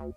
I 0.00 0.10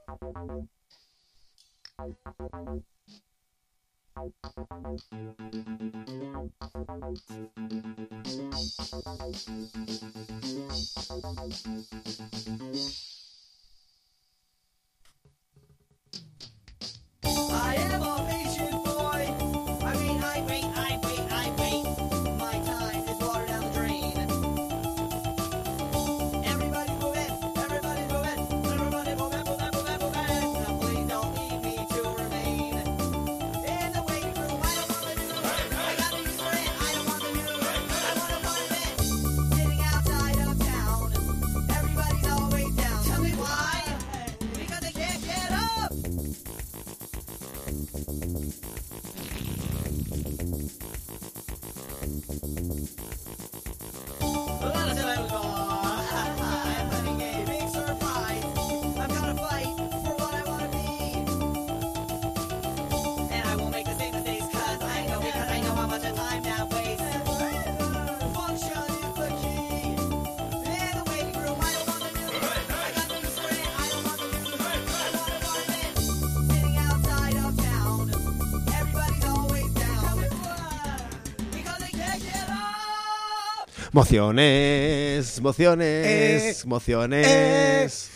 Mociones, 83.94 85.40
mociones, 85.40 85.86
Eh, 85.86 86.68
mociones. 86.68 88.10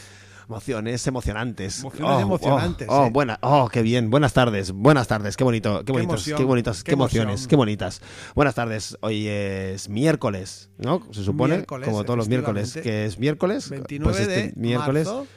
Mociones 0.48 1.06
emocionantes. 1.06 1.84
Mociones 1.84 2.22
emocionantes, 2.22 2.88
Oh, 2.90 3.06
eh. 3.06 3.10
buena, 3.12 3.38
oh, 3.42 3.70
qué 3.70 3.82
bien. 3.84 4.10
Buenas 4.10 4.34
tardes, 4.34 4.72
buenas 4.72 5.08
tardes. 5.08 5.38
Qué 5.38 5.44
bonito, 5.44 5.84
qué 5.86 5.92
bonitos, 5.92 6.14
emoción, 6.16 6.38
qué 6.38 6.44
bonitos, 6.46 6.78
qué, 6.84 6.84
qué 6.90 6.94
emociones, 6.94 7.30
emoción. 7.34 7.50
qué 7.50 7.56
bonitas. 7.58 8.02
Buenas 8.34 8.56
tardes. 8.56 8.98
Hoy 9.02 9.28
es 9.28 9.88
miércoles, 9.90 10.70
¿no? 10.80 11.04
Se 11.12 11.24
supone, 11.24 11.56
Miércoles, 11.58 11.88
como 11.88 12.04
todos 12.06 12.18
los 12.18 12.28
miércoles, 12.28 12.74
que 12.82 13.06
es 13.06 13.20
miércoles. 13.20 13.70
29 13.70 14.12
pues 14.18 14.28
este 14.28 14.48
de 14.48 14.54
miércoles. 14.56 15.06
marzo. 15.06 15.28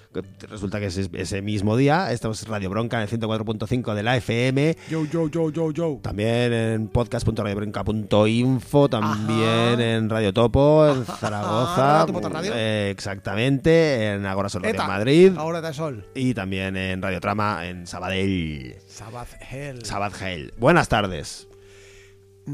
Resulta 0.48 0.80
que 0.80 0.86
es 0.86 0.96
ese 0.96 1.40
mismo 1.40 1.76
día. 1.76 2.10
Estamos 2.10 2.42
en 2.42 2.48
Radio 2.50 2.68
Bronca 2.68 2.96
en 2.96 3.04
el 3.04 3.08
104.5 3.20 3.94
de 3.94 4.02
la 4.02 4.16
FM. 4.16 4.76
Yo, 4.90 5.04
yo, 5.04 5.28
yo, 5.28 5.50
yo, 5.50 5.70
yo. 5.70 6.00
También 6.02 6.52
en 6.52 6.88
podcast.radiobronca.info, 6.88 8.88
también 8.88 9.74
Ajá. 9.74 9.82
en 9.96 10.10
Radio 10.10 10.32
Topo, 10.32 10.88
en 10.88 11.04
Zaragoza. 11.06 12.00
Radio 12.06 12.14
Topo 12.14 12.28
Radio. 12.28 12.52
eh, 12.54 12.90
exactamente, 12.90 14.14
en 14.14 14.26
Agora 14.26 14.48
Sol 14.48 14.64
en 14.64 14.76
Madrid. 14.76 15.32
Ahora 15.36 15.60
de 15.60 15.72
sol. 15.72 16.04
Y 16.16 16.34
también 16.34 16.76
en 16.76 17.00
Radio 17.02 17.20
Trama 17.20 17.68
en 17.68 17.86
Sabadell. 17.86 18.74
Sabbath 18.88 19.28
Hell. 19.48 19.84
Sabadell. 19.84 20.52
Buenas 20.58 20.88
tardes. 20.88 21.46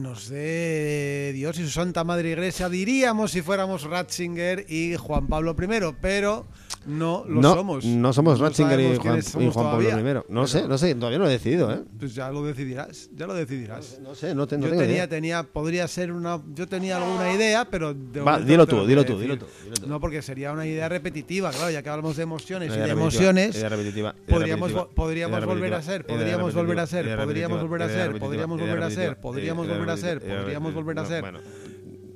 Nos 0.02 0.28
dé 0.28 1.32
Dios 1.34 1.58
y 1.58 1.64
su 1.64 1.70
Santa 1.70 2.04
Madre 2.04 2.30
Iglesia, 2.32 2.68
diríamos 2.68 3.30
si 3.30 3.42
fuéramos 3.42 3.82
Ratzinger 3.84 4.66
y 4.68 4.96
Juan 4.96 5.26
Pablo 5.26 5.56
I, 5.58 5.94
pero 6.00 6.46
no 6.86 7.24
lo 7.26 7.40
no, 7.40 7.54
somos. 7.54 7.84
No 7.84 8.12
somos 8.12 8.38
No 8.38 8.44
Ratzinger 8.46 8.78
y 8.78 8.96
Juan, 8.96 9.18
y 9.18 9.50
Pablo 9.50 9.82
I. 9.82 9.92
No 10.02 10.02
pero- 10.02 10.46
sé, 10.46 10.68
no 10.68 10.76
sé, 10.78 10.94
todavía 10.94 11.18
no 11.18 11.24
lo 11.24 11.30
he 11.30 11.34
decidido, 11.34 11.72
¿eh? 11.72 11.80
Pues 11.98 12.14
ya 12.14 12.30
lo 12.30 12.44
decidirás, 12.44 13.10
ya 13.16 13.26
lo 13.26 13.34
decidirás. 13.34 13.98
No 14.02 14.14
sé, 14.14 14.34
no, 14.34 14.46
te- 14.46 14.56
yo 14.56 14.62
tengo 14.62 14.76
tenía, 14.76 14.94
idea. 14.96 15.08
tenía, 15.08 15.42
podría 15.42 15.88
ser 15.88 16.12
una, 16.12 16.40
yo 16.54 16.68
tenía 16.68 16.98
alguna 16.98 17.32
idea, 17.32 17.64
pero 17.64 17.94
de 17.94 18.20
Va, 18.20 18.38
dilo 18.38 18.66
tú, 18.66 18.86
dilo 18.86 19.04
tú, 19.04 19.18
dilo 19.18 19.36
tú, 19.38 19.46
dilo 19.64 19.74
tú. 19.80 19.86
No, 19.88 19.98
porque 20.00 20.20
sería 20.22 20.52
una 20.52 20.66
idea 20.66 20.88
repetitiva, 20.88 21.50
claro, 21.50 21.70
ya 21.70 21.82
que 21.82 21.88
hablamos 21.88 22.16
de 22.16 22.22
emociones 22.22 22.72
y 22.74 22.78
de 22.78 22.90
emociones, 22.90 23.56
idea 23.56 23.68
repetitiva, 23.68 24.14
idea 24.16 24.26
podríamos, 24.38 24.70
repetitiva, 24.72 24.94
podríamos 24.94 25.44
volver 25.46 25.74
a 25.74 25.82
ser, 25.82 26.06
podríamos 26.06 26.54
volver 26.54 26.78
a 26.80 26.86
ser, 26.86 27.16
podríamos 27.16 27.62
volver 27.62 27.82
a 27.82 27.88
ser, 27.88 28.18
podríamos 28.18 28.60
volver 28.60 28.82
a 28.82 28.90
ser, 28.90 29.16
podríamos 29.18 29.66
volver 29.68 29.80
a 29.80 29.80
ser, 29.80 29.85
podríamos 29.86 30.74
volver 30.74 30.98
a 30.98 31.04
ser. 31.06 31.20
Bueno, 31.20 31.40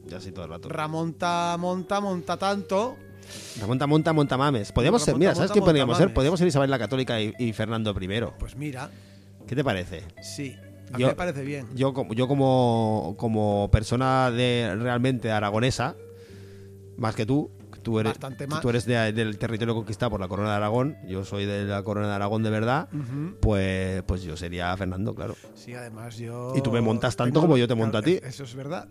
ya 0.07 0.21
sí 0.21 0.33
todo 0.33 0.45
el 0.45 0.51
rato. 0.51 0.69
Ramonta, 0.69 1.57
monta, 1.59 2.01
monta 2.01 2.37
tanto. 2.37 2.97
La 3.61 3.67
monta, 3.67 3.87
monta, 4.13 4.37
mames. 4.37 4.73
Podríamos 4.73 5.03
ser, 5.03 5.17
mira, 5.17 5.35
¿sabes 5.35 5.53
qué 5.53 5.61
podríamos 5.61 5.97
ser? 5.97 6.13
Podríamos 6.13 6.39
ser 6.39 6.49
Isabel 6.49 6.71
la 6.71 6.79
Católica 6.79 7.21
y, 7.21 7.33
y 7.39 7.53
Fernando 7.53 7.95
I. 8.01 8.09
Pues 8.39 8.57
mira, 8.57 8.91
¿Qué 9.47 9.55
te 9.55 9.63
parece? 9.65 10.03
sí, 10.23 10.57
a 10.93 10.99
Yo- 10.99 11.07
mí 11.07 11.13
me 11.13 11.15
parece 11.15 11.43
bien. 11.45 11.67
Yo, 11.75 11.93
como- 11.95 12.13
yo 12.15 12.27
como, 12.27 13.15
como 13.19 13.69
persona 13.71 14.31
de 14.33 14.75
realmente 14.79 15.31
aragonesa, 15.31 15.95
más 16.97 17.15
que 17.15 17.25
tú, 17.25 17.51
tú 17.83 17.99
eres, 18.01 18.13
Bastante 18.13 18.47
más. 18.47 18.61
tú 18.61 18.69
eres 18.71 18.85
de- 18.85 19.13
del 19.13 19.39
territorio 19.39 19.75
conquistado 19.75 20.11
por 20.11 20.21
la 20.21 20.29
corona 20.29 20.51
de 20.51 20.57
Aragón, 20.57 20.97
yo 21.09 21.25
soy 21.25 21.45
de 21.47 21.65
la 21.65 21.83
corona 21.83 22.09
de 22.09 22.15
Aragón 22.15 22.43
de 22.43 22.51
verdad, 22.51 22.89
pues, 23.41 24.03
pues 24.05 24.23
yo 24.23 24.37
sería 24.37 24.77
Fernando, 24.77 25.15
claro. 25.15 25.35
Sí, 25.55 25.75
además 25.75 26.17
yo. 26.17 26.53
Y 26.57 26.61
tú 26.63 26.71
me 26.73 26.81
montas 26.81 27.17
tanto 27.17 27.33
tengo- 27.35 27.43
como 27.43 27.57
yo 27.57 27.67
te 27.69 27.75
monto 27.75 27.99
a 27.99 28.03
ti. 28.03 28.19
Eso 28.23 28.45
es 28.45 28.55
verdad. 28.55 28.89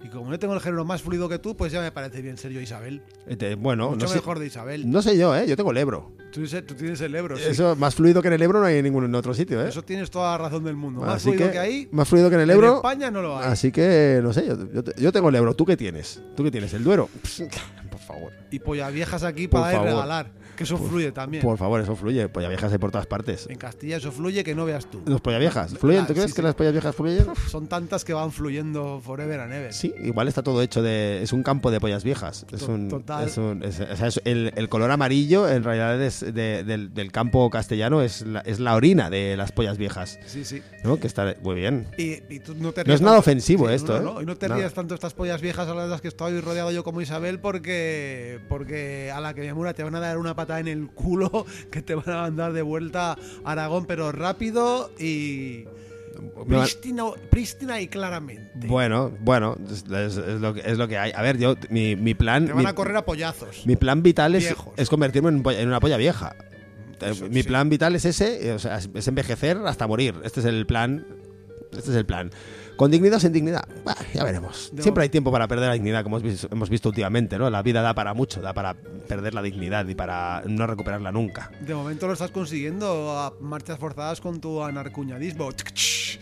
Y 0.00 0.08
como 0.10 0.30
no 0.30 0.38
tengo 0.38 0.54
el 0.54 0.60
género 0.60 0.84
más 0.84 1.02
fluido 1.02 1.28
que 1.28 1.40
tú, 1.40 1.56
pues 1.56 1.72
ya 1.72 1.80
me 1.80 1.90
parece 1.90 2.22
bien 2.22 2.36
ser 2.38 2.52
yo 2.52 2.60
Isabel. 2.60 3.02
Este, 3.26 3.56
bueno, 3.56 3.90
Mucho 3.90 4.06
no 4.06 4.08
sé, 4.08 4.14
mejor 4.18 4.38
de 4.38 4.46
Isabel. 4.46 4.88
no 4.88 5.02
sé 5.02 5.18
yo, 5.18 5.34
¿eh? 5.34 5.44
Yo 5.48 5.56
tengo 5.56 5.72
el 5.72 5.76
Ebro. 5.76 6.12
Tú, 6.30 6.44
tienes 6.76 7.00
el 7.00 7.14
Ebro, 7.16 7.36
sí. 7.36 7.42
Eso, 7.48 7.74
más 7.74 7.96
fluido 7.96 8.22
que 8.22 8.28
en 8.28 8.34
el 8.34 8.42
Ebro 8.42 8.60
no 8.60 8.66
hay 8.66 8.76
en 8.76 8.84
ningún 8.84 9.12
otro 9.16 9.34
sitio, 9.34 9.60
¿eh? 9.60 9.68
Eso 9.70 9.82
tienes 9.82 10.08
toda 10.08 10.30
la 10.32 10.38
razón 10.38 10.62
del 10.62 10.76
mundo. 10.76 11.00
Más 11.00 11.16
Así 11.16 11.30
fluido 11.30 11.50
que, 11.50 11.58
ahí, 11.58 11.88
Más 11.90 12.06
fluido 12.06 12.28
que 12.28 12.36
en 12.36 12.42
el 12.42 12.50
en 12.50 12.56
Ebro. 12.58 12.76
España 12.76 13.10
no 13.10 13.22
lo 13.22 13.38
hay. 13.38 13.46
Así 13.46 13.72
que, 13.72 14.20
no 14.22 14.32
sé, 14.32 14.46
yo, 14.46 14.56
yo, 14.72 14.82
yo 14.96 15.10
tengo 15.10 15.30
el 15.30 15.34
Ebro. 15.34 15.54
¿Tú 15.56 15.64
qué 15.64 15.76
tienes? 15.76 16.22
¿Tú 16.36 16.44
qué 16.44 16.52
tienes? 16.52 16.72
¿El 16.74 16.84
Duero? 16.84 17.08
Por 18.08 18.16
favor. 18.16 18.32
Y 18.50 18.58
polla 18.58 18.88
viejas 18.90 19.22
aquí 19.22 19.46
Por 19.48 19.60
para 19.60 19.72
favor. 19.72 19.88
regalar. 19.88 20.30
Que 20.56 20.64
eso 20.64 20.76
fluye 20.76 21.12
también. 21.12 21.40
Por 21.40 21.56
favor, 21.56 21.80
eso 21.80 21.94
fluye. 21.94 22.28
Polla 22.28 22.48
viejas 22.48 22.72
hay 22.72 22.78
por 22.78 22.90
todas 22.90 23.06
partes. 23.06 23.46
En 23.48 23.58
Castilla 23.58 23.98
eso 23.98 24.10
fluye 24.10 24.42
que 24.42 24.56
no 24.56 24.64
veas 24.64 24.90
tú. 24.90 25.00
¿Los 25.06 25.20
polla 25.20 25.38
viejas? 25.38 25.72
¿Fluyen? 25.78 26.04
¿Tú 26.04 26.12
Ah, 26.12 26.14
crees 26.14 26.30
sí, 26.30 26.32
que 26.32 26.42
sí. 26.42 26.42
las 26.42 26.56
pollas 26.56 26.72
viejas 26.72 26.96
fluyen? 26.96 27.26
Son 27.48 27.68
tantas 27.68 28.04
que 28.04 28.12
van 28.12 28.32
fluyendo 28.32 29.00
forever 29.00 29.38
and 29.38 29.52
ever. 29.52 29.72
Sí, 29.72 29.94
igual 30.02 30.26
está 30.26 30.42
todo 30.42 30.60
hecho 30.60 30.82
de. 30.82 31.22
Es 31.22 31.32
un 31.32 31.44
campo 31.44 31.70
de 31.70 31.78
pollas 31.78 32.02
viejas. 32.02 32.44
Es 32.50 32.60
To- 32.66 32.72
un. 32.72 32.88
total. 32.88 33.28
es 33.28 33.38
un- 33.38 33.62
es- 33.62 33.78
o 33.78 33.96
sea, 33.96 34.08
es- 34.08 34.20
el, 34.24 34.52
el 34.56 34.68
color 34.68 34.90
amarillo, 34.90 35.48
en 35.48 35.62
realidad, 35.62 36.02
es 36.02 36.20
de- 36.22 36.64
del, 36.64 36.92
del 36.92 37.12
campo 37.12 37.48
castellano, 37.50 38.02
es 38.02 38.22
la, 38.22 38.40
es 38.40 38.58
la 38.58 38.74
orina 38.74 39.10
de 39.10 39.36
las 39.36 39.52
pollas 39.52 39.78
viejas. 39.78 40.18
Sí, 40.26 40.44
sí. 40.44 40.60
¿No? 40.82 40.98
Que 40.98 41.06
está 41.06 41.36
muy 41.40 41.54
bien. 41.54 41.86
Y, 41.98 42.14
y 42.34 42.40
tú 42.40 42.56
no 42.56 42.72
te 42.72 42.82
No 42.84 42.94
es 42.94 43.00
nada 43.00 43.12
tanto- 43.12 43.20
ofensivo 43.20 43.68
Sí, 43.68 43.74
esto, 43.74 43.92
no, 43.92 43.98
¿eh? 43.98 44.02
no, 44.02 44.14
no. 44.14 44.22
Y 44.22 44.26
no 44.26 44.36
te 44.36 44.48
rías 44.48 44.74
tanto 44.74 44.96
estas 44.96 45.14
pollas 45.14 45.40
viejas 45.40 45.68
a 45.68 45.74
las 45.74 46.00
que 46.00 46.08
estoy 46.08 46.40
rodeado 46.40 46.72
yo 46.72 46.82
como 46.82 47.00
Isabel 47.00 47.38
porque, 47.38 47.97
porque 48.48 49.10
a 49.14 49.20
la 49.20 49.34
que 49.34 49.52
me 49.52 49.74
te 49.74 49.82
van 49.82 49.94
a 49.94 50.00
dar 50.00 50.18
una 50.18 50.34
patada 50.34 50.60
en 50.60 50.68
el 50.68 50.88
culo 50.88 51.44
que 51.70 51.82
te 51.82 51.94
van 51.94 52.08
a 52.10 52.22
mandar 52.22 52.52
de 52.52 52.62
vuelta 52.62 53.12
a 53.44 53.52
Aragón, 53.52 53.86
pero 53.86 54.12
rápido 54.12 54.90
y 54.98 55.64
prístina, 56.48 57.04
prístina 57.30 57.80
y 57.80 57.88
claramente. 57.88 58.66
Bueno, 58.66 59.12
bueno, 59.20 59.56
es, 59.70 59.84
es- 59.90 60.16
es 60.16 60.40
lo 60.40 60.54
que, 60.54 60.60
es 60.64 60.78
lo 60.78 60.88
que 60.88 60.98
hay. 60.98 61.12
A 61.14 61.22
ver, 61.22 61.38
yo, 61.38 61.54
mi, 61.70 61.96
mi 61.96 62.14
plan. 62.14 62.46
te 62.46 62.52
van 62.52 62.64
mi- 62.64 62.68
a 62.70 62.74
correr 62.74 62.96
a 62.96 63.04
pollazos. 63.04 63.66
Mi 63.66 63.76
plan 63.76 64.02
vital 64.02 64.34
es, 64.34 64.54
convertirme 64.88 65.28
en, 65.28 65.42
en 65.46 65.68
una 65.68 65.80
polla 65.80 65.96
vieja. 65.96 66.34
Eh, 67.00 67.10
Eso, 67.10 67.28
Mi 67.28 67.42
sí. 67.42 67.48
plan 67.48 67.68
vital 67.68 67.94
es 67.94 68.04
ese, 68.04 68.48
eh, 68.48 68.52
o 68.52 68.58
sea, 68.58 68.78
es- 68.78 68.90
es 68.94 69.06
envejecer 69.08 69.58
hasta 69.66 69.86
morir. 69.86 70.14
Este 70.24 70.40
es 70.40 70.46
el 70.46 70.66
plan. 70.66 71.06
Este 71.72 71.90
es 71.90 71.96
el 71.96 72.06
plan. 72.06 72.30
¿Con 72.78 72.92
dignidad 72.92 73.16
o 73.16 73.20
sin 73.20 73.32
dignidad? 73.32 73.66
Bah, 73.84 73.96
ya 74.14 74.22
veremos. 74.22 74.70
No. 74.72 74.82
Siempre 74.84 75.02
hay 75.02 75.08
tiempo 75.08 75.32
para 75.32 75.48
perder 75.48 75.66
la 75.66 75.74
dignidad, 75.74 76.04
como 76.04 76.16
hemos 76.18 76.30
visto, 76.30 76.48
hemos 76.52 76.70
visto 76.70 76.88
últimamente, 76.90 77.36
¿no? 77.36 77.50
La 77.50 77.60
vida 77.60 77.82
da 77.82 77.92
para 77.92 78.14
mucho, 78.14 78.40
da 78.40 78.54
para 78.54 78.74
perder 78.74 79.34
la 79.34 79.42
dignidad 79.42 79.84
y 79.88 79.96
para 79.96 80.44
no 80.46 80.64
recuperarla 80.64 81.10
nunca. 81.10 81.50
De 81.60 81.74
momento 81.74 82.06
lo 82.06 82.12
estás 82.12 82.30
consiguiendo 82.30 83.18
a 83.18 83.34
marchas 83.40 83.80
forzadas 83.80 84.20
con 84.20 84.40
tu 84.40 84.62
anarcuñadismo. 84.62 85.50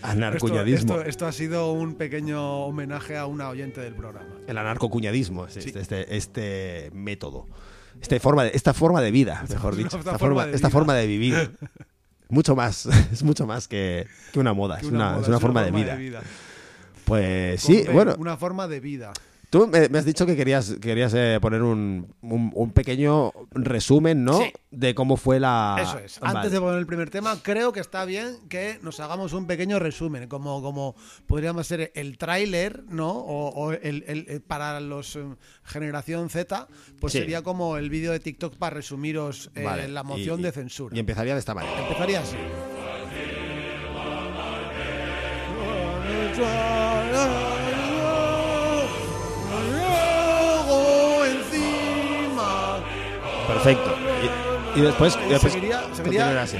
Anarcuñadismo. 0.00 0.94
Esto, 0.94 0.94
esto, 1.00 1.10
esto 1.10 1.26
ha 1.26 1.32
sido 1.32 1.72
un 1.72 1.94
pequeño 1.96 2.64
homenaje 2.64 3.18
a 3.18 3.26
una 3.26 3.50
oyente 3.50 3.82
del 3.82 3.94
programa. 3.94 4.26
El 4.46 4.56
anarcocuñadismo, 4.56 5.46
es 5.46 5.52
Sí. 5.52 5.58
este, 5.58 5.80
este, 5.80 6.16
este 6.16 6.90
método. 6.94 7.48
Este 8.00 8.18
forma 8.18 8.44
de, 8.44 8.52
esta 8.54 8.72
forma 8.72 9.02
de 9.02 9.10
vida, 9.10 9.44
mejor 9.46 9.74
esta 9.78 9.82
dicho. 9.84 9.98
Esta, 9.98 10.18
forma 10.18 10.18
forma, 10.18 10.46
de 10.46 10.56
esta 10.56 10.70
forma 10.70 10.94
vivir. 11.00 11.50
Mucho 12.28 12.56
más, 12.56 12.86
es 13.12 13.22
mucho 13.22 13.46
más 13.46 13.68
que, 13.68 14.06
que 14.32 14.40
una 14.40 14.52
moda, 14.52 14.78
Que 14.78 14.86
es 14.86 14.92
una, 14.92 15.10
moda, 15.10 15.22
es 15.22 15.28
una 15.28 15.38
forma, 15.38 15.62
de, 15.62 15.70
vida. 15.70 16.22
Pues 17.06 17.60
sí, 17.62 17.84
Con- 17.84 17.94
bueno, 17.94 18.14
Una 18.18 18.36
forma 18.36 18.66
de 18.68 18.80
vida. 18.80 19.12
¿tú 19.48 19.68
me, 19.68 19.88
me 19.88 19.98
has 19.98 20.04
dicho 20.04 20.26
que 20.26 20.34
querías, 20.36 20.74
querías 20.82 21.14
eh, 21.14 21.38
poner 21.40 21.62
un, 21.62 22.12
un- 22.20 22.50
un 22.52 22.70
pequeño 22.72 23.32
resumen, 23.52 24.24
¿no? 24.24 24.38
Sí. 24.40 24.52
De 24.72 24.94
cómo 24.94 25.16
fue 25.16 25.38
la. 25.40 25.76
Eso 25.80 25.98
es. 26.00 26.18
Vale. 26.20 26.36
Antes 26.38 26.52
de 26.52 26.60
poner 26.60 26.78
el 26.80 26.86
primer 26.86 27.08
tema, 27.08 27.38
creo 27.42 27.72
que 27.72 27.78
está 27.80 28.04
bien 28.04 28.36
que 28.50 28.78
nos 28.82 28.98
hagamos 29.00 29.32
un 29.32 29.46
pequeño 29.46 29.78
resumen, 29.78 30.28
como, 30.28 30.60
como 30.62 30.96
podríamos 31.28 31.66
ser 31.68 31.92
el 31.94 32.18
tráiler, 32.18 32.82
¿no? 32.90 33.08
O, 33.12 33.48
o 33.50 33.72
el, 33.72 34.04
el- 34.08 34.26
el- 34.28 34.40
para 34.42 34.80
los 34.80 35.14
eh, 35.16 35.24
generación 35.64 36.28
Z, 36.28 36.66
pues 37.00 37.12
Sí. 37.12 37.20
sería 37.20 37.42
como 37.42 37.76
el 37.78 37.88
vídeo 37.88 38.10
de 38.12 38.18
TikTok 38.20 38.56
para 38.56 38.74
resumiros 38.74 39.50
eh, 39.54 39.62
Vale, 39.62 39.86
la 39.88 40.02
moción 40.02 40.40
y- 40.40 40.42
de 40.42 40.52
censura. 40.52 40.94
Y 40.94 40.98
empezaría 40.98 41.32
de 41.34 41.38
esta 41.40 41.54
manera. 41.54 41.80
Empezaría 41.82 42.20
así. 42.20 42.36
Perfecto. 53.46 53.94
Y, 54.74 54.78
y 54.78 54.82
después, 54.82 55.18
y 55.24 55.28
después 55.30 55.52
Seguiría- 55.52 55.82
seguiría- 55.94 56.42
así. 56.42 56.56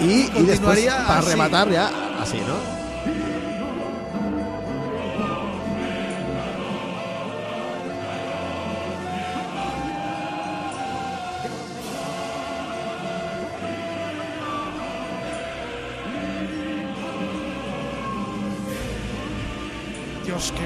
Y, 0.00 0.30
y 0.38 0.42
después, 0.46 0.78
para 0.86 1.18
así. 1.18 1.30
rematar 1.30 1.68
ya, 1.70 1.90
así, 2.20 2.38
¿no? 2.38 2.77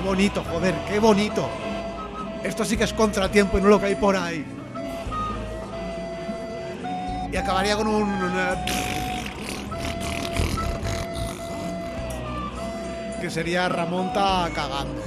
Bonito, 0.02 0.42
joder, 0.50 0.74
qué 0.88 0.98
bonito. 0.98 1.48
Esto 2.44 2.64
sí 2.64 2.76
que 2.76 2.84
es 2.84 2.92
contratiempo 2.92 3.58
y 3.58 3.60
no 3.62 3.68
lo 3.68 3.78
que 3.80 3.86
hay 3.86 3.94
por 3.94 4.16
ahí. 4.16 4.44
Y 7.32 7.36
acabaría 7.36 7.76
con 7.76 7.86
un. 7.86 8.02
una- 8.02 8.56
Que 13.20 13.30
sería 13.30 13.68
Ramonta 13.68 14.50
cagando. 14.54 15.00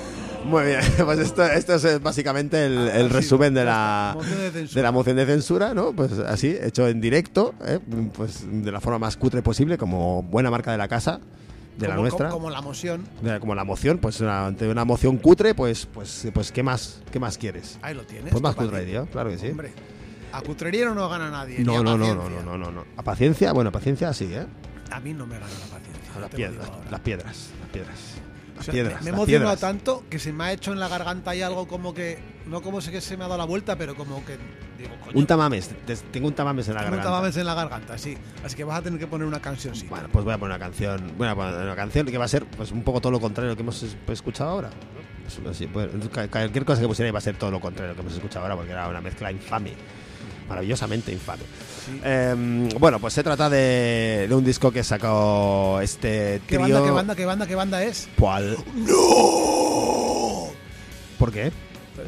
Muy 0.46 0.64
bien, 0.66 0.80
pues 1.06 1.20
esto, 1.20 1.44
esto 1.44 1.74
es 1.76 1.86
eh, 1.86 1.98
básicamente 2.00 2.66
el, 2.68 2.78
el 2.88 3.06
Así, 3.08 3.14
resumen 3.16 3.54
de 3.56 3.66
la, 3.66 4.16
de 4.54 4.68
de 4.68 4.82
la 4.82 4.92
moción 4.92 5.16
de 5.18 5.26
censura, 5.26 5.74
¿no? 5.74 5.92
Pues 5.92 6.12
así, 6.20 6.56
hecho 6.62 6.88
en 6.88 7.02
directo, 7.02 7.56
¿eh? 7.66 7.80
pues 8.16 8.44
de 8.46 8.72
la 8.72 8.80
forma 8.80 9.00
más 9.00 9.18
cutre 9.18 9.42
posible, 9.42 9.78
como 9.78 10.22
buena 10.22 10.52
marca 10.52 10.72
de 10.72 10.78
la 10.78 10.88
casa, 10.88 11.20
de 11.78 11.88
la 11.88 11.96
Como- 11.96 12.02
nuestra. 12.04 12.30
Como, 12.30 12.42
como 12.44 12.50
la 12.52 12.62
moción. 12.62 13.04
De- 13.22 13.40
Como 13.40 13.56
la 13.56 13.64
moción, 13.64 13.98
pues 13.98 14.22
ante 14.22 14.68
una 14.70 14.86
moción 14.86 15.18
cutre, 15.18 15.54
pues, 15.56 15.86
pues, 15.86 16.28
pues 16.34 16.52
¿qué 16.52 16.64
más, 16.64 17.02
qué 17.12 17.20
más 17.20 17.38
quieres? 17.38 17.78
Ahí 17.82 17.94
lo 17.94 18.04
tienes. 18.04 18.32
Pues 18.32 18.42
más 18.42 18.56
¿qué 18.56 18.66
cutre, 18.66 19.06
claro 19.12 19.30
que 19.30 19.38
sí. 19.38 19.48
Hombre, 19.50 19.74
a 20.32 20.42
cutrería 20.42 20.90
no 20.90 21.10
gana 21.10 21.30
nadie. 21.30 21.60
No, 21.60 21.80
a 21.80 21.84
no, 21.84 21.98
no, 21.98 22.14
no, 22.16 22.30
no, 22.30 22.42
no, 22.42 22.58
no, 22.58 22.72
no. 22.72 22.86
A 22.98 23.04
paciencia, 23.04 23.52
bueno, 23.54 23.72
paciencia 23.72 24.12
sí, 24.14 24.34
¿eh? 24.34 24.46
A 24.92 25.00
mí 25.00 25.14
no 25.14 25.26
me 25.26 25.36
gana 25.36 25.48
la 25.52 25.78
paciencia. 25.78 26.16
A 26.16 26.20
las 26.20 26.30
piedras, 26.30 26.70
las 26.92 27.00
piedras, 27.02 27.50
las 27.62 27.70
piedras. 27.70 28.00
O 28.56 28.58
Las 28.58 28.66
sea, 28.66 28.72
piedras, 28.74 28.94
me, 29.02 29.04
me 29.04 29.10
he 29.10 29.12
las 29.12 29.20
emocionado 29.20 29.26
piedras. 29.56 29.60
tanto 29.60 30.04
que 30.10 30.18
se 30.18 30.32
me 30.34 30.44
ha 30.46 30.54
hecho 30.54 30.72
en 30.72 30.80
la 30.80 30.88
garganta 30.88 31.32
ahí 31.32 31.42
algo 31.42 31.68
como 31.68 31.94
que. 31.94 32.18
No 32.48 32.62
como 32.62 32.80
sé 32.80 32.92
que 32.92 33.02
se 33.02 33.18
me 33.18 33.24
ha 33.26 33.28
dado 33.28 33.38
la 33.38 33.46
vuelta, 33.46 33.78
pero 33.78 33.96
como 33.96 34.24
que. 34.26 34.38
Digo, 34.78 34.92
coño. 35.04 35.18
Un 35.20 35.26
tamames, 35.26 35.70
te- 35.86 35.96
tengo 35.96 36.28
un 36.28 36.34
tamames 36.34 36.68
en 36.68 36.74
la 36.76 36.82
tengo 36.82 36.92
un 36.94 36.98
garganta. 36.98 37.16
tamames 37.18 37.38
en 37.38 37.46
la 37.46 37.54
garganta, 37.54 37.98
sí. 37.98 38.18
Así 38.44 38.56
que 38.56 38.64
vas 38.64 38.80
a 38.80 38.82
tener 38.82 39.00
que 39.00 39.08
poner 39.08 39.28
una 39.28 39.42
canción, 39.42 39.76
sí. 39.76 39.88
Bueno, 39.90 40.08
pues 40.12 40.24
voy 40.26 40.34
a 40.34 40.38
poner 40.38 40.56
una 40.56 40.66
canción. 40.66 41.14
Voy 41.18 41.28
a 41.28 41.36
poner 41.36 41.54
una 41.56 41.76
canción 41.76 42.06
que 42.06 42.18
va 42.18 42.26
a 42.26 42.30
ser 42.30 42.46
pues 42.46 42.72
un 42.72 42.84
poco 42.84 43.02
todo 43.02 43.12
lo 43.12 43.20
contrario 43.20 43.50
a 43.50 43.54
lo 43.54 43.56
que 43.58 43.64
hemos 43.64 43.82
es- 43.84 43.96
escuchado 44.08 44.50
ahora. 44.52 44.70
Pues, 45.44 45.66
pues, 45.74 45.90
cualquier 46.30 46.66
cosa 46.66 46.82
que 46.82 46.88
pusiera 46.88 47.10
iba 47.10 47.18
a 47.18 47.22
ser 47.22 47.36
todo 47.36 47.50
lo 47.52 47.60
contrario 47.60 47.90
a 47.92 47.94
lo 47.94 47.96
que 47.96 48.02
hemos 48.02 48.14
escuchado 48.14 48.46
ahora, 48.46 48.56
porque 48.56 48.72
era 48.72 48.88
una 48.88 49.02
mezcla 49.02 49.32
infame. 49.32 49.74
Maravillosamente 50.48 51.12
infame. 51.12 51.42
Sí. 51.86 52.00
Eh, 52.04 52.70
bueno, 52.80 53.00
pues 53.00 53.14
se 53.14 53.24
trata 53.24 53.50
de, 53.50 54.26
de 54.30 54.36
un 54.36 54.44
disco 54.46 54.72
que 54.72 54.84
sacó 54.84 55.80
este 55.82 56.42
¿Qué 56.48 56.58
trío. 56.58 56.76
banda, 56.76 56.84
qué 56.86 56.92
banda, 56.92 57.16
qué 57.16 57.26
banda, 57.26 57.48
qué 57.48 57.56
banda 57.56 57.84
es? 57.84 58.08
¿Cuál? 58.20 58.58
¡No! 58.76 60.48
¿Por 61.18 61.32
qué? 61.32 61.52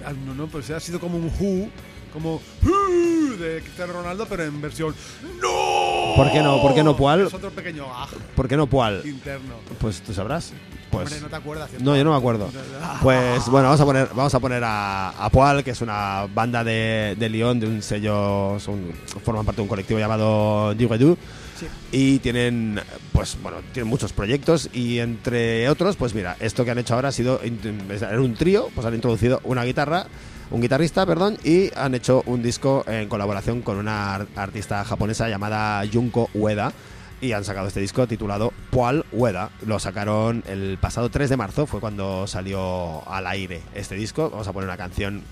Ah, 0.05 0.13
No, 0.25 0.33
no, 0.35 0.47
pues 0.47 0.69
ha 0.69 0.79
sido 0.79 0.99
como 0.99 1.17
un 1.17 1.31
Who, 1.39 1.69
como 2.13 2.41
"Who" 2.63 3.37
de 3.37 3.61
Cristiano 3.61 3.93
Ronaldo, 3.93 4.25
pero 4.29 4.43
en 4.43 4.61
versión 4.61 4.93
¡No! 5.41 6.13
¿Por 6.15 6.31
qué 6.31 6.41
no? 6.41 6.61
¿Por 6.61 6.73
qué 6.73 6.83
no 6.83 6.95
Pual? 6.97 7.27
Es 7.27 7.33
otro 7.33 7.51
pequeño 7.51 7.85
gag 7.87 8.09
¿Por 8.35 8.47
qué 8.47 8.57
no 8.57 8.67
Pual? 8.67 9.01
interno. 9.05 9.55
Pues 9.79 10.01
tú 10.01 10.13
sabrás. 10.13 10.51
Pues 10.91 11.05
Hombre, 11.07 11.21
no 11.21 11.27
te 11.29 11.35
acuerdas. 11.35 11.69
¿cierto? 11.69 11.85
No, 11.85 11.95
yo 11.97 12.03
no 12.03 12.11
me 12.11 12.17
acuerdo. 12.17 12.49
Pues 13.01 13.45
bueno, 13.47 13.65
vamos 13.67 13.81
a 13.81 13.85
poner, 13.85 14.09
vamos 14.15 14.33
a 14.33 14.39
poner 14.39 14.63
a, 14.63 15.09
a 15.09 15.29
Poal, 15.29 15.63
que 15.63 15.71
es 15.71 15.81
una 15.81 16.25
banda 16.33 16.63
de, 16.63 17.15
de 17.17 17.29
Lyon, 17.29 17.59
de 17.59 17.67
un 17.67 17.81
sello, 17.81 18.57
son, 18.59 18.91
forman 19.23 19.45
parte 19.45 19.57
de 19.57 19.63
un 19.63 19.67
colectivo 19.67 19.99
llamado 19.99 20.73
Duredu. 20.73 21.17
Sí. 21.59 21.67
Y 21.91 22.19
tienen, 22.19 22.79
pues 23.11 23.37
bueno, 23.41 23.57
tienen 23.73 23.89
muchos 23.89 24.13
proyectos 24.13 24.69
y 24.73 24.99
entre 24.99 25.67
otros, 25.69 25.95
pues 25.95 26.13
mira, 26.13 26.35
esto 26.39 26.63
que 26.65 26.71
han 26.71 26.77
hecho 26.77 26.93
ahora 26.95 27.09
ha 27.09 27.11
sido, 27.11 27.39
en 27.43 28.19
un 28.19 28.33
trío, 28.35 28.69
pues 28.75 28.85
han 28.85 28.93
introducido 28.93 29.41
una 29.43 29.63
guitarra, 29.63 30.05
un 30.51 30.61
guitarrista, 30.61 31.05
perdón, 31.05 31.37
y 31.43 31.71
han 31.75 31.93
hecho 31.95 32.23
un 32.27 32.41
disco 32.43 32.83
en 32.87 33.09
colaboración 33.09 33.61
con 33.61 33.77
una 33.77 34.15
ar- 34.15 34.27
artista 34.35 34.83
japonesa 34.85 35.27
llamada 35.29 35.83
Junko 35.91 36.29
Ueda. 36.33 36.71
Y 37.19 37.31
han 37.31 37.43
sacado 37.43 37.67
este 37.67 37.79
disco 37.79 38.07
titulado 38.07 38.53
Poal 38.69 39.05
Ueda. 39.11 39.49
Lo 39.65 39.79
sacaron 39.79 40.43
el 40.47 40.77
pasado 40.79 41.09
3 41.09 41.29
de 41.29 41.37
marzo, 41.37 41.65
fue 41.65 41.79
cuando 41.79 42.27
salió 42.27 43.07
al 43.09 43.25
aire 43.27 43.61
este 43.73 43.95
disco. 43.95 44.29
Vamos 44.29 44.47
a 44.47 44.53
poner 44.53 44.69
una 44.69 44.77
canción 44.77 45.23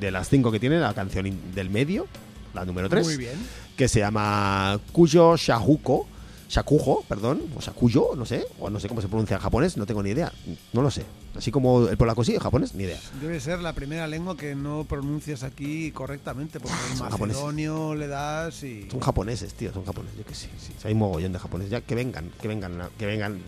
de 0.00 0.10
las 0.10 0.28
cinco 0.28 0.50
que 0.50 0.60
tiene, 0.60 0.78
la 0.78 0.94
canción 0.94 1.26
del 1.54 1.70
medio, 1.70 2.06
la 2.54 2.64
número 2.64 2.88
3 2.88 3.06
Muy 3.06 3.16
bien. 3.16 3.34
que 3.76 3.88
se 3.88 4.00
llama 4.00 4.78
Kuyo 4.92 5.36
Shahuko. 5.36 6.08
Shakujo, 6.48 7.04
perdón, 7.08 7.42
o 7.56 7.60
Shakuyo, 7.60 8.10
no 8.16 8.24
sé, 8.24 8.46
o 8.60 8.70
no 8.70 8.78
sé 8.78 8.88
cómo 8.88 9.00
se 9.02 9.08
pronuncia 9.08 9.34
en 9.34 9.42
japonés, 9.42 9.76
no 9.76 9.84
tengo 9.84 10.00
ni 10.02 10.10
idea, 10.10 10.30
no 10.72 10.80
lo 10.80 10.92
sé. 10.92 11.04
Así 11.36 11.50
como 11.50 11.88
el 11.88 11.96
polaco 11.96 12.24
sí, 12.24 12.34
en 12.34 12.40
japonés, 12.40 12.74
ni 12.74 12.84
idea. 12.84 12.98
Debe 13.20 13.38
ser 13.40 13.60
la 13.60 13.72
primera 13.74 14.06
lengua 14.06 14.36
que 14.36 14.54
no 14.54 14.84
pronuncias 14.84 15.42
aquí 15.42 15.90
correctamente, 15.92 16.60
porque 16.60 16.76
el 16.92 16.96
Son 16.96 17.10
japoneses. 17.10 17.42
macedonio 17.42 17.94
le 17.94 18.06
das 18.08 18.62
y... 18.62 18.88
Son 18.90 19.00
japoneses, 19.00 19.54
tío, 19.54 19.72
son 19.72 19.84
japoneses, 19.84 20.18
yo 20.18 20.24
que 20.24 20.34
sí, 20.34 20.48
sí. 20.58 20.72
Hay 20.84 20.92
un 20.92 20.98
mogollón 21.00 21.32
de 21.32 21.38
japoneses, 21.38 21.70
ya 21.70 21.80
que 21.80 21.94
vengan, 21.94 22.30
que 22.40 22.48
vengan, 22.48 22.88
que 22.98 23.06
vengan, 23.06 23.40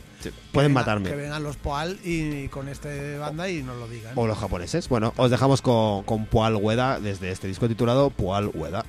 pueden 0.52 0.70
venga- 0.70 0.80
matarme. 0.80 1.08
Que 1.10 1.16
vengan 1.16 1.42
los 1.42 1.56
Poal 1.56 1.98
y 2.04 2.48
con 2.48 2.68
este 2.68 3.18
banda 3.18 3.48
y 3.48 3.62
nos 3.62 3.76
lo 3.78 3.88
digan. 3.88 4.12
O 4.16 4.26
los 4.26 4.38
japoneses. 4.38 4.88
Bueno, 4.88 5.12
os 5.16 5.30
dejamos 5.30 5.62
con, 5.62 6.04
con 6.04 6.26
Poal 6.26 6.56
Ueda 6.56 7.00
desde 7.00 7.30
este 7.30 7.48
disco 7.48 7.68
titulado 7.68 8.10
Poal 8.10 8.50
Ueda. 8.54 8.84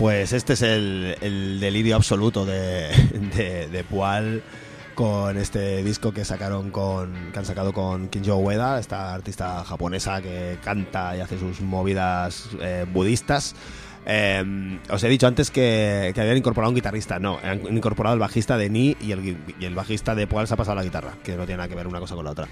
Pues 0.00 0.32
este 0.32 0.54
es 0.54 0.62
el, 0.62 1.14
el 1.20 1.60
delirio 1.60 1.94
absoluto 1.94 2.46
de, 2.46 2.88
de, 3.70 3.84
Pual 3.84 4.42
con 4.94 5.36
este 5.36 5.84
disco 5.84 6.12
que 6.12 6.24
sacaron 6.24 6.70
con 6.70 7.12
que 7.30 7.38
han 7.38 7.44
sacado 7.44 7.74
con 7.74 8.08
Kinjo 8.08 8.36
Ueda, 8.38 8.80
esta 8.80 9.12
artista 9.12 9.62
japonesa 9.62 10.22
que 10.22 10.56
canta 10.64 11.14
y 11.18 11.20
hace 11.20 11.38
sus 11.38 11.60
movidas 11.60 12.48
eh, 12.62 12.86
budistas. 12.90 13.54
Eh, 14.06 14.78
os 14.88 15.04
he 15.04 15.08
dicho 15.10 15.26
antes 15.26 15.50
que, 15.50 16.12
que 16.14 16.20
habían 16.22 16.38
incorporado 16.38 16.70
un 16.70 16.76
guitarrista, 16.76 17.18
no, 17.18 17.38
han 17.42 17.60
incorporado 17.66 18.14
el 18.14 18.20
bajista 18.20 18.56
de 18.56 18.70
Ni 18.70 18.96
y 19.02 19.12
el, 19.12 19.36
y 19.58 19.64
el 19.66 19.74
bajista 19.74 20.14
de 20.14 20.26
Pual 20.26 20.48
se 20.48 20.54
ha 20.54 20.56
pasado 20.56 20.76
la 20.76 20.82
guitarra, 20.82 21.12
que 21.22 21.36
no 21.36 21.44
tiene 21.44 21.58
nada 21.58 21.68
que 21.68 21.74
ver 21.74 21.86
una 21.86 22.00
cosa 22.00 22.14
con 22.14 22.24
la 22.24 22.30
otra. 22.30 22.48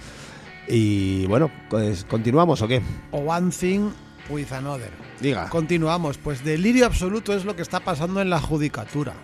Y 0.68 1.24
bueno, 1.24 1.50
pues 1.70 2.04
continuamos 2.04 2.60
o 2.60 2.68
qué? 2.68 2.82
O 3.10 3.20
One 3.20 3.50
Thing 3.58 3.90
with 4.28 4.52
Another. 4.52 4.90
Diga. 5.20 5.48
Continuamos, 5.48 6.18
pues 6.18 6.44
delirio 6.44 6.86
absoluto 6.86 7.32
es 7.34 7.44
lo 7.44 7.56
que 7.56 7.62
está 7.62 7.80
pasando 7.80 8.20
en 8.20 8.30
la 8.30 8.40
judicatura. 8.40 9.14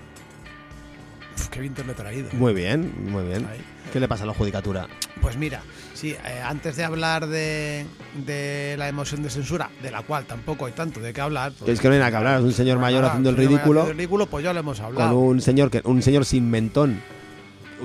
Uf, 1.37 1.49
qué 1.49 1.61
bien 1.61 1.75
te 1.75 1.85
lo 1.85 1.93
he 1.93 1.95
traído. 1.95 2.29
Muy 2.33 2.55
bien, 2.55 2.93
muy 3.11 3.25
bien. 3.25 3.47
Ahí. 3.51 3.61
¿Qué 3.93 4.01
le 4.01 4.09
pasa 4.09 4.25
a 4.25 4.27
la 4.27 4.35
judicatura? 4.35 4.89
Pues 5.21 5.37
mira, 5.37 5.63
sí, 5.93 6.11
eh, 6.11 6.41
antes 6.45 6.75
de 6.77 6.83
hablar 6.85 7.27
de, 7.29 7.87
de 8.27 8.75
la 8.77 8.89
emoción 8.89 9.23
de 9.23 9.31
censura, 9.31 9.71
de 9.83 9.91
la 9.91 10.03
cual 10.03 10.25
tampoco 10.25 10.67
hay 10.67 10.73
tanto 10.73 10.99
de 11.01 11.13
qué 11.13 11.21
hablar. 11.21 11.53
pues, 11.57 11.71
Es 11.71 11.81
que 11.81 11.87
no 11.89 11.95
hay 11.95 12.01
nada 12.01 12.11
que 12.11 12.17
hablar, 12.17 12.39
es 12.41 12.45
un 12.45 12.53
señor 12.53 12.79
mayor 12.79 13.05
haciendo 13.05 13.31
el 13.31 13.37
ridículo 13.37 13.87
el 13.89 13.97
ridículo, 13.97 14.27
pues 14.27 14.43
ya 14.45 14.53
lo 14.53 14.61
hemos 14.61 14.79
con 14.79 14.87
hablado. 14.87 15.19
un 15.19 15.41
señor 15.41 15.71
que 15.71 15.81
un 15.85 16.03
señor 16.03 16.25
sin 16.25 16.51
mentón. 16.51 17.01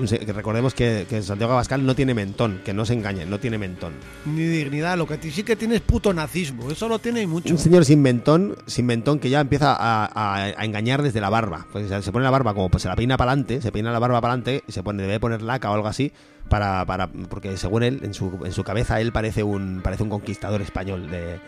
Recordemos 0.07 0.73
que, 0.73 1.05
que 1.09 1.21
Santiago 1.21 1.53
Abascal 1.53 1.85
no 1.85 1.95
tiene 1.95 2.13
mentón, 2.13 2.61
que 2.63 2.73
no 2.73 2.85
se 2.85 2.93
engañen, 2.93 3.29
no 3.29 3.39
tiene 3.39 3.57
mentón. 3.57 3.93
Ni 4.25 4.43
dignidad, 4.43 4.97
lo 4.97 5.07
que 5.07 5.17
sí 5.31 5.43
que 5.43 5.55
tiene 5.55 5.75
es 5.75 5.81
puto 5.81 6.13
nazismo, 6.13 6.69
eso 6.71 6.88
lo 6.88 6.99
tiene 6.99 7.21
y 7.21 7.27
mucho. 7.27 7.53
Un 7.53 7.59
señor 7.59 7.85
sin 7.85 8.01
mentón, 8.01 8.55
sin 8.65 8.85
mentón 8.85 9.19
que 9.19 9.29
ya 9.29 9.41
empieza 9.41 9.73
a, 9.73 10.05
a- 10.05 10.43
a 10.57 10.65
engañar 10.65 11.01
desde 11.03 11.21
la 11.21 11.29
barba. 11.29 11.67
Pues 11.71 11.88
se 11.89 12.01
se 12.01 12.12
pone 12.12 12.23
la 12.23 12.31
barba 12.31 12.53
como 12.53 12.69
pues 12.69 12.83
se 12.83 12.89
la 12.89 12.95
peina 12.95 13.17
para 13.17 13.31
adelante, 13.31 13.62
se 13.62 13.71
peina 13.71 13.91
la 13.91 13.99
barba 13.99 14.19
para 14.21 14.33
adelante 14.33 14.63
y 14.67 14.71
se 14.71 14.83
pone 14.83 15.01
debe 15.03 15.19
poner 15.19 15.41
laca 15.41 15.69
o 15.69 15.73
algo 15.73 15.88
así 15.88 16.12
para, 16.49 16.85
para 16.85 17.07
porque 17.07 17.57
según 17.57 17.83
él 17.83 17.99
en 18.03 18.13
su, 18.13 18.39
en 18.43 18.51
su 18.53 18.63
cabeza 18.63 18.99
él 19.01 19.12
parece 19.12 19.43
un 19.43 19.81
parece 19.83 20.03
un 20.03 20.09
conquistador 20.09 20.62
español 20.62 21.09
de 21.12 21.39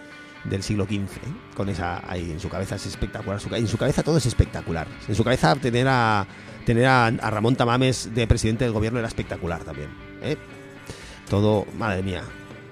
del 0.43 0.63
siglo 0.63 0.85
XV, 0.85 0.93
¿eh? 0.95 1.07
con 1.55 1.69
esa 1.69 2.01
ahí 2.09 2.31
en 2.31 2.39
su 2.39 2.49
cabeza 2.49 2.75
es 2.75 2.85
espectacular, 2.87 3.39
su 3.39 3.53
en 3.53 3.67
su 3.67 3.77
cabeza 3.77 4.01
todo 4.03 4.17
es 4.17 4.25
espectacular. 4.25 4.87
En 5.07 5.15
su 5.15 5.23
cabeza 5.23 5.55
tener 5.55 5.87
a 5.87 6.25
tener 6.65 6.85
a, 6.85 7.07
a 7.07 7.29
Ramón 7.29 7.55
Tamames 7.55 8.13
de 8.13 8.25
presidente 8.27 8.63
del 8.63 8.73
gobierno 8.73 8.99
era 8.99 9.07
espectacular 9.07 9.63
también, 9.63 9.89
¿eh? 10.21 10.37
Todo, 11.29 11.65
madre 11.77 12.03
mía. 12.03 12.23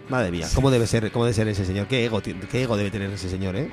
Madre 0.09 0.31
mía, 0.31 0.47
¿cómo 0.55 0.71
debe 0.71 0.87
ser, 0.87 1.11
cómo 1.11 1.25
debe 1.25 1.35
ser 1.35 1.47
ese 1.47 1.65
señor? 1.65 1.85
¿Qué 1.87 2.03
ego, 2.05 2.21
qué 2.21 2.63
ego 2.63 2.75
debe 2.77 2.89
tener 2.89 3.11
ese 3.11 3.29
señor, 3.29 3.55
eh? 3.55 3.69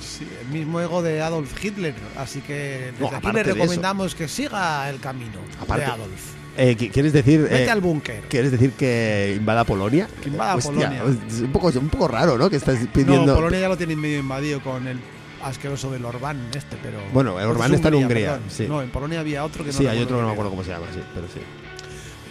Sí, 0.00 0.26
el 0.40 0.48
mismo 0.48 0.80
ego 0.80 1.02
de 1.02 1.20
Adolf 1.20 1.62
Hitler, 1.62 1.94
así 2.16 2.40
que 2.40 2.92
desde 2.98 3.10
No, 3.10 3.14
aquí 3.14 3.32
le 3.32 3.42
recomendamos 3.42 4.14
que 4.14 4.28
siga 4.28 4.88
el 4.88 4.98
camino 5.00 5.38
Aparte- 5.60 5.84
de 5.84 5.90
Adolf. 5.90 6.35
Eh, 6.56 6.76
¿qui- 6.76 6.90
¿Quieres 6.90 7.12
decir 7.12 7.42
Vete 7.42 7.64
eh, 7.64 7.70
al 7.70 7.80
búnker. 7.80 8.22
¿Quieres 8.28 8.50
decir 8.50 8.72
que 8.72 9.34
invada 9.36 9.64
Polonia? 9.64 10.08
Que 10.22 10.28
invada 10.30 10.54
Hostia, 10.56 10.72
Polonia. 10.72 11.02
Es 11.28 11.40
un 11.40 11.52
poco, 11.52 11.68
un 11.68 11.88
poco 11.88 12.08
raro, 12.08 12.38
¿no? 12.38 12.48
Que 12.48 12.56
estás 12.56 12.78
pidiendo. 12.92 13.26
No, 13.26 13.34
Polonia 13.34 13.60
ya 13.60 13.68
lo 13.68 13.76
tienen 13.76 14.00
medio 14.00 14.18
invadido 14.18 14.60
con 14.62 14.86
el 14.86 14.98
asqueroso 15.42 15.90
del 15.90 16.04
Orbán 16.04 16.48
este, 16.54 16.76
pero... 16.82 16.98
Bueno, 17.12 17.38
el 17.38 17.46
Orbán 17.46 17.70
es 17.70 17.76
está 17.76 17.88
en 17.88 17.94
Hungría, 17.96 18.40
sí. 18.48 18.66
No, 18.68 18.82
en 18.82 18.90
Polonia 18.90 19.20
había 19.20 19.44
otro 19.44 19.62
que 19.64 19.70
no 19.70 19.78
sí, 19.78 19.86
hay 19.86 20.00
otro 20.02 20.16
que 20.16 20.22
no 20.22 20.28
me 20.28 20.32
acuerdo 20.32 20.50
cómo 20.50 20.64
se 20.64 20.70
llama, 20.70 20.86
sí, 20.92 21.00
pero 21.14 21.26
sí. 21.28 21.40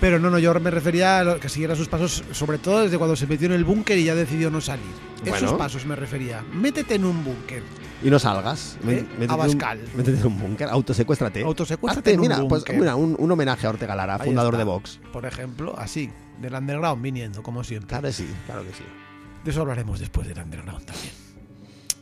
Pero 0.01 0.19
no, 0.19 0.29
no, 0.29 0.37
yo 0.39 0.53
me 0.59 0.71
refería 0.71 1.19
a 1.21 1.39
que 1.39 1.47
siguiera 1.47 1.75
sus 1.75 1.87
pasos, 1.87 2.23
sobre 2.31 2.57
todo 2.57 2.81
desde 2.81 2.97
cuando 2.97 3.15
se 3.15 3.27
metió 3.27 3.47
en 3.47 3.53
el 3.53 3.63
búnker 3.63 3.97
y 3.97 4.03
ya 4.03 4.15
decidió 4.15 4.51
no 4.51 4.59
salir. 4.59 4.83
Esos 5.23 5.53
pasos 5.53 5.85
me 5.85 5.95
refería. 5.95 6.43
Métete 6.53 6.95
en 6.95 7.05
un 7.05 7.23
búnker. 7.23 7.63
Y 8.03 8.09
no 8.09 8.19
salgas. 8.19 8.77
¿Eh? 8.87 9.05
Métete 9.17 9.33
Abascal. 9.33 9.79
Un, 9.91 9.97
métete 9.97 10.19
en 10.19 10.27
un 10.27 10.39
búnker, 10.39 10.69
autosecuéstrate. 10.69 11.43
Autosecuéstrate 11.43 12.11
Hazte, 12.11 12.13
en 12.13 12.19
un 12.19 12.27
mira, 12.27 12.47
pues 12.47 12.63
mira, 12.77 12.95
un, 12.95 13.15
un 13.17 13.31
homenaje 13.31 13.65
a 13.65 13.69
Ortega 13.69 13.95
Lara, 13.95 14.15
Ahí 14.19 14.27
fundador 14.27 14.53
está. 14.53 14.57
de 14.59 14.63
Vox. 14.65 14.99
Por 15.11 15.25
ejemplo, 15.25 15.73
así, 15.77 16.11
del 16.41 16.53
underground 16.53 17.01
viniendo, 17.01 17.41
como 17.41 17.63
siempre. 17.63 17.87
Claro 17.89 18.07
que 18.07 18.13
sí, 18.13 18.27
claro 18.45 18.63
que 18.63 18.73
sí. 18.73 18.83
De 19.43 19.51
eso 19.51 19.61
hablaremos 19.61 19.99
después 19.99 20.27
del 20.27 20.37
underground 20.39 20.85
también. 20.85 21.13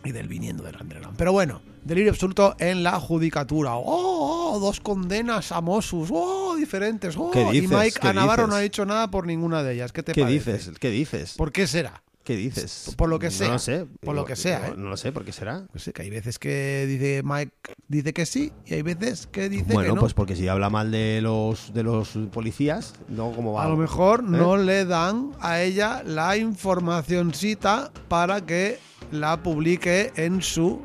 Y 0.06 0.12
del 0.12 0.28
viniendo 0.28 0.64
del 0.64 0.76
underground. 0.82 1.16
Pero 1.18 1.32
bueno, 1.32 1.62
delirio 1.84 2.12
absoluto 2.12 2.56
en 2.60 2.84
la 2.84 3.00
judicatura. 3.00 3.76
¡Oh! 3.76 4.52
oh, 4.56 4.60
dos 4.60 4.82
condenas 4.82 5.52
a 5.54 5.62
Mossus. 5.62 6.10
¡Oh! 6.12 6.56
Diferentes. 6.58 7.16
¡Oh! 7.18 7.32
¿Qué 7.32 7.46
dices? 7.52 7.72
Y 7.72 7.74
Mike 7.74 8.00
¿Qué 8.02 8.08
a 8.10 8.14
Navarro 8.14 8.44
dices? 8.44 8.50
no 8.50 8.56
ha 8.56 8.60
dicho 8.60 8.86
nada 8.86 9.10
por 9.10 9.26
ninguna 9.26 9.64
de 9.64 9.76
ellas. 9.76 9.94
¿Qué 9.94 10.04
te 10.04 10.12
¿Qué 10.12 10.22
parece? 10.24 10.54
dices? 10.54 10.80
¿Qué 10.80 10.90
dices? 10.90 11.36
¿Por 11.38 11.54
qué 11.54 11.68
será? 11.68 12.04
¿Qué 12.24 12.38
dices? 12.38 12.94
Por 12.98 13.10
lo 13.10 13.20
que 13.20 13.30
sea. 13.32 13.48
No 13.48 13.54
lo 13.54 13.60
sé. 13.60 13.86
Por 14.02 14.16
lo 14.16 14.24
que 14.24 14.36
sea, 14.38 14.60
No, 14.60 14.66
¿eh? 14.68 14.74
no 14.78 14.90
lo 14.90 14.96
sé, 14.98 15.12
¿por 15.12 15.26
qué 15.26 15.34
será? 15.34 15.66
No 15.74 15.80
sé, 15.80 15.92
que 15.92 16.04
hay 16.04 16.10
veces 16.10 16.40
que 16.40 16.86
dice 16.88 17.22
Mike 17.24 17.52
dice 17.90 18.14
que 18.14 18.26
sí 18.26 18.54
y 18.66 18.76
hay 18.76 18.82
veces 18.82 19.28
que 19.28 19.50
dice 19.50 19.66
Bueno, 19.74 19.90
que 19.90 19.96
no. 19.96 20.00
pues 20.00 20.14
porque 20.14 20.36
si 20.38 20.48
habla 20.48 20.70
mal 20.70 20.90
de 20.92 21.20
los 21.22 21.74
de 21.74 21.84
los 21.84 22.12
policías, 22.32 22.94
no 23.10 23.32
cómo 23.34 23.54
va. 23.54 23.66
a 23.66 23.68
lo 23.68 23.76
mejor 23.76 24.22
¿Eh? 24.22 24.24
no 24.28 24.56
le 24.56 24.86
dan 24.86 25.32
a 25.42 25.62
ella 25.62 26.02
la 26.06 26.38
informacioncita 26.38 27.92
para 28.08 28.46
que 28.46 28.80
la 29.12 29.44
publique 29.44 30.14
en 30.16 30.42
su 30.42 30.82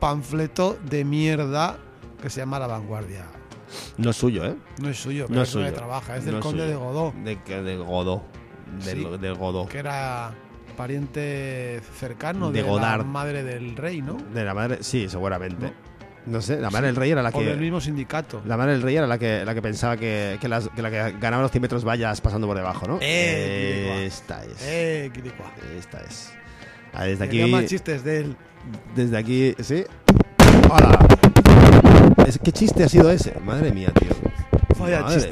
panfleto 0.00 0.76
de 0.90 1.04
mierda 1.04 1.78
que 2.20 2.30
se 2.30 2.40
llama 2.40 2.58
La 2.58 2.66
Vanguardia. 2.66 3.26
No 3.96 4.10
es 4.10 4.16
suyo, 4.16 4.44
¿eh? 4.44 4.56
No 4.80 4.88
es 4.88 4.98
suyo, 4.98 5.22
No 5.24 5.28
pero 5.28 5.42
es 5.42 5.48
es 5.48 5.52
suyo. 5.52 5.72
trabaja, 5.72 6.16
es 6.16 6.24
del 6.24 6.34
No 6.34 6.40
conde 6.40 6.62
suyo. 6.64 6.70
de 6.70 6.76
Godó, 6.76 7.14
De, 7.24 7.42
que- 7.42 7.62
de 7.62 7.76
Godó. 7.76 8.22
Del, 8.84 8.98
Sí. 9.04 9.18
del 9.20 9.34
Godó. 9.34 9.66
que 9.68 9.78
era 9.78 10.34
pariente 10.80 11.80
cercano 11.98 12.50
De 12.50 12.62
de, 12.62 12.68
Godard. 12.68 13.00
la 13.00 13.04
madre 13.04 13.42
del 13.44 13.76
rey, 13.76 14.00
¿no? 14.00 14.16
De 14.32 14.44
la 14.44 14.54
madre, 14.54 14.78
sí, 14.80 15.08
seguramente. 15.10 15.70
No, 16.26 16.40
sé, 16.40 16.58
la 16.58 16.70
madre 16.70 16.86
del 16.86 16.96
rey 16.96 17.10
era 17.10 17.22
la 17.22 17.28
O 17.30 17.40
del 17.40 17.54
que. 17.54 17.60
mismo 17.60 17.80
sindicato. 17.82 18.40
La 18.46 18.56
madre 18.56 18.72
del 18.72 18.82
rey 18.82 18.96
era 18.96 19.06
la 19.06 19.18
que, 19.18 19.44
la 19.44 19.52
que 19.54 19.60
pensaba 19.60 19.96
que, 19.98 20.38
que, 20.40 20.48
las- 20.48 20.68
que 20.70 20.80
la 20.80 20.90
que 20.90 21.18
ganaba 21.18 21.42
los 21.42 21.50
100 21.50 21.60
metros 21.62 21.84
vallas 21.84 22.20
pasando 22.22 22.46
por 22.46 22.56
debajo, 22.56 22.86
¿no? 22.86 22.98
Eh, 23.02 24.04
esta 24.06 24.42
es. 24.44 24.56
Eh, 24.62 25.10
Quiricua. 25.12 25.52
Esta 25.78 26.00
es. 26.00 26.32
Ah, 26.94 27.04
desde 27.04 27.24
aquí. 27.24 27.66
chistes 27.66 28.02
de 28.02 28.18
él. 28.20 28.36
Desde 28.96 29.16
aquí. 29.18 29.54
¿Sí? 29.60 29.84
¡Hola! 30.70 30.98
¿Qué 32.42 32.52
chiste 32.52 32.84
ha 32.84 32.88
sido 32.88 33.10
ese? 33.10 33.34
Madre 33.44 33.70
mía, 33.72 33.90
tío. 33.98 34.10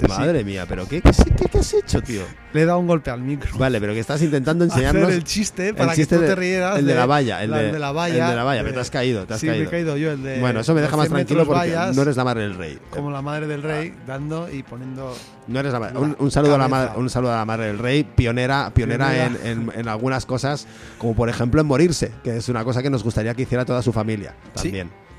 Madre, 0.09 0.39
sí. 0.41 0.45
mía, 0.45 0.67
pero 0.69 0.87
¿qué, 0.89 1.01
qué, 1.01 1.11
qué- 1.37 1.49
qué 1.51 1.59
has 1.59 1.75
hecho, 1.75 2.01
tío? 2.03 2.23
Le 2.53 2.63
he 2.63 2.65
dado 2.67 2.79
un 2.79 2.87
golpe 2.87 3.11
al 3.11 3.21
micro. 3.21 3.51
Vale, 3.59 3.81
pero 3.81 3.93
que 3.93 4.01
estás 4.01 4.23
intentando 4.23 4.65
enseñarnos. 4.65 5.05
hacer 5.05 5.15
el 5.15 5.25
chiste 5.25 5.75
para 5.75 5.95
chiste 5.95 6.15
que 6.15 6.17
tú 6.17 6.23
de- 6.23 6.29
te 6.29 6.35
rieras. 6.37 6.79
el 6.79 6.87
de 6.87 6.95
la 6.95 7.07
valla, 7.07 7.43
el 7.43 7.51
la- 7.51 7.59
de- 7.59 7.79
la 7.79 7.93
valla. 7.93 8.25
el 8.25 8.31
de 8.31 8.37
la 8.37 8.45
valla, 8.45 8.63
pero 8.63 8.75
te 8.75 8.81
has 8.81 8.91
caído, 8.91 9.27
te 9.27 9.35
has 9.35 9.41
sí, 9.41 9.47
me 9.47 9.53
caído. 9.53 9.67
he 9.67 9.71
caído 9.71 9.97
yo, 9.97 10.13
el 10.13 10.23
de. 10.23 10.41
Bueno, 10.41 10.61
eso 10.61 10.75
me 10.75 10.81
deja 10.81 10.97
más 10.97 11.07
100 11.07 11.15
tranquilo 11.17 11.45
porque 11.47 11.59
vallas, 11.59 11.97
no 11.97 12.03
eres 12.03 12.17
la 12.17 12.25
madre 12.25 12.43
del 12.43 12.55
rey. 12.55 12.79
Como 12.91 13.11
la 13.11 13.23
madre 13.23 13.47
del 13.47 13.63
rey, 13.63 13.95
dando 14.07 14.49
y 14.53 14.63
poniendo. 14.63 15.17
No 15.47 15.61
eres 15.61 15.73
la 15.73 15.81
madre. 15.81 15.99
Un, 15.99 16.17
un 16.19 16.31
saludo 16.31 16.55
a 16.55 16.59
la 16.59 16.93
un 16.97 17.09
saludo 17.11 17.33
a 17.33 17.37
la 17.37 17.45
madre 17.45 17.67
del 17.67 17.79
rey, 17.79 18.05
pionera, 18.05 18.71
pionera, 18.75 19.09
Pionera. 19.09 19.27
En, 19.27 19.47
en- 19.71 19.73
en 19.75 19.89
algunas 19.89 20.27
cosas, 20.27 20.67
como 20.99 21.15
por 21.15 21.29
ejemplo 21.29 21.61
en 21.61 21.67
morirse, 21.67 22.13
que 22.23 22.37
es 22.37 22.49
una 22.49 22.65
cosa 22.65 22.83
que 22.83 22.91
nos 22.91 23.03
gustaría 23.03 23.35
que 23.35 23.43
hiciera 23.43 23.65
toda 23.65 23.83
su 23.83 23.93
familia 23.93 24.35
Sí. 24.55 24.73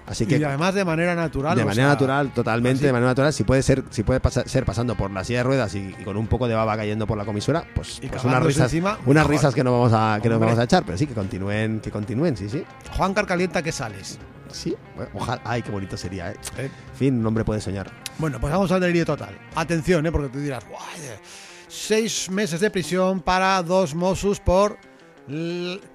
Así 0.10 0.26
que 0.26 0.38
y 0.38 0.44
además 0.44 0.74
de 0.74 0.84
manera 0.84 1.14
natural. 1.16 1.56
de 1.56 1.64
manera 1.64 1.84
sea, 1.84 1.94
natural, 1.94 2.34
totalmente 2.34 2.78
así. 2.80 2.86
de 2.88 2.92
manera 2.94 3.12
natural, 3.12 3.32
si 3.32 3.44
puede 3.44 3.62
ser, 3.62 3.84
si 3.92 4.04
puede 4.04 4.20
pasar- 4.20 4.48
ser 4.50 4.66
pasando 4.66 4.96
por 4.96 5.12
la 5.12 5.24
silla 5.24 5.40
de 5.40 5.44
ruedas 5.44 5.76
y, 5.76 5.96
y 6.00 6.04
con 6.04 6.18
un 6.18 6.26
poco 6.28 6.48
de 6.48 6.56
baba 6.56 6.76
cayendo 6.76 7.06
por 7.08 7.16
la 7.18 7.26
comisura, 7.26 7.64
pues, 7.76 8.02
pues 8.10 8.24
unas 8.24 8.42
risas, 8.44 8.64
encima, 8.74 8.98
unas 9.06 9.28
risas 9.28 9.54
que 9.54 9.64
no 9.64 9.72
vamos 9.72 9.94
a, 9.94 10.20
que 10.22 10.28
no 10.28 10.36
Hombre. 10.36 10.48
vamos 10.48 10.60
a 10.60 10.64
echar, 10.64 10.84
pero 10.84 10.98
sí 10.98 11.06
que 11.06 11.14
continúen, 11.14 11.80
que 11.80 11.92
continúen, 11.92 12.36
sí, 12.36 12.50
sí. 12.50 12.64
Juan 12.98 13.14
Carcalienta, 13.14 13.62
que 13.62 13.72
sales? 13.72 14.18
Sí, 14.52 14.76
bueno, 14.96 15.12
ojalá, 15.14 15.42
ay, 15.46 15.62
qué 15.62 15.70
bonito 15.70 15.96
sería, 15.96 16.32
eh. 16.32 16.36
Eh, 16.58 16.72
En 16.92 16.96
fin, 16.98 17.20
un 17.20 17.26
hombre 17.28 17.46
puede 17.46 17.62
soñar. 17.62 17.92
Bueno, 18.18 18.40
pues 18.40 18.52
vamos 18.52 18.72
al 18.72 18.82
delirio 18.82 19.06
total. 19.06 19.38
Atención, 19.54 20.04
¿eh? 20.08 20.12
porque 20.12 20.30
tú 20.30 20.40
dirás, 20.40 20.66
"Guay, 20.68 21.02
eh, 21.04 21.20
seis 21.68 22.32
meses 22.32 22.60
de 22.60 22.72
prisión 22.72 23.22
para 23.22 23.62
dos 23.62 23.94
Mossos 23.94 24.40
por 24.40 24.78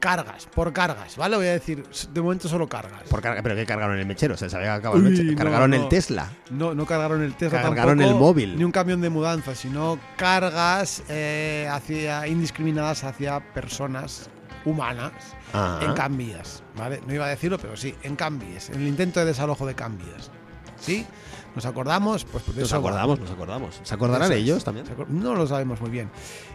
cargas, 0.00 0.46
por 0.46 0.72
cargas, 0.72 1.16
¿vale? 1.16 1.36
Voy 1.36 1.46
a 1.46 1.52
decir, 1.52 1.84
de 2.12 2.20
momento 2.20 2.48
solo 2.48 2.68
cargas. 2.68 3.02
Por 3.08 3.20
carga- 3.20 3.42
pero 3.42 3.54
que 3.56 3.66
cargaron 3.66 3.98
el 3.98 4.06
mechero, 4.06 4.34
o 4.34 4.36
sea, 4.36 4.48
se 4.48 4.56
había 4.56 4.74
acabado 4.74 5.00
el 5.00 5.06
Uy, 5.06 5.10
mechero. 5.12 5.36
Cargaron 5.36 5.70
no. 5.70 5.76
el 5.76 5.88
Tesla. 5.88 6.30
No, 6.50 6.74
no 6.74 6.86
cargaron 6.86 7.22
el 7.22 7.34
Tesla 7.34 7.62
Cargaron 7.62 7.98
tampoco, 7.98 8.14
el 8.14 8.20
móvil. 8.20 8.56
Ni 8.58 8.64
un 8.64 8.72
camión 8.72 9.00
de 9.00 9.10
mudanza, 9.10 9.54
sino 9.54 9.98
cargas 10.16 11.02
eh, 11.08 11.68
hacia, 11.70 12.26
indiscriminadas 12.28 13.04
hacia 13.04 13.40
personas 13.52 14.28
humanas 14.64 15.12
Ah. 15.56 15.78
en 15.82 15.92
Cambias, 15.94 16.62
¿vale? 16.76 17.00
No 17.06 17.14
iba 17.14 17.26
a 17.26 17.28
decirlo, 17.28 17.58
pero 17.58 17.76
sí, 17.76 17.94
en 18.02 18.16
Cambias, 18.16 18.70
en 18.70 18.80
el 18.80 18.88
intento 18.88 19.20
de 19.20 19.26
desalojo 19.26 19.64
de 19.66 19.74
Cambias. 19.76 20.32
¿Sí? 20.80 21.06
¿Nos 21.54 21.66
acordamos? 21.66 22.24
Pues 22.24 22.46
Nos 22.48 22.58
eso 22.58 22.76
acordamos, 22.76 23.20
nos 23.20 23.30
acordamos. 23.30 23.80
¿Se 23.84 23.94
acordarán 23.94 24.32
ellos 24.32 24.64
también? 24.64 24.86
¿Se 24.86 24.92
acuer- 24.92 25.06
No 25.08 25.34
lo 25.34 25.46
sabemos 25.46 25.80
muy 25.80 25.90
bien. 25.90 26.10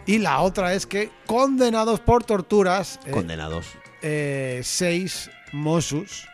Y 0.06 0.18
la 0.18 0.40
otra 0.40 0.74
es 0.74 0.86
que 0.86 1.10
condenados 1.26 2.00
por 2.00 2.22
torturas, 2.24 3.00
eh, 3.06 3.10
Condenados. 3.10 3.66
eh, 4.02 4.60
seis 4.62 5.30
Mossus 5.52 6.26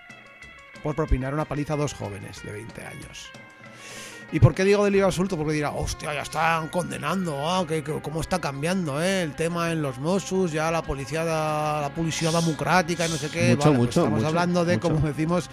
por 0.83 0.95
propinar 0.97 1.33
una 1.33 1.45
paliza 1.45 1.75
a 1.75 1.77
dos 1.77 1.95
jóvenes 1.95 2.43
de 2.43 2.53
20 2.53 2.85
años. 2.85 3.31
¿Y 4.33 4.41
por 4.41 4.53
qué 4.55 4.65
digo 4.65 4.85
delito 4.85 5.05
absoluto? 5.07 5.37
Porque 5.37 5.53
dirá, 5.53 5.71
hostia, 5.71 6.13
ya 6.13 6.23
están 6.23 6.67
condenando, 6.69 7.49
ah, 7.49 7.65
que, 7.67 7.85
que- 7.85 8.01
cómo 8.03 8.21
está 8.21 8.41
cambiando 8.41 9.01
eh, 9.01 9.23
el 9.23 9.37
tema 9.37 9.71
en 9.71 9.81
los 9.81 9.99
Mossus, 10.01 10.51
ya 10.51 10.73
la 10.73 10.83
policía, 10.83 11.23
la 11.25 11.93
policía 11.95 12.33
democrática 12.33 13.07
y 13.07 13.11
no 13.11 13.17
sé 13.17 13.31
qué. 13.31 13.51
Mucho, 13.51 13.59
Vale, 13.69 13.77
pues 13.77 13.79
mucho, 13.79 14.01
Estamos 14.01 14.11
mucho, 14.19 14.27
hablando 14.27 14.65
de, 14.65 14.81
como 14.81 14.99
decimos, 15.07 15.49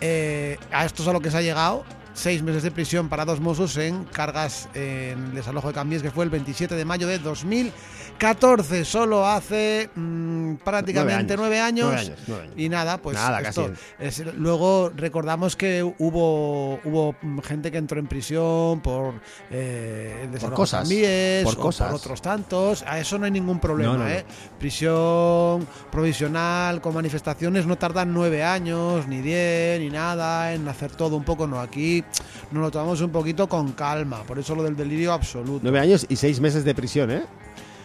Eh, 0.00 0.58
a 0.72 0.84
esto 0.84 1.02
es 1.02 1.08
a 1.08 1.12
lo 1.12 1.20
que 1.20 1.30
se 1.30 1.38
ha 1.38 1.42
llegado. 1.42 1.84
Seis 2.18 2.42
meses 2.42 2.64
de 2.64 2.72
prisión 2.72 3.08
para 3.08 3.24
dos 3.24 3.38
mozos 3.38 3.76
en 3.76 4.02
cargas 4.04 4.68
en 4.74 5.26
el 5.26 5.34
desalojo 5.36 5.68
de 5.68 5.74
Cambies, 5.74 6.02
que 6.02 6.10
fue 6.10 6.24
el 6.24 6.30
27 6.30 6.74
de 6.74 6.84
mayo 6.84 7.06
de 7.06 7.20
2014. 7.20 8.84
Solo 8.84 9.24
hace 9.24 9.88
mm, 9.94 10.54
prácticamente 10.56 11.36
nueve 11.36 11.60
años. 11.60 11.86
Nueve 11.86 12.00
años, 12.00 12.18
nueve 12.26 12.42
años. 12.44 12.54
Y 12.56 12.68
nada, 12.68 12.98
pues 12.98 13.16
Nada, 13.16 13.40
esto 13.40 13.70
es- 14.00 14.34
luego 14.34 14.90
recordamos 14.96 15.54
que 15.54 15.84
hubo 15.84 16.80
hubo 16.84 17.14
gente 17.44 17.70
que 17.70 17.78
entró 17.78 18.00
en 18.00 18.08
prisión 18.08 18.80
por 18.80 19.14
eh, 19.50 20.22
el 20.24 20.32
desalojo 20.32 20.50
de 20.50 20.56
cosas, 20.56 20.80
Cambies, 20.80 21.44
por 21.44 21.56
cosas. 21.56 21.86
por 21.88 21.96
otros 22.00 22.20
tantos. 22.20 22.82
A 22.84 22.98
eso 22.98 23.16
no 23.18 23.26
hay 23.26 23.30
ningún 23.30 23.60
problema, 23.60 23.92
No, 23.92 23.98
no, 24.00 24.04
no. 24.06 24.10
¿eh? 24.10 24.24
Prisión 24.58 25.68
provisional 25.92 26.80
con 26.80 26.94
manifestaciones 26.94 27.64
no 27.66 27.78
tardan 27.78 28.12
nueve 28.12 28.42
años, 28.42 29.06
ni 29.06 29.20
diez, 29.20 29.78
ni 29.78 29.88
nada, 29.90 30.52
en 30.52 30.66
hacer 30.66 30.90
todo 30.90 31.16
un 31.16 31.22
poco. 31.24 31.46
No, 31.46 31.60
aquí 31.60 32.02
nos 32.50 32.62
lo 32.62 32.70
tomamos 32.70 33.00
un 33.00 33.10
poquito 33.10 33.48
con 33.48 33.72
calma. 33.72 34.22
Por 34.24 34.38
eso 34.38 34.54
lo 34.54 34.62
del 34.62 34.76
delirio 34.76 35.12
absoluto. 35.12 35.60
Nueve 35.62 35.80
años 35.80 36.06
y 36.08 36.16
seis 36.16 36.40
meses 36.40 36.64
de 36.64 36.74
prisión, 36.74 37.10
¿eh? 37.10 37.22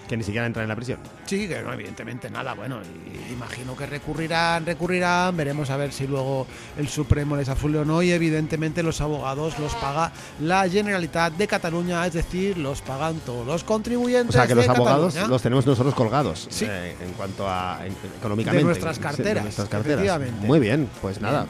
Que 0.08 0.18
ni 0.18 0.24
siquiera 0.24 0.46
entran 0.46 0.64
en 0.64 0.70
la 0.70 0.76
prisión. 0.76 1.00
Sí, 1.26 1.48
que 1.48 1.62
no, 1.62 1.72
evidentemente 1.72 2.30
nada. 2.30 2.54
Bueno, 2.54 2.80
y- 2.82 3.32
imagino 3.34 3.74
que 3.76 3.86
recurrirán, 3.86 4.66
recurrirán. 4.66 5.36
Veremos 5.38 5.70
a 5.70 5.78
ver 5.78 5.94
si 5.94 6.08
luego 6.08 6.46
el 6.78 6.90
Supremo 6.90 7.38
les 7.38 7.48
absuelve 7.48 7.80
o 7.80 7.86
no. 7.86 8.04
Y 8.04 8.12
evidentemente 8.12 8.84
los 8.84 9.00
abogados 9.00 9.58
los 9.60 9.74
paga 9.76 10.12
la 10.42 10.68
Generalitat 10.68 11.34
de 11.36 11.48
Cataluña, 11.48 12.06
es 12.06 12.14
decir, 12.14 12.58
los 12.58 12.82
pagan 12.82 13.16
todos 13.26 13.48
los 13.48 13.64
O 13.64 13.66
contribuyentes. 13.66 14.36
sea 14.36 14.46
que 14.46 14.56
los 14.56 14.68
abogados 14.68 15.14
Cataluña. 15.14 15.32
los 15.32 15.42
tenemos 15.42 15.66
nosotros 15.66 15.96
colgados 15.96 16.48
Sí. 16.50 16.66
eh, 16.70 16.96
en 17.02 17.14
cuanto 17.14 17.48
a 17.50 17.80
en- 17.86 17.96
económicamente. 18.20 18.58
De 18.58 18.64
nuestras 18.66 19.00
carteras, 19.00 19.36
de 19.36 19.42
nuestras 19.42 19.70
carteras. 19.70 20.20
Muy 20.42 20.60
bien, 20.60 20.90
pues 21.02 21.22
nada. 21.22 21.48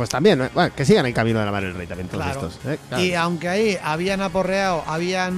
Pues 0.00 0.08
también. 0.08 0.48
Bueno, 0.54 0.74
que 0.74 0.86
sigan 0.86 1.04
el 1.04 1.12
camino 1.12 1.40
de 1.40 1.44
la 1.44 1.52
mano 1.52 1.66
del 1.66 1.76
rey 1.76 1.86
también 1.86 2.08
todos 2.08 2.24
Claro. 2.24 2.46
estos. 2.48 2.64
¿eh? 2.72 2.78
Claro. 2.88 3.04
Y 3.04 3.12
aunque 3.12 3.48
ahí 3.50 3.78
habían 3.82 4.22
aporreado, 4.22 4.82
habían 4.86 5.34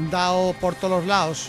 mm, 0.00 0.10
dado 0.10 0.52
por 0.60 0.74
todos 0.74 0.98
los 0.98 1.06
lados 1.06 1.48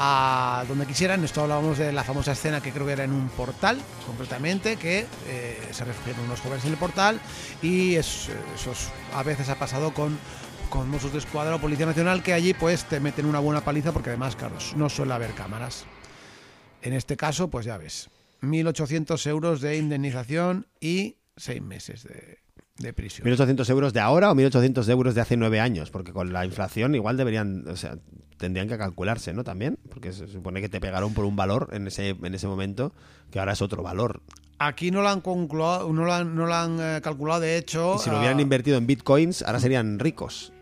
a 0.00 0.64
donde 0.66 0.86
quisieran, 0.86 1.22
esto 1.22 1.42
hablábamos 1.42 1.78
de 1.78 1.92
la 1.92 2.02
famosa 2.02 2.32
escena 2.32 2.60
que 2.60 2.72
creo 2.72 2.84
que 2.84 2.94
era 2.94 3.04
en 3.04 3.12
un 3.12 3.28
portal, 3.28 3.78
concretamente, 4.08 4.74
que 4.74 5.06
eh, 5.28 5.68
se 5.70 5.84
refugiaron 5.84 6.24
unos 6.24 6.40
jóvenes 6.40 6.64
en 6.64 6.72
el 6.72 6.76
portal 6.78 7.20
y 7.62 7.94
es- 7.94 8.28
eso 8.56 8.72
es- 8.72 8.88
a 9.14 9.22
veces 9.22 9.48
ha 9.50 9.54
pasado 9.54 9.94
con 9.94 10.18
con 10.68 10.88
Mossos 10.90 11.12
de 11.12 11.18
Escuadra 11.18 11.54
o 11.54 11.60
Policía 11.60 11.86
Nacional 11.86 12.24
que 12.24 12.32
allí 12.32 12.54
pues 12.54 12.84
te 12.86 12.98
meten 12.98 13.26
una 13.26 13.38
buena 13.38 13.60
paliza 13.60 13.92
porque 13.92 14.10
además, 14.10 14.34
claro, 14.34 14.56
no 14.74 14.88
suele 14.88 15.12
haber 15.14 15.30
cámaras. 15.34 15.84
En 16.82 16.92
este 16.92 17.16
caso, 17.16 17.48
pues 17.50 17.66
ya 17.66 17.76
ves, 17.76 18.08
1.800 18.40 19.26
euros 19.26 19.60
de 19.60 19.76
indemnización 19.78 20.66
y 20.80 21.16
seis 21.40 21.62
meses 21.62 22.04
de, 22.04 22.38
de 22.80 22.92
prisión. 22.92 23.26
1.800 23.28 23.68
euros 23.70 23.92
de 23.92 24.00
ahora 24.00 24.30
o 24.30 24.34
1.800 24.34 24.88
euros 24.88 25.14
de 25.14 25.20
hace 25.20 25.36
nueve 25.36 25.60
años, 25.60 25.90
porque 25.90 26.12
con 26.12 26.32
la 26.32 26.44
inflación 26.44 26.94
igual 26.94 27.16
deberían, 27.16 27.66
o 27.68 27.76
sea, 27.76 27.98
tendrían 28.36 28.68
que 28.68 28.78
calcularse, 28.78 29.32
¿no? 29.32 29.44
También, 29.44 29.78
porque 29.90 30.12
se 30.12 30.26
supone 30.26 30.60
que 30.60 30.68
te 30.68 30.80
pegaron 30.80 31.14
por 31.14 31.24
un 31.24 31.36
valor 31.36 31.68
en 31.72 31.86
ese, 31.86 32.10
en 32.10 32.34
ese 32.34 32.48
momento, 32.48 32.92
que 33.30 33.38
ahora 33.38 33.52
es 33.52 33.62
otro 33.62 33.82
valor. 33.82 34.22
Aquí 34.58 34.90
no 34.90 35.02
lo 35.02 35.08
han 35.08 35.22
no 35.24 36.04
lo 36.04 36.12
han, 36.12 36.34
no 36.34 36.46
lo 36.46 36.54
han 36.54 36.78
eh, 36.80 37.00
calculado, 37.02 37.40
de 37.40 37.56
hecho, 37.56 37.96
Y 37.96 37.98
si 38.00 38.10
lo 38.10 38.16
ah, 38.16 38.18
hubieran 38.20 38.40
invertido 38.40 38.76
en 38.78 38.86
bitcoins, 38.86 39.42
ahora 39.42 39.60
serían 39.60 39.98
ricos. 39.98 40.52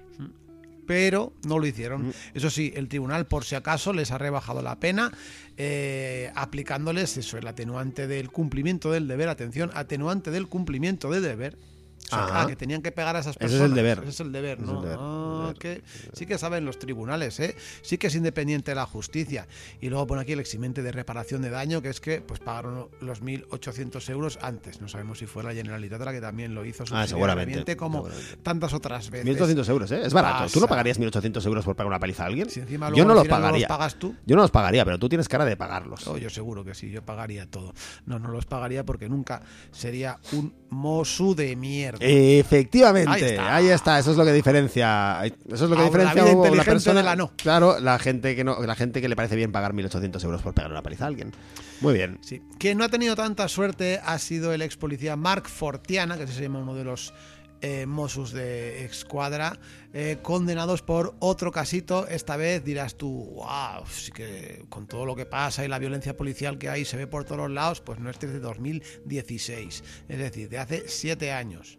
Pero 0.88 1.34
no 1.46 1.58
lo 1.58 1.66
hicieron. 1.66 2.08
Mm. 2.08 2.12
Eso 2.34 2.48
sí, 2.48 2.72
el 2.74 2.88
tribunal, 2.88 3.26
por 3.26 3.44
si 3.44 3.54
acaso, 3.54 3.92
les 3.92 4.10
ha 4.10 4.16
rebajado 4.16 4.62
la 4.62 4.80
pena, 4.80 5.12
eh, 5.58 6.32
aplicándoles 6.34 7.18
eso, 7.18 7.36
el 7.36 7.46
atenuante 7.46 8.06
del 8.06 8.30
cumplimiento 8.30 8.90
del 8.90 9.06
deber. 9.06 9.28
Atención, 9.28 9.70
atenuante 9.74 10.30
del 10.30 10.48
cumplimiento 10.48 11.10
del 11.10 11.22
deber. 11.22 11.58
O 12.06 12.10
sea, 12.10 12.24
Ajá. 12.24 12.42
ah, 12.42 12.46
que 12.46 12.56
tenían 12.56 12.80
que 12.80 12.90
pagar 12.90 13.16
a 13.16 13.18
esas 13.18 13.36
Ese 13.36 13.44
es 13.44 13.50
personas. 13.52 13.68
el 13.70 13.74
deber. 13.74 13.98
Ese 13.98 14.08
es 14.08 14.20
el 14.20 14.32
deber, 14.32 14.52
Ese 14.58 14.62
es 14.64 14.68
¿no? 14.70 14.76
el 14.78 14.82
deber, 14.82 14.98
Ah, 15.00 15.46
el 15.50 15.58
que 15.58 15.82
sí 16.14 16.24
que 16.26 16.38
saben 16.38 16.64
los 16.64 16.78
tribunales, 16.78 17.38
¿eh? 17.40 17.54
Sí 17.82 17.98
que 17.98 18.06
es 18.06 18.14
independiente 18.14 18.70
de 18.70 18.74
la 18.76 18.86
justicia. 18.86 19.46
Y 19.80 19.90
luego 19.90 20.06
pone 20.06 20.22
aquí 20.22 20.32
el 20.32 20.40
eximente 20.40 20.82
de 20.82 20.90
reparación 20.92 21.42
de 21.42 21.50
daño, 21.50 21.82
que 21.82 21.90
es 21.90 22.00
que 22.00 22.20
pues 22.22 22.40
pagaron 22.40 22.88
los 23.00 23.22
1.800 23.22 24.08
euros 24.10 24.38
antes. 24.40 24.80
No 24.80 24.88
sabemos 24.88 25.18
si 25.18 25.26
fue 25.26 25.42
la 25.42 25.52
Generalitat 25.52 26.00
la 26.00 26.12
que 26.12 26.20
también 26.20 26.54
lo 26.54 26.64
hizo 26.64 26.84
Ah, 26.92 27.06
seguramente, 27.06 27.76
como 27.76 28.04
seguramente. 28.06 28.36
tantas 28.42 28.72
otras 28.72 29.10
veces. 29.10 29.26
1.800 29.38 29.68
euros, 29.68 29.90
¿eh? 29.92 30.00
Es 30.04 30.14
barato. 30.14 30.44
¿Tú 30.50 30.60
no 30.60 30.66
Pasa. 30.66 30.68
pagarías 30.70 30.98
1.800 30.98 31.44
euros 31.46 31.64
por 31.64 31.76
pagar 31.76 31.88
una 31.88 31.98
paliza 32.00 32.22
a 32.22 32.26
alguien? 32.26 32.48
Si 32.48 32.60
encima 32.60 32.90
yo 32.94 33.04
no 33.04 33.12
los 33.14 33.28
pagaría. 33.28 33.68
pagas 33.68 33.96
tú. 33.98 34.14
Yo 34.24 34.36
no 34.36 34.42
los 34.42 34.50
pagaría, 34.50 34.84
pero 34.84 34.98
tú 34.98 35.08
tienes 35.08 35.28
cara 35.28 35.44
de 35.44 35.56
pagarlos. 35.56 36.06
Oh, 36.06 36.16
yo 36.16 36.30
seguro 36.30 36.64
que 36.64 36.74
sí, 36.74 36.90
yo 36.90 37.02
pagaría 37.04 37.46
todo. 37.50 37.74
No, 38.06 38.18
no 38.18 38.28
los 38.30 38.46
pagaría 38.46 38.84
porque 38.84 39.08
nunca 39.10 39.42
sería 39.72 40.18
un 40.32 40.54
mosu 40.70 41.34
de 41.34 41.54
mierda. 41.56 41.87
Efectivamente, 42.00 43.10
Ahí 43.10 43.36
ahí 43.38 43.68
está. 43.68 43.98
eso 43.98 44.10
es 44.10 44.16
lo 44.16 44.24
que 44.24 44.32
diferencia, 44.32 45.20
eso 45.24 45.64
es 45.64 45.70
lo 45.70 45.76
que 45.76 45.82
Ahora, 45.82 45.82
la 45.82 45.84
diferencia 45.84 46.22
vida 46.22 46.24
la 46.24 46.32
inteligente 46.32 46.70
persona 46.70 47.00
de 47.00 47.04
la 47.04 47.16
no. 47.16 47.32
Claro, 47.36 47.80
la 47.80 47.98
gente 47.98 48.36
que 48.36 48.44
no, 48.44 48.60
la 48.64 48.74
gente 48.74 49.00
que 49.00 49.08
le 49.08 49.16
parece 49.16 49.36
bien 49.36 49.52
pagar 49.52 49.72
1.800 49.72 50.24
euros 50.24 50.42
por 50.42 50.54
pegar 50.54 50.70
una 50.70 50.82
paliza 50.82 51.04
a 51.04 51.08
alguien. 51.08 51.32
Muy 51.80 51.94
bien. 51.94 52.18
Sí. 52.20 52.42
Quien 52.58 52.78
no 52.78 52.84
ha 52.84 52.88
tenido 52.88 53.14
tanta 53.16 53.48
suerte 53.48 54.00
ha 54.04 54.18
sido 54.18 54.52
el 54.52 54.62
ex 54.62 54.76
policía 54.76 55.16
Mark 55.16 55.48
Fortiana, 55.48 56.16
que 56.18 56.26
se 56.26 56.42
llama 56.42 56.58
uno 56.60 56.74
de 56.74 56.84
los 56.84 57.12
eh, 57.60 57.86
Mossos 57.86 58.32
de 58.32 58.84
Escuadra, 58.84 59.58
eh, 59.92 60.18
condenados 60.22 60.82
por 60.82 61.14
otro 61.18 61.50
casito. 61.50 62.06
Esta 62.06 62.36
vez 62.36 62.64
dirás 62.64 62.96
tú, 62.96 63.32
wow, 63.34 63.86
sí 63.86 64.12
que 64.12 64.64
con 64.68 64.86
todo 64.86 65.06
lo 65.06 65.16
que 65.16 65.26
pasa 65.26 65.64
y 65.64 65.68
la 65.68 65.78
violencia 65.78 66.16
policial 66.16 66.58
que 66.58 66.68
hay 66.68 66.84
se 66.84 66.96
ve 66.96 67.06
por 67.06 67.24
todos 67.24 67.50
lados, 67.50 67.80
pues 67.80 67.98
no 67.98 68.10
es 68.10 68.18
desde 68.18 68.40
2016, 68.40 69.84
es 70.08 70.18
decir, 70.18 70.48
de 70.48 70.58
hace 70.58 70.84
siete 70.88 71.32
años. 71.32 71.78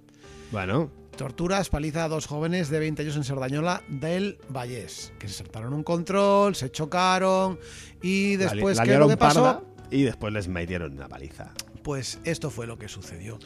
Bueno, 0.51 0.91
Torturas, 1.15 1.69
paliza 1.69 2.05
a 2.05 2.07
dos 2.07 2.27
jóvenes 2.27 2.69
de 2.69 2.79
20 2.79 3.01
años 3.01 3.17
en 3.17 3.25
Sardañola 3.25 3.83
del 3.89 4.39
Vallés, 4.47 5.11
que 5.19 5.27
se 5.27 5.33
saltaron 5.33 5.73
un 5.73 5.83
control, 5.83 6.55
se 6.55 6.71
chocaron 6.71 7.59
y 8.01 8.37
después, 8.37 8.77
la 8.77 8.83
¿qué 8.85 8.93
es 8.93 8.99
lo 8.99 9.09
que 9.09 9.17
pasó? 9.17 9.43
parda 9.43 9.68
y 9.91 10.03
después 10.03 10.33
les 10.33 10.47
metieron 10.47 10.93
una 10.93 11.07
paliza. 11.07 11.51
Pues 11.83 12.19
esto 12.23 12.49
fue 12.49 12.67
lo 12.67 12.77
que 12.77 12.87
sucedió, 12.87 13.39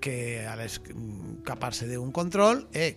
que 0.00 0.46
al 0.46 0.60
escaparse 0.60 1.86
de 1.86 1.98
un 1.98 2.12
control, 2.12 2.68
eh, 2.72 2.96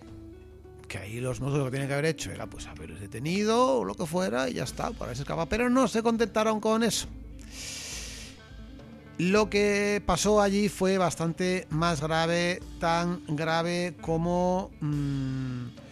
que 0.88 0.98
ahí 0.98 1.20
los 1.20 1.40
mozos 1.40 1.58
lo 1.58 1.64
que 1.66 1.72
tenían 1.72 1.88
que 1.88 1.94
haber 1.94 2.06
hecho 2.06 2.30
era 2.30 2.46
pues 2.46 2.66
haberles 2.66 3.00
detenido 3.00 3.78
o 3.78 3.84
lo 3.84 3.94
que 3.94 4.06
fuera 4.06 4.48
y 4.48 4.54
ya 4.54 4.64
está, 4.64 4.90
para 4.90 5.06
haberse 5.06 5.22
escapado, 5.22 5.48
pero 5.48 5.68
no 5.68 5.88
se 5.88 6.02
contentaron 6.02 6.60
con 6.60 6.82
eso. 6.82 7.08
Lo 9.18 9.48
que 9.48 10.02
pasó 10.04 10.40
allí 10.40 10.68
fue 10.68 10.98
bastante 10.98 11.66
más 11.70 12.00
grave, 12.00 12.60
tan 12.80 13.22
grave 13.28 13.94
como... 14.00 14.70
mm, 14.80 15.83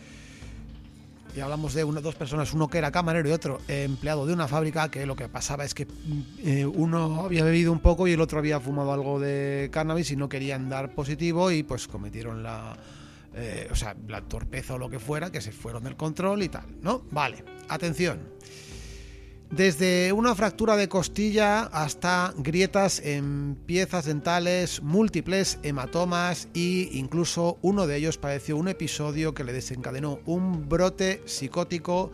y 1.35 1.41
hablamos 1.41 1.75
de 1.75 1.85
una, 1.85 2.01
dos 2.01 2.15
personas, 2.15 2.53
uno 2.53 2.69
que 2.69 2.79
era 2.79 2.91
camarero 2.91 3.29
y 3.29 3.33
otro 3.33 3.61
empleado 3.69 4.27
de 4.27 4.33
una 4.33 4.49
fábrica, 4.49 4.91
que 4.91 5.07
lo 5.07 5.17
que 5.17 5.29
pasaba 5.29 5.65
es 5.65 5.75
que 5.75 5.87
eh, 6.45 6.67
uno 6.67 7.25
había 7.25 7.45
bebido 7.45 7.73
un 7.73 7.81
poco 7.81 8.07
y 8.07 8.13
el 8.13 8.21
otro 8.21 8.39
había 8.39 8.61
fumado 8.61 8.93
algo 8.93 9.19
de 9.19 9.71
cannabis 9.73 10.11
y 10.11 10.17
no 10.17 10.29
querían 10.29 10.69
dar 10.69 10.95
positivo 10.95 11.51
y 11.51 11.63
pues 11.63 11.89
cometieron 11.89 12.43
la, 12.43 12.77
eh, 13.35 13.69
o 13.71 13.75
sea, 13.75 13.97
la 14.09 14.21
torpeza 14.21 14.75
o 14.75 14.79
lo 14.79 14.91
que 14.91 14.99
fuera, 14.99 15.33
que 15.33 15.41
se 15.41 15.53
fueron 15.53 15.85
del 15.85 15.97
control 15.97 16.43
y 16.43 16.49
tal, 16.49 16.67
¿no? 16.83 17.03
Vale, 17.11 17.45
atención. 17.69 18.21
Desde 19.53 20.13
una 20.15 20.35
fractura 20.35 20.77
de 20.77 20.89
costilla 20.89 21.65
hasta 21.65 22.33
grietas 22.39 23.01
en 23.01 23.55
piezas 23.67 24.07
dentales, 24.07 24.81
múltiples 24.83 25.59
hematomas 25.63 26.49
e 26.55 26.89
incluso 26.93 27.59
uno 27.61 27.87
de 27.87 27.97
ellos 27.97 28.17
padeció 28.17 28.57
un 28.57 28.69
episodio 28.69 29.35
que 29.35 29.45
le 29.45 29.53
desencadenó 29.53 30.21
un 30.25 30.71
brote 30.71 31.21
psicótico 31.27 32.11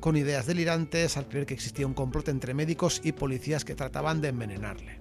con 0.00 0.16
ideas 0.16 0.46
delirantes 0.46 1.16
al 1.16 1.28
creer 1.28 1.46
que 1.46 1.54
existía 1.54 1.86
un 1.86 1.94
complot 1.94 2.28
entre 2.28 2.52
médicos 2.52 3.00
y 3.04 3.12
policías 3.12 3.64
que 3.64 3.76
trataban 3.76 4.20
de 4.20 4.28
envenenarle. 4.30 4.98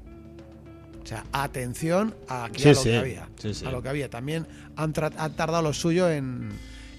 O 1.03 1.05
sea, 1.07 1.25
atención 1.31 2.15
aquí 2.27 2.61
Sí, 2.61 2.69
a 2.69 2.73
lo 2.73 2.81
sí, 2.83 2.89
que 2.91 2.97
había. 2.97 3.29
sí, 3.39 3.53
sí. 3.55 3.65
A 3.65 3.71
lo 3.71 3.81
que 3.81 3.89
había. 3.89 4.07
También 4.07 4.45
han, 4.75 4.93
tardado 4.93 5.63
lo 5.63 5.73
suyo 5.73 6.11
en, 6.11 6.49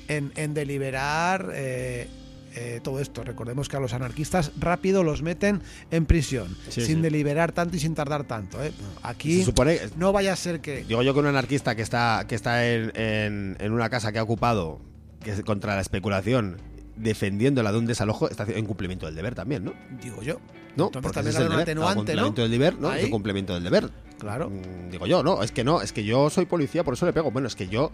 en- 0.09 0.33
en 0.35 0.55
deliberar 0.55 1.53
eh, 1.55 2.09
eh, 2.55 2.81
todo 2.83 3.01
esto. 3.01 3.25
Recordemos 3.25 3.69
que 3.69 3.77
a 3.77 3.81
los 3.81 3.93
anarquistas 3.93 4.53
rápido 4.59 5.03
los 5.03 5.23
meten 5.23 5.63
en 5.91 6.07
prisión, 6.07 6.57
Sí, 6.69 6.81
sin 6.83 6.97
sí. 6.97 7.01
deliberar 7.03 7.53
tanto 7.53 7.77
y 7.77 7.81
sin 7.81 7.95
tardar 7.95 8.25
tanto. 8.25 8.63
¿eh? 8.63 8.73
Aquí 9.03 9.43
supone, 9.43 9.79
no 9.97 10.13
vaya 10.13 10.33
a 10.33 10.37
ser 10.37 10.61
que... 10.61 10.85
digo 10.85 11.03
yo 11.03 11.15
que 11.15 11.21
un 11.21 11.27
anarquista 11.27 11.75
que 11.75 11.83
está, 11.83 12.25
que 12.29 12.35
está 12.35 12.67
en, 12.67 12.93
en- 12.97 13.57
en 13.61 13.73
una 13.73 13.89
casa 13.91 14.13
que 14.13 14.19
ha 14.19 14.23
ocupado 14.23 14.81
que 15.23 15.31
es 15.33 15.43
contra 15.43 15.75
la 15.77 15.81
especulación, 15.81 16.57
defendiéndola 16.97 17.73
de 17.73 17.79
un 17.79 17.87
desalojo, 17.87 18.29
está 18.29 18.45
en 18.49 18.67
cumplimiento 18.67 19.07
del 19.07 19.15
deber 19.15 19.35
también, 19.35 19.65
¿no? 19.65 19.73
Digo 20.03 20.23
yo. 20.23 20.41
No, 20.75 20.87
Entonces 20.87 21.03
porque 21.03 21.15
también 21.15 21.35
es 21.35 21.41
el 21.43 21.49
deber. 21.49 21.63
atenuante, 21.63 22.15
¿no? 22.17 22.31
del 22.31 22.51
deber, 22.51 22.79
¿no? 22.79 22.89
Es 22.91 22.99
Ahí. 22.99 23.05
el 23.05 23.11
cumplimiento 23.11 23.53
del 23.55 23.63
deber. 23.65 23.91
Claro. 24.19 24.49
Mm, 24.51 24.91
Digo 24.91 25.07
yo, 25.07 25.23
no, 25.23 25.43
es 25.43 25.51
que 25.53 25.65
no, 25.65 25.83
es 25.83 25.93
que 25.93 26.05
yo 26.05 26.31
soy 26.31 26.47
policía, 26.47 26.83
por 26.85 26.95
eso 26.95 27.05
le 27.05 27.13
pego. 27.13 27.31
Bueno, 27.31 27.49
es 27.49 27.57
que 27.57 27.69
yo, 27.69 27.91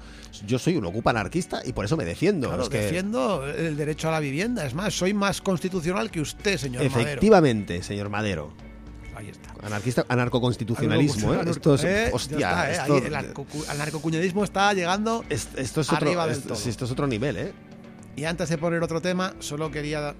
yo 0.46 0.58
soy 0.58 0.76
un 0.76 0.84
ocupa 0.84 1.10
anarquista 1.10 1.60
y 1.64 1.72
por 1.72 1.84
eso 1.86 1.96
me 1.96 2.04
defiendo. 2.04 2.48
Claro, 2.48 2.62
es 2.64 2.68
que, 2.68 2.78
defiendo 2.82 3.46
el 3.46 3.76
derecho 3.76 4.08
a 4.08 4.12
la 4.12 4.20
vivienda. 4.20 4.64
Es 4.66 4.74
más, 4.74 4.94
soy 4.94 5.12
más 5.14 5.40
constitucional 5.40 6.10
que 6.10 6.20
usted, 6.20 6.56
señor 6.58 6.84
Madero. 6.84 7.00
efectivamente, 7.08 7.82
señor 7.82 8.10
Madero. 8.10 8.52
ahí 9.16 9.28
está. 9.30 9.52
Anarquista, 9.66 10.04
anarcoconstitucionalismo, 10.08 11.34
¿eh? 11.34 11.38
Anarco- 11.38 11.50
Esto 11.50 11.74
es, 11.74 11.84
eh, 11.84 12.10
hostia, 12.12 12.36
está, 12.36 12.70
eh, 12.70 12.72
esto, 12.74 12.94
ahí 12.94 13.02
el 13.06 13.14
anarco- 13.14 13.46
el 13.72 13.78
narcocuñadismo 13.78 14.44
está 14.44 14.72
llegando 14.74 15.24
es- 15.28 15.48
esto 15.56 15.80
es 15.80 15.88
otro, 15.92 16.06
arriba 16.06 16.26
del 16.26 16.36
esto, 16.36 16.54
todo. 16.54 16.68
esto 16.68 16.84
es 16.84 16.90
otro 16.92 17.06
nivel, 17.08 17.36
¿eh? 17.36 17.52
Y 18.14 18.24
antes 18.24 18.48
de 18.48 18.58
poner 18.58 18.80
otro 18.82 19.00
tema, 19.00 19.34
solo 19.40 19.70
quería 19.72 20.14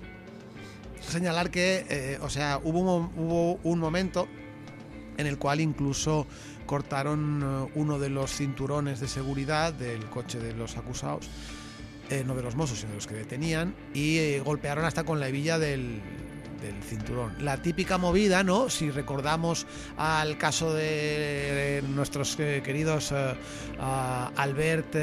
señalar 1.00 1.50
que, 1.50 1.87
eh, 1.88 2.18
o 2.22 2.30
sea, 2.30 2.61
hubo 2.62 2.80
un, 2.96 3.11
hubo 3.16 3.61
un 3.62 3.78
momento 3.78 4.28
en 5.16 5.26
el 5.26 5.38
cual 5.38 5.61
incluso 5.61 6.26
cortaron 6.64 7.42
eh, 7.42 7.72
uno 7.74 7.98
de 7.98 8.08
los 8.11 8.30
cinturones 8.30 9.00
de 9.00 9.08
seguridad 9.08 9.72
del 9.72 10.04
coche 10.06 10.38
de 10.38 10.52
los 10.54 10.76
acusados, 10.76 11.28
eh, 12.11 12.22
no 12.24 12.34
de 12.34 12.42
los 12.42 12.54
mozos, 12.54 12.78
sino 12.78 12.90
de 12.90 12.96
los 12.96 13.06
que 13.06 13.14
detenían, 13.14 13.74
y 13.94 14.18
eh, 14.18 14.40
golpearon 14.44 14.84
hasta 14.84 15.04
con 15.04 15.18
la 15.18 15.28
hebilla 15.28 15.58
del, 15.58 16.00
del 16.62 16.82
cinturón. 16.82 17.34
La 17.44 17.61
típica 17.62 17.98
movida, 17.98 18.44
¿no? 18.44 18.70
Si 18.70 18.90
recordamos 18.90 19.66
al 19.96 20.38
caso 20.38 20.72
de 20.72 21.82
nuestros 21.88 22.37
queridos 22.37 23.12
a 23.80 24.30
Albert 24.37 24.94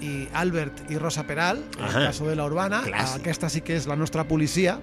y 0.00 0.28
Albert 0.32 0.90
y 0.90 0.98
Rosa 0.98 1.26
Peral, 1.26 1.64
el 1.78 1.84
Ajá. 1.84 2.06
caso 2.06 2.26
de 2.26 2.36
la 2.36 2.44
urbana, 2.44 2.82
que 3.22 3.30
esta 3.30 3.48
sí 3.48 3.60
que 3.60 3.76
es 3.76 3.86
la 3.86 3.96
nuestra 3.96 4.24
policía. 4.28 4.80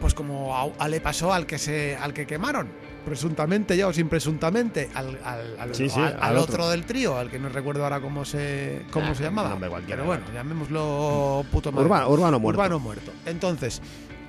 Pues 0.00 0.14
como 0.14 0.56
a, 0.56 0.84
a 0.84 0.88
le 0.88 1.00
pasó 1.00 1.32
al 1.32 1.44
que 1.46 1.58
se 1.58 1.96
al 1.96 2.14
que 2.14 2.24
quemaron, 2.26 2.68
presuntamente 3.04 3.76
ya 3.76 3.88
o 3.88 3.92
sin 3.92 4.08
presuntamente, 4.08 4.88
al, 4.94 5.18
al, 5.24 5.58
al- 5.58 5.74
Sí, 5.74 5.88
sí, 5.88 5.98
al- 5.98 6.14
al 6.14 6.22
al 6.22 6.36
otro. 6.36 6.54
otro. 6.54 6.70
del 6.70 6.84
trío, 6.84 7.16
al 7.18 7.30
que 7.30 7.38
no 7.40 7.48
recuerdo 7.48 7.82
ahora 7.82 8.00
cómo 8.00 8.24
se 8.24 8.82
cómo 8.92 9.08
Ah, 9.08 9.14
se 9.16 9.24
llamaba. 9.24 9.58
Pero 9.86 10.04
bueno, 10.04 10.22
llamémoslo 10.32 11.44
puto. 11.50 11.70
Urbano, 11.70 12.08
urbano 12.10 12.38
muerto. 12.38 12.58
Urbano 12.60 12.78
muerto. 12.78 13.12
Entonces, 13.26 13.82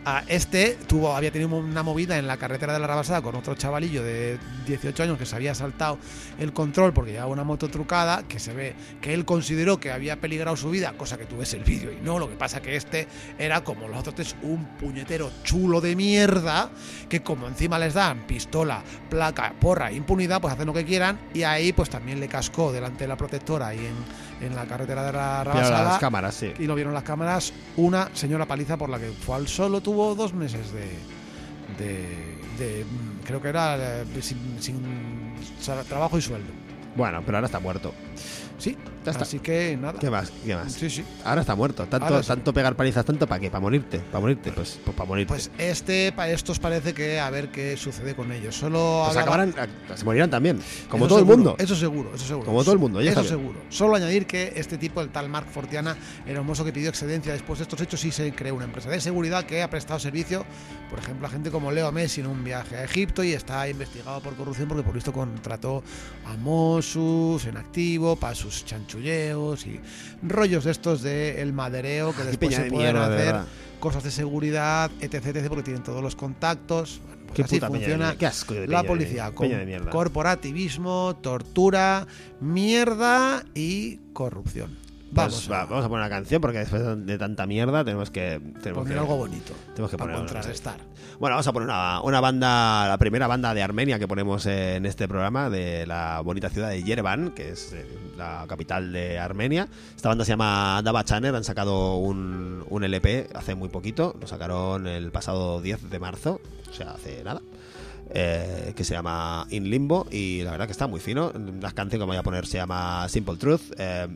a 0.05 0.23
este 0.27 0.77
tuvo, 0.87 1.15
había 1.15 1.31
tenido 1.31 1.55
una 1.55 1.83
movida 1.83 2.17
en 2.17 2.27
la 2.27 2.37
carretera 2.37 2.73
de 2.73 2.79
la 2.79 2.87
Rabasada 2.87 3.21
con 3.21 3.35
otro 3.35 3.55
chavalillo 3.55 4.03
de 4.03 4.37
18 4.65 5.03
años 5.03 5.17
que 5.17 5.25
se 5.25 5.35
había 5.35 5.53
saltado 5.55 5.97
el 6.37 6.53
control 6.53 6.93
porque 6.93 7.11
llevaba 7.11 7.31
una 7.31 7.43
moto 7.43 7.67
trucada, 7.69 8.23
que 8.27 8.39
se 8.39 8.53
ve 8.53 8.75
que 9.01 9.13
él 9.13 9.25
consideró 9.25 9.79
que 9.79 9.91
había 9.91 10.19
peligrado 10.19 10.55
su 10.57 10.69
vida, 10.69 10.93
cosa 10.97 11.17
que 11.17 11.25
tú 11.25 11.37
ves 11.37 11.53
el 11.53 11.63
vídeo 11.63 11.91
y 11.91 11.97
no, 12.01 12.19
lo 12.19 12.29
que 12.29 12.35
pasa 12.35 12.61
que 12.61 12.75
este 12.75 13.07
era 13.37 13.63
como 13.63 13.87
los 13.87 13.99
otros 13.99 14.15
tres, 14.15 14.35
un 14.41 14.65
puñetero 14.77 15.31
chulo 15.43 15.81
de 15.81 15.95
mierda, 15.95 16.69
que 17.07 17.21
como 17.21 17.47
encima 17.47 17.79
les 17.79 17.93
dan 17.93 18.25
pistola, 18.25 18.83
placa, 19.09 19.53
porra, 19.59 19.91
impunidad, 19.91 20.41
pues 20.41 20.53
hacen 20.53 20.67
lo 20.67 20.73
que 20.73 20.85
quieran 20.85 21.19
y 21.33 21.43
ahí 21.43 21.73
pues 21.73 21.89
también 21.89 22.19
le 22.19 22.27
cascó 22.27 22.71
delante 22.71 23.03
de 23.03 23.07
la 23.07 23.17
protectora 23.17 23.73
y 23.73 23.79
en, 23.79 23.95
en 24.41 24.55
la 24.55 24.65
carretera 24.65 25.03
de 25.03 25.13
la 25.13 25.43
Rabasada 25.43 25.83
las 25.83 25.99
cámaras, 25.99 26.35
sí. 26.35 26.53
y 26.57 26.65
lo 26.65 26.75
vieron 26.75 26.93
las 26.93 27.03
cámaras 27.03 27.53
una 27.75 28.09
señora 28.13 28.45
paliza 28.45 28.77
por 28.77 28.89
la 28.89 28.99
que 28.99 29.09
fue 29.11 29.35
al 29.35 29.47
solo 29.47 29.81
tuvo 29.89 30.13
dos 30.13 30.35
meses 30.35 30.71
de, 30.71 30.85
de, 31.83 32.05
de, 32.59 32.85
creo 33.25 33.41
que 33.41 33.47
era 33.47 34.01
eh, 34.03 34.05
sin, 34.21 34.37
sin 34.61 34.79
trabajo 35.87 36.15
y 36.15 36.21
sueldo 36.21 36.51
Bueno, 36.95 37.23
pero 37.25 37.37
ahora 37.37 37.47
está 37.47 37.59
muerto. 37.59 37.91
sí 38.59 38.77
Ya 39.05 39.11
está. 39.11 39.23
así 39.23 39.39
que 39.39 39.77
nada 39.79 39.97
¿Qué 39.99 40.09
más? 40.09 40.31
¿Qué 40.45 40.55
más? 40.55 40.73
sí 40.73 40.89
sí 40.89 41.03
Ahora 41.23 41.41
está 41.41 41.55
muerto. 41.55 41.85
Tanto, 41.85 42.21
sí. 42.21 42.27
tanto 42.27 42.53
pegar 42.53 42.75
palizas, 42.75 43.05
tanto 43.05 43.27
para 43.27 43.39
qué? 43.39 43.49
¿Para 43.49 43.61
morirte? 43.61 43.99
¿Para 43.99 44.19
morirte? 44.19 44.51
Pues, 44.51 44.79
pues 44.83 44.95
para 44.95 45.07
morirte. 45.07 45.29
pues 45.33 45.49
este 45.57 46.11
para 46.11 46.29
estos 46.31 46.59
parece 46.59 46.93
que 46.93 47.19
a 47.19 47.29
ver 47.29 47.49
qué 47.49 47.77
sucede 47.77 48.15
con 48.15 48.31
ellos 48.31 48.55
solo 48.55 49.03
Pues 49.05 49.17
hablaba- 49.17 49.43
acabarán, 49.43 49.69
se 49.95 50.05
morirán 50.05 50.29
también. 50.29 50.59
Como 50.89 51.05
Eso 51.05 51.09
todo 51.15 51.19
el 51.19 51.25
seguro, 51.25 51.37
mundo. 51.37 51.55
Eso 51.59 51.75
seguro, 51.75 52.11
eso 52.15 52.25
seguro. 52.25 52.45
Como 52.45 52.61
todo 52.63 52.73
el 52.73 52.79
mundo, 52.79 53.01
ya 53.01 53.11
Eso 53.11 53.23
seguro. 53.23 53.59
Solo 53.69 53.95
añadir 53.95 54.25
que 54.27 54.53
este 54.55 54.77
tipo, 54.77 55.01
el 55.01 55.09
tal 55.09 55.29
Mark 55.29 55.47
Fortiana, 55.51 55.95
era 56.27 56.41
un 56.41 56.47
mozo 56.47 56.65
que 56.65 56.73
pidió 56.73 56.89
excedencia 56.89 57.33
después 57.33 57.59
de 57.59 57.63
estos 57.63 57.79
hechos 57.81 58.03
y 58.05 58.11
se 58.11 58.31
creó 58.33 58.55
una 58.55 58.65
empresa 58.65 58.89
de 58.89 58.99
seguridad 59.01 59.45
que 59.45 59.61
ha 59.61 59.69
prestado 59.69 59.99
servicio, 59.99 60.45
por 60.89 60.99
ejemplo, 60.99 61.27
a 61.27 61.29
gente 61.29 61.51
como 61.51 61.71
Leo 61.71 61.91
Messi 61.91 62.21
en 62.21 62.27
un 62.27 62.43
viaje 62.43 62.75
a 62.77 62.83
Egipto 62.83 63.23
y 63.23 63.33
está 63.33 63.67
investigado 63.69 64.19
por 64.21 64.35
corrupción 64.35 64.67
porque 64.67 64.83
por 64.83 64.93
visto 64.93 65.13
contrató 65.13 65.83
a 66.25 66.35
Mossus 66.37 67.45
en 67.45 67.57
activo 67.57 68.15
para 68.15 68.35
sus 68.35 68.65
chanchulleos 68.89 69.65
y 69.65 69.79
rollos 70.23 70.63
de 70.63 70.71
estos 70.71 71.01
de 71.01 71.41
el 71.41 71.53
madereo 71.53 72.15
que 72.15 72.23
después 72.23 72.55
se 72.55 72.63
de 72.63 72.69
pueden 72.71 72.95
mierda, 72.95 73.15
hacer 73.15 73.35
cosas 73.79 74.03
de 74.03 74.11
seguridad, 74.11 74.91
etc, 74.99 75.25
etc, 75.27 75.47
porque 75.47 75.63
tienen 75.63 75.83
todos 75.83 76.01
los 76.01 76.15
contactos. 76.15 77.01
Pues 77.27 77.35
Qué 77.35 77.41
así 77.43 77.55
puta 77.57 77.67
funciona 77.67 77.95
mierda. 77.97 78.17
Qué 78.17 78.25
asco 78.25 78.53
de 78.55 78.67
la 78.67 78.83
policía 78.83 79.31
con 79.31 79.49
corporativismo, 79.91 81.17
tortura, 81.21 82.07
mierda 82.41 83.45
y 83.53 83.97
corrupción. 84.13 84.75
Vamos, 85.11 85.33
Pues 85.33 85.51
va, 85.51 85.65
vamos 85.65 85.85
a 85.85 85.89
poner 85.89 86.05
una 86.05 86.09
canción 86.09 86.39
porque 86.39 86.59
después 86.59 86.83
de 87.05 87.17
tanta 87.17 87.45
mierda 87.47 87.83
tenemos 87.83 88.11
que. 88.11 88.33
a 88.33 88.39
Tenemos 88.59 88.83
poner 88.83 88.93
que, 88.93 88.99
algo 88.99 89.17
bonito 89.17 89.53
tenemos 89.73 89.89
que 89.91 89.97
para 89.97 90.13
poner 90.13 90.27
contrarrestar. 90.31 90.77
Bueno, 91.19 91.33
vamos 91.35 91.47
a 91.47 91.51
poner 91.53 91.67
una, 91.67 92.01
una 92.01 92.21
banda, 92.21 92.87
la 92.87 92.97
primera 92.99 93.25
banda 93.27 93.53
de 93.53 93.63
Armenia 93.63 93.97
que 93.97 94.07
ponemos 94.07 94.45
en 94.45 94.85
este 94.85 95.07
programa, 95.07 95.49
de 95.49 95.85
la 95.87 96.21
bonita 96.21 96.49
ciudad 96.49 96.69
de 96.69 96.83
Yerevan, 96.83 97.31
que 97.31 97.49
es 97.49 97.73
eh, 97.73 97.85
la 98.17 98.45
capital 98.47 98.91
de 98.93 99.17
Armenia. 99.19 99.67
Esta 99.95 100.09
banda 100.09 100.23
se 100.25 100.31
llama 100.31 100.79
Dava 100.83 101.03
Chaner, 101.03 101.33
han 101.35 101.43
sacado 101.43 101.97
un, 101.97 102.63
un 102.69 102.83
LP 102.83 103.29
hace 103.33 103.55
muy 103.55 103.69
poquito, 103.69 104.15
lo 104.21 104.27
sacaron 104.27 104.85
el 104.87 105.11
pasado 105.11 105.59
10 105.61 105.89
de 105.89 105.99
marzo, 105.99 106.39
o 106.69 106.73
sea, 106.73 106.91
hace 106.91 107.23
nada. 107.23 107.41
eh, 108.11 108.73
que 108.75 108.83
se 108.83 108.93
llama 108.93 109.45
In 109.49 109.69
Limbo 109.69 110.07
y 110.11 110.41
la 110.43 110.51
verdad 110.51 110.65
que 110.67 110.71
está 110.71 110.87
muy 110.87 110.99
fino. 110.99 111.31
La 111.61 111.71
canción 111.71 111.99
que 111.99 112.05
voy 112.05 112.17
a 112.17 112.23
poner 112.23 112.45
se 112.45 112.57
llama 112.57 113.07
Simple 113.09 113.35
Truth. 113.37 113.61
eh, 113.77 114.07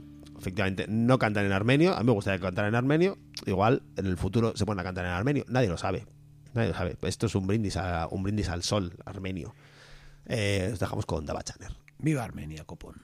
efectivamente, 0.44 0.86
no 0.90 1.18
cantan 1.18 1.46
en 1.46 1.54
armenio. 1.54 1.94
A 1.94 2.00
mí 2.00 2.06
me 2.06 2.12
gustaría 2.12 2.40
cantar 2.40 2.66
en 2.66 2.76
armenio. 2.76 3.18
Igual 3.46 3.82
en 3.96 4.06
el 4.06 4.18
futuro 4.18 4.56
se 4.56 4.66
ponen 4.66 4.82
a 4.82 4.84
cantar 4.84 5.06
en 5.06 5.12
armenio. 5.12 5.46
Nadie 5.48 5.70
lo 5.70 5.78
sabe. 5.78 6.06
Nadie 6.54 6.70
lo 6.70 6.76
sabe. 6.76 6.98
Esto 7.02 7.28
es 7.28 7.36
un 7.36 7.48
brindis, 7.48 7.78
a, 7.78 8.08
un 8.12 8.24
brindis 8.24 8.50
al 8.50 8.62
sol 8.62 8.94
armenio. 9.06 9.56
Eh, 10.26 10.70
os 10.74 10.80
dejamos 10.80 11.06
con 11.06 11.26
Dava 11.26 11.44
Chaner. 11.44 11.72
Viva 11.98 12.24
Armenia, 12.24 12.66
copón. 12.66 12.96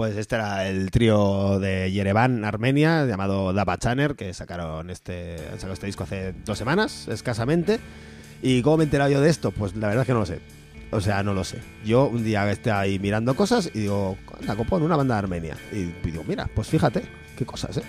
Pues 0.00 0.16
este 0.16 0.36
era 0.36 0.66
el 0.66 0.90
trío 0.90 1.58
de 1.58 1.92
Yerevan, 1.92 2.42
Armenia, 2.46 3.04
llamado 3.04 3.52
Daba 3.52 3.76
Chaner, 3.76 4.14
que 4.14 4.32
sacaron 4.32 4.88
este, 4.88 5.36
sacado 5.56 5.74
este 5.74 5.84
disco 5.84 6.04
hace 6.04 6.32
dos 6.46 6.56
semanas, 6.56 7.06
escasamente. 7.08 7.78
¿Y 8.40 8.62
cómo 8.62 8.78
me 8.78 8.84
he 8.84 8.86
enterado 8.86 9.10
yo 9.10 9.20
de 9.20 9.28
esto? 9.28 9.50
Pues 9.50 9.76
la 9.76 9.88
verdad 9.88 10.04
es 10.04 10.06
que 10.06 10.14
no 10.14 10.20
lo 10.20 10.24
sé. 10.24 10.40
O 10.90 11.02
sea, 11.02 11.22
no 11.22 11.34
lo 11.34 11.44
sé. 11.44 11.58
Yo 11.84 12.06
un 12.06 12.24
día 12.24 12.50
estoy 12.50 12.72
ahí 12.72 12.98
mirando 12.98 13.36
cosas 13.36 13.70
y 13.74 13.80
digo, 13.80 14.16
anda, 14.40 14.56
copón, 14.56 14.82
una 14.84 14.96
banda 14.96 15.16
de 15.16 15.18
Armenia. 15.18 15.56
Y 15.70 15.92
digo, 16.02 16.24
mira, 16.26 16.48
pues 16.54 16.68
fíjate, 16.68 17.02
qué 17.36 17.44
cosas, 17.44 17.76
¿eh? 17.76 17.82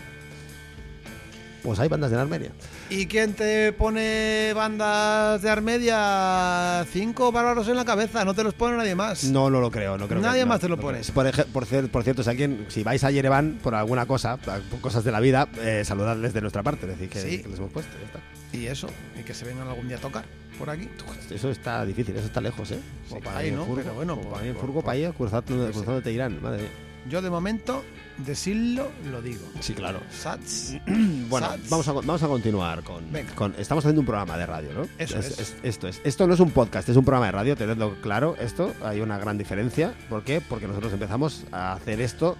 Pues 1.64 1.80
hay 1.80 1.88
bandas 1.90 2.10
de 2.10 2.20
Armenia. 2.20 2.52
¿Y 2.90 3.06
quién 3.06 3.34
te 3.34 3.72
pone 3.74 4.52
bandas 4.56 5.42
de 5.44 5.50
Armedia? 5.50 6.86
Cinco 6.92 7.32
bárbaros 7.32 7.68
en 7.68 7.76
la 7.76 7.86
cabeza, 7.86 8.26
no 8.26 8.34
te 8.34 8.44
los 8.44 8.54
pone 8.54 8.78
nadie 8.78 8.96
más. 8.96 9.24
No, 9.26 9.50
no 9.50 9.62
lo 9.62 9.70
creo, 9.70 9.98
no 9.98 10.08
creo 10.08 10.22
que- 10.22 10.26
Nadie 10.28 10.42
no, 10.42 10.48
más 10.48 10.60
te 10.60 10.68
lo 10.68 10.76
no 10.76 10.82
pone. 10.82 11.02
Por, 11.14 11.32
por, 11.52 11.90
por 11.90 12.04
cierto, 12.04 12.24
si, 12.24 12.30
alguien, 12.30 12.66
si 12.70 12.84
vais 12.84 13.04
a 13.04 13.12
Yerevan 13.12 13.60
por 13.62 13.76
alguna 13.76 14.06
cosa, 14.08 14.38
por 14.38 14.82
cosas 14.82 15.04
de 15.04 15.12
la 15.12 15.20
vida, 15.20 15.48
eh, 15.62 15.84
saludadles 15.86 16.34
de 16.34 16.42
nuestra 16.42 16.64
parte, 16.64 16.86
es 16.86 16.94
decir, 16.98 17.10
que, 17.10 17.22
Sí. 17.22 17.42
que 17.44 17.50
les 17.50 17.60
hemos 17.60 17.72
puesto, 17.72 17.92
ya 18.00 18.06
está. 18.06 18.20
Y 18.58 18.66
eso, 18.66 18.88
y 19.20 19.24
que 19.24 19.34
se 19.34 19.46
vengan 19.46 19.68
algún 19.68 19.88
día 19.88 19.98
a 19.98 20.02
tocar 20.02 20.26
por 20.58 20.70
aquí. 20.70 20.90
Eso 21.30 21.50
está 21.52 21.86
difícil, 21.86 22.16
eso 22.16 22.26
está 22.26 22.42
lejos, 22.42 22.72
¿eh? 22.72 22.80
Sí, 23.08 23.16
para 23.24 23.38
ahí 23.38 23.48
ir 23.50 23.54
no, 23.54 23.66
furgo, 23.66 23.82
pero 23.84 23.94
bueno, 23.96 24.16
como 24.16 24.24
por- 24.30 24.34
para 24.40 24.46
ir 24.46 24.52
en 24.52 24.58
furgo 24.60 24.74
por- 24.82 24.84
para 24.86 24.98
Sí. 24.98 25.74
cruzándote 25.74 26.12
Irán, 26.12 26.42
madre 26.42 26.64
mía. 26.64 26.72
Yo 27.10 27.22
de 27.22 27.30
momento, 27.30 27.84
decirlo, 28.26 28.90
lo 29.12 29.22
digo. 29.22 29.46
Sí, 29.60 29.74
claro. 29.74 30.00
Sats. 30.12 30.76
Bueno, 31.30 31.48
Sats. 31.48 31.70
vamos 31.70 31.88
a, 31.88 31.92
vamos 31.94 32.24
a 32.24 32.28
continuar 32.28 32.84
con, 32.84 33.12
Venga. 33.12 33.34
con- 33.36 33.56
Estamos 33.58 33.84
haciendo 33.86 34.02
un 34.02 34.06
programa 34.08 34.38
de 34.38 34.46
radio, 34.46 34.74
¿no? 34.74 34.88
Eso 34.98 35.18
es. 35.20 35.56
Esto 35.64 35.88
es. 35.88 36.02
Esto 36.04 36.28
no 36.28 36.34
es 36.34 36.40
un 36.40 36.52
podcast, 36.52 36.88
es 36.90 36.98
un 36.98 37.06
programa 37.06 37.28
de 37.28 37.32
radio, 37.32 37.56
tenedlo 37.56 37.96
claro. 38.02 38.36
Esto 38.40 38.74
hay 38.84 39.00
una 39.02 39.18
gran 39.18 39.38
diferencia. 39.38 39.94
¿Por 40.10 40.24
qué? 40.24 40.42
Porque 40.42 40.68
nosotros 40.68 40.92
empezamos 40.94 41.46
a 41.52 41.74
hacer 41.74 42.02
esto 42.02 42.36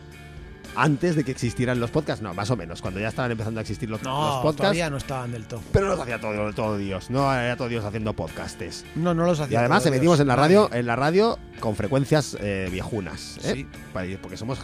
antes 0.76 1.16
de 1.18 1.24
que 1.26 1.32
existieran 1.32 1.80
los 1.80 1.90
podcasts. 1.92 2.22
No, 2.22 2.34
más 2.34 2.50
o 2.50 2.56
menos, 2.56 2.82
cuando 2.82 3.00
ya 3.00 3.10
estaban 3.10 3.32
empezando 3.32 3.60
a 3.60 3.62
existir 3.62 3.90
los, 3.90 4.02
No, 4.04 4.10
los 4.26 4.36
podcasts. 4.38 4.58
todavía 4.58 4.90
no 4.90 4.98
estaban 4.98 5.32
del 5.32 5.46
todo. 5.46 5.62
Pero 5.74 5.86
no 5.86 5.92
los 5.92 6.02
hacía 6.02 6.20
todo, 6.20 6.54
todo 6.54 6.78
Dios, 6.78 7.10
no 7.10 7.34
era 7.34 7.56
todo 7.58 7.68
Dios 7.70 7.84
haciendo 7.86 8.14
podcastes. 8.14 8.86
No, 8.96 9.14
no 9.14 9.26
los 9.26 9.40
hacía. 9.40 9.56
Y 9.56 9.58
además 9.60 9.86
emitimos 9.86 10.20
en 10.20 10.28
la 10.28 10.36
radio, 10.36 10.70
en 10.74 10.86
la 10.86 10.96
radio 10.96 11.38
con 11.60 11.76
frecuencias 11.76 12.38
eh, 12.40 12.68
viejunas, 12.72 13.38
¿eh? 13.44 13.52
Sí, 13.54 13.68
Para- 13.94 14.08
porque 14.22 14.38
somos 14.38 14.60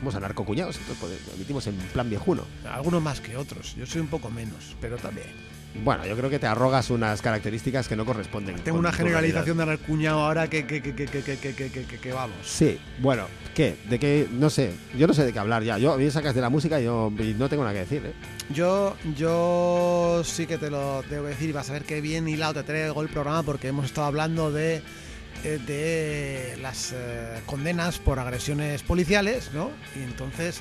somos 0.00 0.14
anarcocuñados, 0.14 0.78
entonces 0.78 0.98
pues, 0.98 1.36
emitimos 1.36 1.66
en 1.66 1.76
plan 1.76 2.08
viejuno. 2.08 2.44
Algunos 2.72 3.02
más 3.02 3.20
que 3.20 3.36
otros, 3.36 3.76
yo 3.76 3.84
soy 3.84 4.00
un 4.00 4.08
poco 4.08 4.30
menos, 4.30 4.74
pero 4.80 4.96
también. 4.96 5.26
Bueno, 5.84 6.04
yo 6.06 6.16
creo 6.16 6.30
que 6.30 6.38
te 6.38 6.46
arrogas 6.46 6.90
unas 6.90 7.22
características 7.22 7.86
que 7.86 7.94
no 7.94 8.04
corresponden. 8.04 8.56
Tengo 8.56 8.78
una 8.78 8.92
generalización 8.92 9.58
de 9.58 9.62
anarcuñado 9.62 10.20
ahora 10.20 10.48
que, 10.48 10.66
que, 10.66 10.82
que, 10.82 10.92
que, 10.92 12.12
vamos. 12.12 12.36
Sí, 12.42 12.80
bueno, 12.98 13.26
¿qué? 13.54 13.76
¿De 13.88 13.98
qué? 13.98 14.26
No 14.32 14.50
sé, 14.50 14.72
yo 14.98 15.06
no 15.06 15.14
sé 15.14 15.24
de 15.24 15.32
qué 15.32 15.38
hablar 15.38 15.62
ya. 15.62 15.78
Yo, 15.78 15.96
me 15.96 16.10
sacas 16.10 16.34
de 16.34 16.40
la 16.40 16.48
música 16.48 16.80
y, 16.80 16.84
yo, 16.84 17.12
no 17.38 17.48
tengo 17.48 17.62
nada 17.62 17.74
que 17.74 17.80
decir, 17.80 18.04
¿eh? 18.04 18.12
Yo, 18.52 18.96
yo 19.16 20.22
sí 20.24 20.46
que 20.46 20.58
te 20.58 20.70
lo 20.70 21.04
tengo 21.08 21.24
que 21.24 21.28
decir 21.28 21.50
y 21.50 21.52
vas 21.52 21.70
a 21.70 21.74
ver 21.74 21.84
qué 21.84 22.00
bien 22.00 22.26
hilado 22.26 22.54
te 22.54 22.62
traigo 22.64 23.02
el 23.02 23.08
programa 23.08 23.42
porque 23.44 23.68
hemos 23.68 23.84
estado 23.84 24.08
hablando 24.08 24.50
de 24.50 24.82
de 25.42 26.56
las 26.60 26.92
eh, 26.94 27.40
condenas 27.46 27.98
por 27.98 28.18
agresiones 28.18 28.82
policiales, 28.82 29.50
¿no? 29.54 29.70
Y 29.98 30.02
entonces 30.02 30.60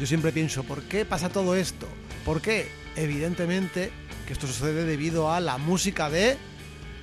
yo 0.00 0.06
siempre 0.06 0.32
pienso, 0.32 0.62
¿por 0.64 0.82
qué 0.82 1.04
pasa 1.04 1.28
todo 1.28 1.54
esto? 1.56 1.86
¿Por 2.24 2.40
qué? 2.40 2.68
Evidentemente 2.96 3.90
que 4.26 4.32
esto 4.32 4.46
sucede 4.46 4.84
debido 4.84 5.32
a 5.32 5.40
la 5.40 5.56
música 5.58 6.10
de... 6.10 6.36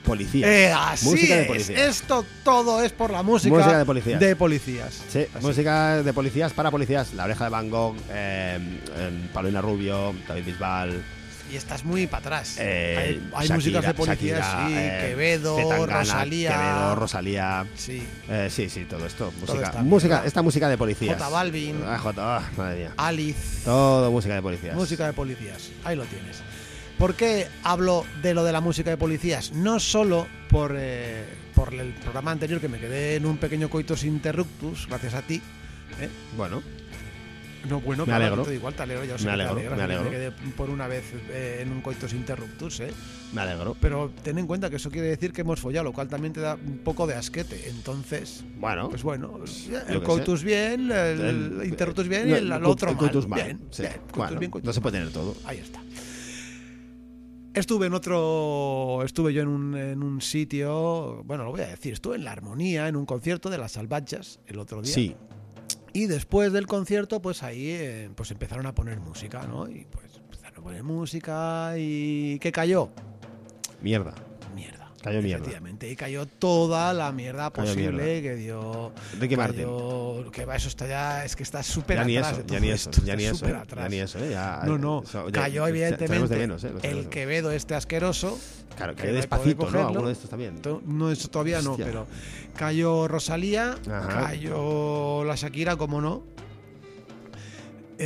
Policía. 0.04 0.46
Eh, 0.52 0.74
así 0.74 1.06
Música 1.06 1.36
de 1.36 1.42
es. 1.44 1.48
policías. 1.48 1.80
Esto 1.80 2.26
todo 2.44 2.84
es 2.84 2.92
por 2.92 3.10
la 3.12 3.24
música, 3.24 3.56
Música 3.56 3.78
de 3.78 3.86
policías. 3.86 4.20
de 4.20 4.36
policías. 4.36 5.02
Sí, 5.10 5.26
Así. 5.34 5.46
música 5.46 6.04
de 6.04 6.12
policías 6.12 6.52
para 6.52 6.70
policías. 6.72 7.14
La 7.14 7.24
oreja 7.24 7.46
de 7.46 7.50
Van 7.50 7.70
Gogh, 7.70 7.96
eh, 8.12 8.60
eh, 8.98 9.30
Paulina 9.34 9.62
Rubio, 9.62 10.14
David 10.28 10.44
Bisbal, 10.46 11.02
Y 11.52 11.56
estás 11.56 11.84
muy 11.84 12.08
para 12.08 12.20
atrás. 12.20 12.58
eh, 12.60 12.96
hay 12.98 13.22
hay 13.34 13.48
Shakira, 13.48 13.56
músicas 13.56 13.86
de 13.86 13.94
policías, 13.94 14.39
Shakira, 14.39 14.68
sí, 14.68 14.74
eh, 14.76 15.06
Quevedo, 15.10 15.56
Zetangana, 15.58 16.00
Rosalía. 16.00 16.52
Quevedo, 16.52 16.96
Rosalía. 16.96 17.66
Sí. 17.76 18.04
Eh, 18.30 18.48
sí, 18.50 18.70
sí, 18.70 18.86
todo 18.86 19.06
esto. 19.06 19.32
Música, 19.39 19.74
música 19.84 20.24
esta 20.26 20.41
música 20.41 20.70
de 20.70 20.78
policías. 20.78 21.18
J 21.18 21.30
Balvin. 21.30 21.82
Ah, 21.86 22.00
J, 22.00 22.38
ah, 22.38 22.50
madre 22.58 22.80
mía. 22.80 22.94
Alice. 22.98 23.66
Todo 23.66 24.10
música 24.12 24.36
de 24.36 24.41
policías. 24.41 24.76
Música 24.76 25.06
de 25.06 25.14
policías. 25.14 25.70
Ahí 25.84 25.96
lo 25.96 26.06
tienes. 26.06 26.41
¿Por 26.98 27.16
qué 27.16 27.48
hablo 27.64 28.06
de 28.22 28.34
lo 28.34 28.44
de 28.44 28.52
la 28.52 28.62
música 28.62 28.89
de 28.89 28.98
policías? 28.98 29.52
No 29.52 29.80
solo 29.80 30.28
por, 30.50 30.76
eh, 30.78 31.26
por 31.54 31.74
el 31.74 31.91
programa 31.94 32.32
anterior 32.32 32.62
que 32.62 32.70
me 32.70 32.80
quedé 32.80 33.16
en 33.16 33.26
un 33.26 33.38
pequeño 33.38 33.70
coitus 33.70 34.04
interruptus, 34.06 34.88
gracias 34.88 35.14
a 35.14 35.22
ti. 35.22 35.41
¿eh? 36.00 36.10
Bueno, 36.38 36.64
No, 37.70 37.80
bueno, 37.80 38.05
Me 38.05 38.11
alegro. 38.14 38.43
te 38.43 38.55
igual, 38.55 38.74
te 38.74 38.84
alegro, 38.84 39.05
yo 39.05 39.18
sé 39.18 39.24
Me 39.26 39.32
que 39.32 39.38
te 39.38 39.43
alegro, 39.43 39.53
alegras, 39.53 39.72
me 39.72 39.78
que 39.88 39.93
alegro. 39.93 40.09
quedé 40.11 40.32
por 40.57 40.70
una 40.70 40.88
vez 40.88 41.03
eh, 41.30 41.59
en 41.61 41.72
un 41.72 41.80
coitus 41.82 42.11
interruptus, 42.14 42.82
¿eh? 42.82 42.91
me 43.32 43.39
alegro. 43.41 43.78
Pero 43.80 44.11
ten 44.22 44.38
en 44.38 44.47
cuenta 44.47 44.70
que 44.70 44.76
eso 44.76 44.89
quiere 44.91 45.07
decir 45.07 45.32
que 45.32 45.41
hemos 45.41 45.61
follado, 45.61 45.86
lo 45.86 45.93
cual 45.93 46.09
también 46.09 46.34
te 46.34 46.41
da 46.41 46.55
un 46.55 46.80
poco 46.80 47.07
de 47.07 47.16
asquete. 47.16 47.70
Entonces, 47.70 48.43
Bueno, 48.59 48.89
pues 48.89 49.01
bueno, 49.03 49.39
yo 49.45 49.80
el 49.88 50.03
coitus 50.03 50.43
bien, 50.43 50.91
el, 50.91 51.22
el- 51.22 51.61
interruptus 51.66 52.07
bien 52.09 52.30
no, 52.30 52.36
y 52.36 52.39
el, 52.39 52.51
otro 52.66 52.89
el 52.89 52.95
mal. 52.95 52.99
coitus 52.99 53.28
mal, 53.30 53.41
Bien, 53.43 53.59
sí. 53.72 53.84
bien, 53.84 53.93
coitus 53.93 54.18
Bueno, 54.18 54.39
bien, 54.39 54.51
coitus 54.51 54.68
no 54.68 54.74
se 54.74 54.82
puede 54.82 54.97
tener 54.97 55.14
todo. 55.14 55.34
Ahí 55.45 55.59
está. 55.59 55.80
Estuve 57.53 57.86
en 57.86 57.93
otro. 57.93 59.03
Estuve 59.05 59.32
yo 59.32 59.43
en 59.43 59.47
un, 59.47 59.78
en 59.78 60.01
un 60.03 60.22
sitio. 60.22 61.22
Bueno, 61.24 61.43
lo 61.43 61.51
voy 61.51 61.61
a 61.61 61.68
decir. 61.68 61.93
Estuve 61.93 62.16
en 62.16 62.24
la 62.24 62.32
Armonía, 62.32 62.88
en 62.88 62.95
un 62.95 63.05
concierto 63.05 63.49
de 63.51 63.59
las 63.59 63.74
Salvachas 63.74 64.39
el 64.47 64.57
otro 64.57 64.82
día. 64.82 64.91
Sí, 64.93 65.16
Y 65.94 66.08
después 66.08 66.52
del 66.52 66.66
concierto, 66.66 67.22
pues 67.22 67.44
ahí 67.44 67.70
eh, 67.70 68.10
pues 68.16 68.32
empezaron 68.32 68.66
a 68.66 68.74
poner 68.74 69.00
música, 69.00 69.46
¿no? 69.48 69.70
Y 69.70 69.86
pues 69.86 70.18
empezaron 70.18 70.60
a 70.60 70.62
poner 70.64 70.84
música 70.84 71.74
y. 71.78 72.39
¿Qué 72.39 72.52
cayó? 72.52 72.89
mierda. 73.84 74.16
Cayó 75.04 75.22
mierda. 75.22 75.41
Efectivamente. 75.43 75.89
Y 75.91 75.95
cayó 75.95 76.26
toda 76.26 76.93
la 76.93 77.12
mierda 77.12 77.51
Cayó 77.51 77.68
posible 77.68 77.91
mierda. 77.91 78.22
que 78.22 78.36
dio. 78.36 78.91
Ricky 79.20 79.36
Martin. 79.36 79.64
cayó- 79.66 80.32
Que 80.32 80.45
va, 80.45 80.56
eso 80.56 80.70
está 80.70 80.88
ya. 80.88 81.26
Es 81.26 81.36
que 81.36 81.43
está 81.43 81.62
súper 81.62 81.97
Ya 81.97 82.04
ni 82.06 82.18
atrás. 82.18 82.34
eso, 82.34 82.43
de 82.43 82.54
ya 82.54 82.60
ni 82.60 82.70
eso, 82.70 82.89
esto, 82.89 83.06
ya 83.06 83.16
ni 83.16 83.26
eso, 83.26 83.45
eh, 83.47 83.54
atrás. 83.56 83.84
ya 83.86 83.89
ni 83.89 83.97
eso, 83.99 84.20
eh, 84.20 84.30
ya- 84.32 84.62
No, 84.66 84.78
no. 84.78 85.04
ya- 85.04 85.32
cayó 85.32 85.68
evidentemente 85.68 86.34
de 86.34 86.39
menos, 86.39 86.64
eh, 86.64 86.72
el 86.84 87.10
Quevedo 87.10 87.51
este 87.51 87.76
asqueroso. 87.76 88.39
Claro, 88.78 88.95
que 88.95 89.04
cayó 89.04 89.14
despacito, 89.14 89.70
¿no? 89.70 89.88
Alguno 89.88 90.08
de 90.08 90.14
estos 90.14 90.30
también. 90.30 90.60
No, 90.86 91.12
eso 91.12 91.28
todavía 91.28 91.62
no, 91.62 91.76
pero 91.78 92.08
cayó 92.56 93.08
Rosalía, 93.08 93.76
Ajá. 93.88 94.28
cayó 94.28 95.24
la 95.26 95.36
Shakira, 95.36 95.76
como 95.76 96.01
no. 96.01 96.24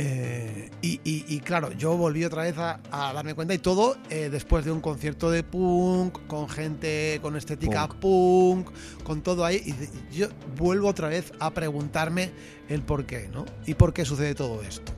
Eh, 0.00 0.70
y, 0.80 1.00
y- 1.02 1.24
y 1.26 1.40
claro, 1.40 1.72
yo 1.72 1.96
volví 1.96 2.24
otra 2.24 2.42
vez 2.44 2.56
a, 2.56 2.78
a 2.92 3.12
darme 3.12 3.34
cuenta 3.34 3.52
y 3.52 3.58
todo 3.58 3.96
eh, 4.10 4.28
después 4.30 4.64
de 4.64 4.70
un 4.70 4.80
concierto 4.80 5.28
de 5.28 5.42
punk, 5.42 6.24
con 6.28 6.48
gente 6.48 7.18
con 7.20 7.34
estética 7.36 7.88
punk, 8.00 8.68
con 9.02 9.22
todo 9.22 9.44
ahí. 9.44 9.56
Y 10.12 10.16
yo 10.16 10.28
vuelvo 10.56 10.86
otra 10.86 11.08
vez 11.08 11.32
a 11.40 11.50
preguntarme 11.50 12.30
el 12.68 12.82
por 12.82 13.06
qué, 13.06 13.28
¿no? 13.32 13.44
Y 13.66 13.74
por 13.74 13.92
qué 13.92 14.04
sucede 14.04 14.36
todo 14.36 14.62
esto. 14.62 14.92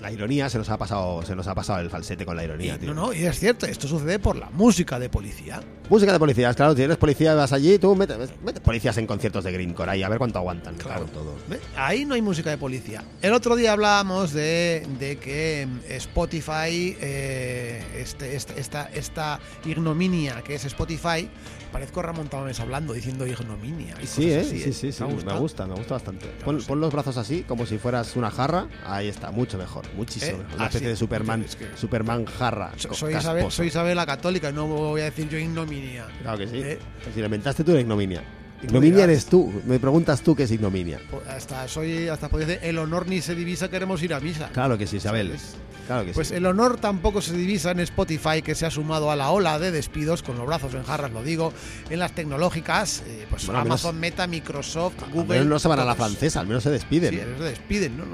La 0.00 0.12
ironía 0.12 0.48
se 0.48 0.58
nos 0.58 0.68
ha 0.70 0.76
pasado, 0.78 1.22
se 1.22 1.34
nos 1.34 1.46
ha 1.48 1.54
pasado 1.54 1.80
el 1.80 1.90
falsete 1.90 2.24
con 2.24 2.36
la 2.36 2.42
Y, 2.42 2.46
ironía, 2.46 2.78
tío. 2.78 2.94
no, 2.94 3.06
no, 3.08 3.12
y 3.12 3.24
es 3.24 3.38
cierto, 3.38 3.66
esto 3.66 3.88
sucede 3.88 4.18
por 4.18 4.36
la 4.36 4.48
música 4.50 4.98
de 4.98 5.08
policía. 5.08 5.60
Música 5.90 6.12
de 6.12 6.18
policías, 6.18 6.54
claro, 6.54 6.76
si 6.76 6.82
eres 6.82 6.96
policía 6.98 7.34
vas 7.34 7.52
allí, 7.52 7.78
tú 7.78 7.96
mete, 7.96 8.14
mete 8.44 8.60
policías 8.60 8.96
en 8.98 9.06
conciertos 9.06 9.42
de 9.44 9.52
Greencore 9.52 9.90
ahí, 9.90 10.02
a 10.02 10.08
ver 10.08 10.18
cuánto 10.18 10.38
aguantan. 10.38 10.74
Claro. 10.76 11.06
Claro, 11.06 11.12
todo. 11.12 11.34
¿Ve? 11.48 11.58
Ahí 11.76 12.04
no 12.04 12.14
hay 12.14 12.22
música 12.22 12.50
de 12.50 12.58
policía. 12.58 13.02
El 13.22 13.32
otro 13.32 13.56
día 13.56 13.72
hablábamos 13.72 14.32
de, 14.32 14.86
de 14.98 15.16
que 15.18 15.66
mm, 15.66 15.92
Spotify, 15.92 16.96
eh, 17.00 17.82
este, 17.96 18.36
este- 18.36 18.60
esta, 18.60 18.84
esta 18.92 19.40
ignominia 19.64 20.42
que 20.42 20.54
es 20.54 20.64
Spotify, 20.66 21.28
parezco 21.68 22.02
Ramón 22.02 22.28
Tamames 22.28 22.58
hablando, 22.60 22.92
diciendo 22.92 23.26
ignominia. 23.26 23.94
y 24.02 24.06
Sí, 24.06 24.30
¿eh? 24.30 24.40
así, 24.40 24.58
sí, 24.60 24.72
sí, 24.72 24.92
sí, 24.92 24.98
¿Te 24.98 25.04
ha 25.04 25.06
me 25.06 25.38
gusta, 25.38 25.66
me 25.66 25.74
gusta 25.74 25.94
bastante. 25.94 26.26
Ya 26.38 26.44
Pon, 26.44 26.80
los 26.80 26.92
brazos 26.92 27.16
así, 27.16 27.42
como 27.42 27.66
si 27.66 27.78
fueras 27.78 28.16
una 28.16 28.30
jarra, 28.30 28.66
ahí 28.86 29.08
está, 29.08 29.30
mucho 29.30 29.58
mejor, 29.58 29.84
muchísimo 29.94 30.32
¿Eh? 30.32 30.38
mejor. 30.38 30.54
Una 30.54 30.64
Ah, 30.64 30.66
especie 30.66 30.86
sí, 30.88 30.90
de 30.90 30.96
Superman, 30.96 31.42
es 31.42 31.56
que- 31.56 31.76
Superman 31.76 32.24
jarra. 32.26 32.72
So- 32.76 32.94
Soy 32.94 33.14
Isabel, 33.14 33.50
soy 33.50 33.68
Isabel 33.68 33.96
la 33.96 34.06
católica, 34.06 34.50
no 34.52 34.66
voy 34.66 35.00
a 35.00 35.04
decir 35.04 35.28
yo 35.28 35.38
ignominia. 35.38 36.06
Claro 36.22 36.38
que 36.38 36.46
sí. 36.46 36.56
¿Eh? 36.62 36.78
Si 37.14 37.20
lo 37.20 37.26
inventaste 37.26 37.64
tú, 37.64 37.72
la 37.72 37.80
ignominia. 37.80 38.22
Ignominia 38.62 39.04
eres 39.04 39.26
tú. 39.26 39.52
Me 39.66 39.78
preguntas 39.78 40.20
tú 40.22 40.34
qué 40.34 40.42
es 40.44 40.50
ignominia. 40.50 41.00
Pues 41.10 41.26
Hasta 41.28 41.68
soy, 41.68 42.08
hasta 42.08 42.28
podría 42.28 42.48
decir, 42.48 42.64
el 42.68 42.78
honor 42.78 43.06
ni 43.06 43.20
se 43.20 43.34
divisa, 43.34 43.68
queremos 43.70 44.02
ir 44.02 44.12
a 44.14 44.20
misa. 44.20 44.48
Claro 44.52 44.76
que 44.76 44.86
sí, 44.86 44.96
Isabel. 44.96 45.28
¿Sabes? 45.28 45.54
Claro 45.86 46.04
que 46.04 46.12
Pues 46.12 46.28
sí. 46.28 46.34
el 46.34 46.44
honor 46.44 46.76
tampoco 46.78 47.22
se 47.22 47.32
divisa 47.34 47.70
en 47.70 47.80
Spotify, 47.80 48.42
que 48.42 48.54
se 48.54 48.66
ha 48.66 48.70
sumado 48.70 49.10
a 49.10 49.16
la 49.16 49.30
ola 49.30 49.58
de 49.58 49.70
despidos, 49.70 50.22
con 50.22 50.36
los 50.36 50.46
brazos 50.46 50.74
en 50.74 50.82
jarras, 50.82 51.12
lo 51.12 51.22
digo, 51.22 51.52
en 51.88 51.98
las 51.98 52.12
tecnológicas, 52.12 53.02
eh, 53.06 53.26
pues 53.30 53.46
Bueno, 53.46 53.60
al 53.60 53.64
menos- 53.64 53.84
Amazon, 53.84 54.00
Meta, 54.00 54.26
Microsoft, 54.26 55.02
Al 55.04 55.10
Google. 55.12 55.28
menos 55.38 55.46
no 55.46 55.58
se 55.58 55.68
van 55.68 55.80
a 55.80 55.84
la 55.86 55.94
francesa, 55.94 56.40
al 56.40 56.46
menos 56.46 56.62
se 56.64 56.70
despiden. 56.70 57.14
Sí, 57.14 57.20
se 57.20 57.42
despiden, 57.44 57.96
¿no? 57.96 58.04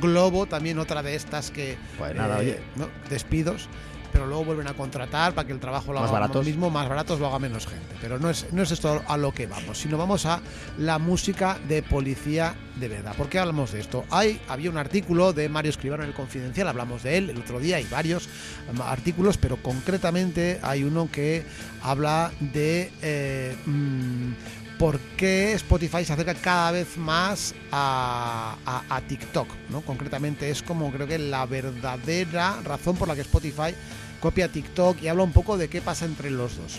Globo, 0.00 0.46
también 0.46 0.78
otra 0.78 1.02
de 1.02 1.14
estas 1.14 1.50
que. 1.50 1.76
Pues 1.98 2.14
nada, 2.14 2.38
oye. 2.38 2.58
¿no? 2.76 2.88
Despidos. 3.10 3.68
Pero 4.12 4.26
luego 4.26 4.44
vuelven 4.44 4.68
a 4.68 4.74
contratar 4.74 5.32
para 5.34 5.46
que 5.46 5.52
el 5.52 5.60
trabajo 5.60 5.92
lo 5.92 6.00
Más 6.00 6.10
haga 6.10 6.20
baratos. 6.20 6.44
mismo, 6.46 6.70
más 6.70 6.88
baratos 6.88 7.18
lo 7.20 7.26
haga 7.28 7.38
menos 7.38 7.66
gente. 7.66 7.94
Pero 8.00 8.18
no 8.18 8.30
es, 8.30 8.46
no 8.52 8.62
es 8.62 8.70
esto 8.70 9.02
a 9.06 9.16
lo 9.16 9.32
que 9.32 9.46
vamos, 9.46 9.78
sino 9.78 9.96
vamos 9.98 10.26
a 10.26 10.40
la 10.78 10.98
música 10.98 11.58
de 11.68 11.82
policía 11.82 12.54
de 12.76 12.88
verdad. 12.88 13.14
¿Por 13.16 13.28
qué 13.28 13.38
hablamos 13.38 13.72
de 13.72 13.80
esto? 13.80 14.04
Hay, 14.10 14.40
había 14.48 14.70
un 14.70 14.78
artículo 14.78 15.32
de 15.32 15.48
Mario 15.48 15.70
Escribano 15.70 16.02
en 16.02 16.10
el 16.10 16.14
Confidencial, 16.14 16.68
hablamos 16.68 17.02
de 17.02 17.18
él 17.18 17.30
el 17.30 17.38
otro 17.38 17.60
día, 17.60 17.76
hay 17.76 17.86
varios 17.90 18.28
um, 18.72 18.80
artículos, 18.82 19.36
pero 19.36 19.56
concretamente 19.62 20.58
hay 20.62 20.84
uno 20.84 21.08
que 21.10 21.44
habla 21.82 22.30
de 22.40 22.90
eh, 23.02 23.54
mm, 23.66 24.32
por 24.78 24.98
qué 25.18 25.52
Spotify 25.54 26.06
se 26.06 26.14
acerca 26.14 26.34
cada 26.34 26.70
vez 26.70 26.96
más 26.96 27.54
a, 27.70 28.56
a- 28.64 28.96
a 28.96 29.00
TikTok, 29.02 29.46
¿no? 29.68 29.82
Concretamente 29.82 30.48
es 30.50 30.62
como 30.62 30.90
creo 30.90 31.06
que 31.06 31.18
la 31.18 31.44
verdadera 31.44 32.56
razón 32.64 32.96
por 32.96 33.06
la 33.06 33.14
que 33.14 33.20
Spotify 33.20 33.74
copia 34.20 34.48
TikTok 34.48 35.02
y 35.02 35.08
habla 35.08 35.22
un 35.24 35.32
poco 35.32 35.56
de 35.58 35.68
qué 35.68 35.80
pasa 35.80 36.04
entre 36.04 36.30
los 36.30 36.56
dos. 36.56 36.78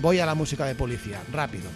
Voy 0.00 0.18
a 0.20 0.26
la 0.26 0.34
música 0.34 0.64
de 0.64 0.74
policía, 0.74 1.20
rápido. 1.32 1.68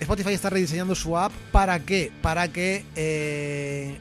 Spotify 0.00 0.32
está 0.32 0.50
rediseñando 0.50 0.94
su 0.94 1.16
app 1.18 1.32
para 1.50 1.80
qué? 1.80 2.12
Para 2.22 2.48
que 2.48 2.84
eh, 2.94 3.96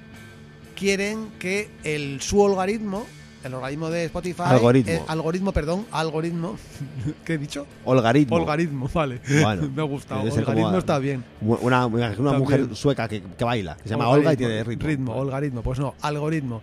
quieren 0.75 1.29
que 1.39 1.69
el 1.83 2.21
su 2.21 2.45
algoritmo, 2.45 3.07
el 3.43 3.53
algoritmo 3.55 3.89
de 3.89 4.05
Spotify, 4.05 4.43
Algoritmo. 4.45 4.91
eh, 4.91 5.01
algoritmo, 5.07 5.51
perdón, 5.51 5.87
algoritmo, 5.91 6.55
¿qué 7.25 7.33
he 7.33 7.37
dicho? 7.39 7.65
Olgaritmo. 7.83 8.37
Algoritmo, 8.37 8.87
vale. 8.93 9.19
Bueno, 9.41 9.69
Me 9.75 9.81
ha 9.81 9.85
gustado. 9.85 10.29
como 10.45 10.69
a- 10.69 10.77
está 10.77 10.99
bien. 10.99 11.23
Una, 11.41 11.87
mujer 11.87 12.75
sueca 12.75 13.07
que, 13.07 13.23
que 13.35 13.43
baila, 13.43 13.75
que 13.77 13.83
se 13.83 13.89
llama 13.89 14.09
Olga 14.09 14.33
y 14.33 14.37
tiene 14.37 14.63
ritmo. 14.63 14.87
Ritmo, 14.87 15.21
algoritmo. 15.21 15.61
Pues 15.63 15.79
no, 15.79 15.95
algoritmo. 16.01 16.61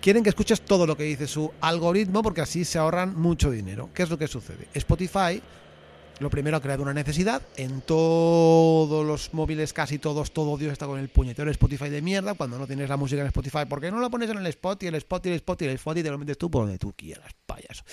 Quieren 0.00 0.22
que 0.22 0.30
escuches 0.30 0.62
todo 0.62 0.86
lo 0.86 0.96
que 0.96 1.02
dice 1.02 1.26
su 1.26 1.52
algoritmo 1.60 2.22
porque 2.22 2.40
así 2.40 2.64
se 2.64 2.78
ahorran 2.78 3.14
mucho 3.20 3.50
dinero. 3.50 3.90
¿Qué 3.92 4.02
es 4.02 4.08
lo 4.08 4.16
que 4.16 4.28
sucede? 4.28 4.66
Spotify, 4.72 5.42
lo 6.20 6.30
primero 6.30 6.56
ha 6.56 6.62
creado 6.62 6.82
una 6.82 6.94
necesidad. 6.94 7.42
En 7.56 7.82
todos 7.82 9.06
los 9.06 9.34
móviles, 9.34 9.74
casi 9.74 9.98
todos, 9.98 10.32
todo 10.32 10.56
Dios 10.56 10.72
está 10.72 10.86
con 10.86 10.98
el 10.98 11.10
puñetero 11.10 11.50
Spotify 11.50 11.90
de 11.90 12.00
mierda. 12.00 12.32
Cuando 12.32 12.58
no 12.58 12.66
tienes 12.66 12.88
la 12.88 12.96
música 12.96 13.20
en 13.20 13.26
Spotify, 13.26 13.66
¿por 13.68 13.82
qué 13.82 13.90
no 13.90 14.00
la 14.00 14.08
pones 14.08 14.30
en 14.30 14.38
el 14.38 14.46
spot 14.46 14.82
y 14.84 14.86
el 14.86 14.94
spot 14.94 15.26
y 15.26 15.28
el 15.28 15.34
spot 15.34 15.60
y 15.60 15.64
el 15.66 15.70
spot 15.72 15.98
y 15.98 16.02
te 16.02 16.10
lo 16.10 16.18
metes 16.18 16.38
tú 16.38 16.50
por 16.50 16.62
donde 16.62 16.78
tú 16.78 16.94
quieras, 16.96 17.34
payaso? 17.44 17.84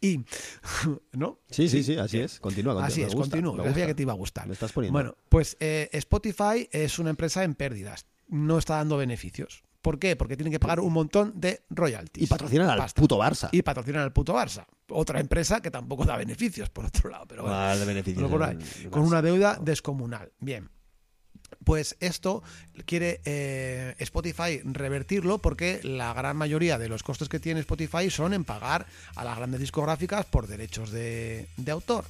Y, 0.00 0.24
¿no? 1.12 1.40
Sí, 1.50 1.68
sí, 1.68 1.82
sí, 1.82 1.98
así 1.98 2.20
es. 2.20 2.40
Continúa, 2.40 2.72
continúa. 2.72 2.86
Así 2.86 3.02
es, 3.02 3.12
sabía 3.12 3.60
gusta. 3.64 3.86
que 3.86 3.94
te 3.94 4.02
iba 4.02 4.14
a 4.14 4.16
gustar. 4.16 4.46
Me 4.46 4.54
estás 4.54 4.72
poniendo. 4.72 4.94
Bueno, 4.94 5.14
pues 5.28 5.58
eh, 5.60 5.90
Spotify 5.92 6.70
es 6.72 6.98
una 6.98 7.10
empresa 7.10 7.44
en 7.44 7.54
pérdidas. 7.54 8.06
No 8.28 8.56
está 8.56 8.76
dando 8.76 8.96
beneficios. 8.96 9.62
¿Por 9.82 9.98
qué? 9.98 10.14
Porque 10.16 10.36
tienen 10.36 10.52
que 10.52 10.60
pagar 10.60 10.80
un 10.80 10.92
montón 10.92 11.32
de 11.40 11.62
royalties. 11.70 12.24
y 12.24 12.26
patrocinan 12.26 12.68
al 12.68 12.78
Pasta. 12.78 13.00
puto 13.00 13.18
Barça. 13.18 13.48
Y 13.52 13.62
patrocinan 13.62 14.02
al 14.02 14.12
puto 14.12 14.34
Barça. 14.34 14.66
Otra 14.90 15.20
empresa 15.20 15.60
que 15.60 15.70
tampoco 15.70 16.04
da 16.04 16.16
beneficios, 16.16 16.68
por 16.68 16.84
otro 16.84 17.08
lado. 17.08 17.26
Pero 17.26 17.42
bueno, 17.42 17.78
de 17.78 17.84
beneficios. 17.84 18.30
por 18.30 18.42
ahí, 18.42 18.58
con 18.90 19.02
una 19.02 19.22
deuda 19.22 19.58
descomunal. 19.60 20.32
Bien. 20.38 20.68
Pues 21.64 21.96
esto 22.00 22.42
quiere 22.86 23.20
eh, 23.24 23.94
Spotify 23.98 24.60
revertirlo 24.64 25.38
porque 25.38 25.80
la 25.82 26.12
gran 26.14 26.36
mayoría 26.36 26.78
de 26.78 26.88
los 26.88 27.02
costes 27.02 27.28
que 27.28 27.40
tiene 27.40 27.60
Spotify 27.60 28.08
son 28.08 28.34
en 28.34 28.44
pagar 28.44 28.86
a 29.16 29.24
las 29.24 29.36
grandes 29.36 29.60
discográficas 29.60 30.26
por 30.26 30.46
derechos 30.46 30.90
de, 30.92 31.48
de 31.56 31.70
autor. 31.72 32.04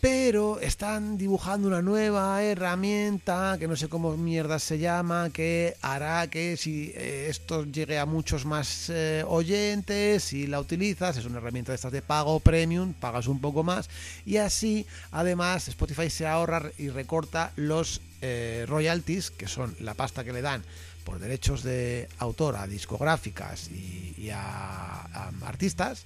Pero 0.00 0.60
están 0.60 1.18
dibujando 1.18 1.66
una 1.66 1.82
nueva 1.82 2.40
herramienta 2.44 3.56
que 3.58 3.66
no 3.66 3.74
sé 3.74 3.88
cómo 3.88 4.16
mierda 4.16 4.60
se 4.60 4.78
llama, 4.78 5.30
que 5.30 5.74
hará 5.82 6.28
que 6.28 6.56
si 6.56 6.92
eh, 6.94 7.26
esto 7.28 7.64
llegue 7.64 7.98
a 7.98 8.06
muchos 8.06 8.44
más 8.44 8.90
eh, 8.90 9.24
oyentes, 9.26 10.22
si 10.22 10.46
la 10.46 10.60
utilizas, 10.60 11.16
es 11.16 11.24
una 11.24 11.38
herramienta 11.38 11.72
de 11.72 11.76
estas 11.76 11.90
de 11.90 12.00
pago 12.00 12.38
premium, 12.38 12.92
pagas 12.92 13.26
un 13.26 13.40
poco 13.40 13.64
más 13.64 13.90
y 14.24 14.36
así 14.36 14.86
además 15.10 15.66
Spotify 15.66 16.10
se 16.10 16.28
ahorra 16.28 16.70
y 16.78 16.90
recorta 16.90 17.50
los 17.56 18.00
eh, 18.22 18.66
royalties, 18.68 19.32
que 19.32 19.48
son 19.48 19.74
la 19.80 19.94
pasta 19.94 20.22
que 20.22 20.32
le 20.32 20.42
dan 20.42 20.62
por 21.02 21.18
derechos 21.18 21.64
de 21.64 22.08
autor 22.18 22.54
a 22.54 22.68
discográficas 22.68 23.68
y, 23.70 24.30
a, 24.30 24.38
a 24.40 25.32
artistas 25.44 26.04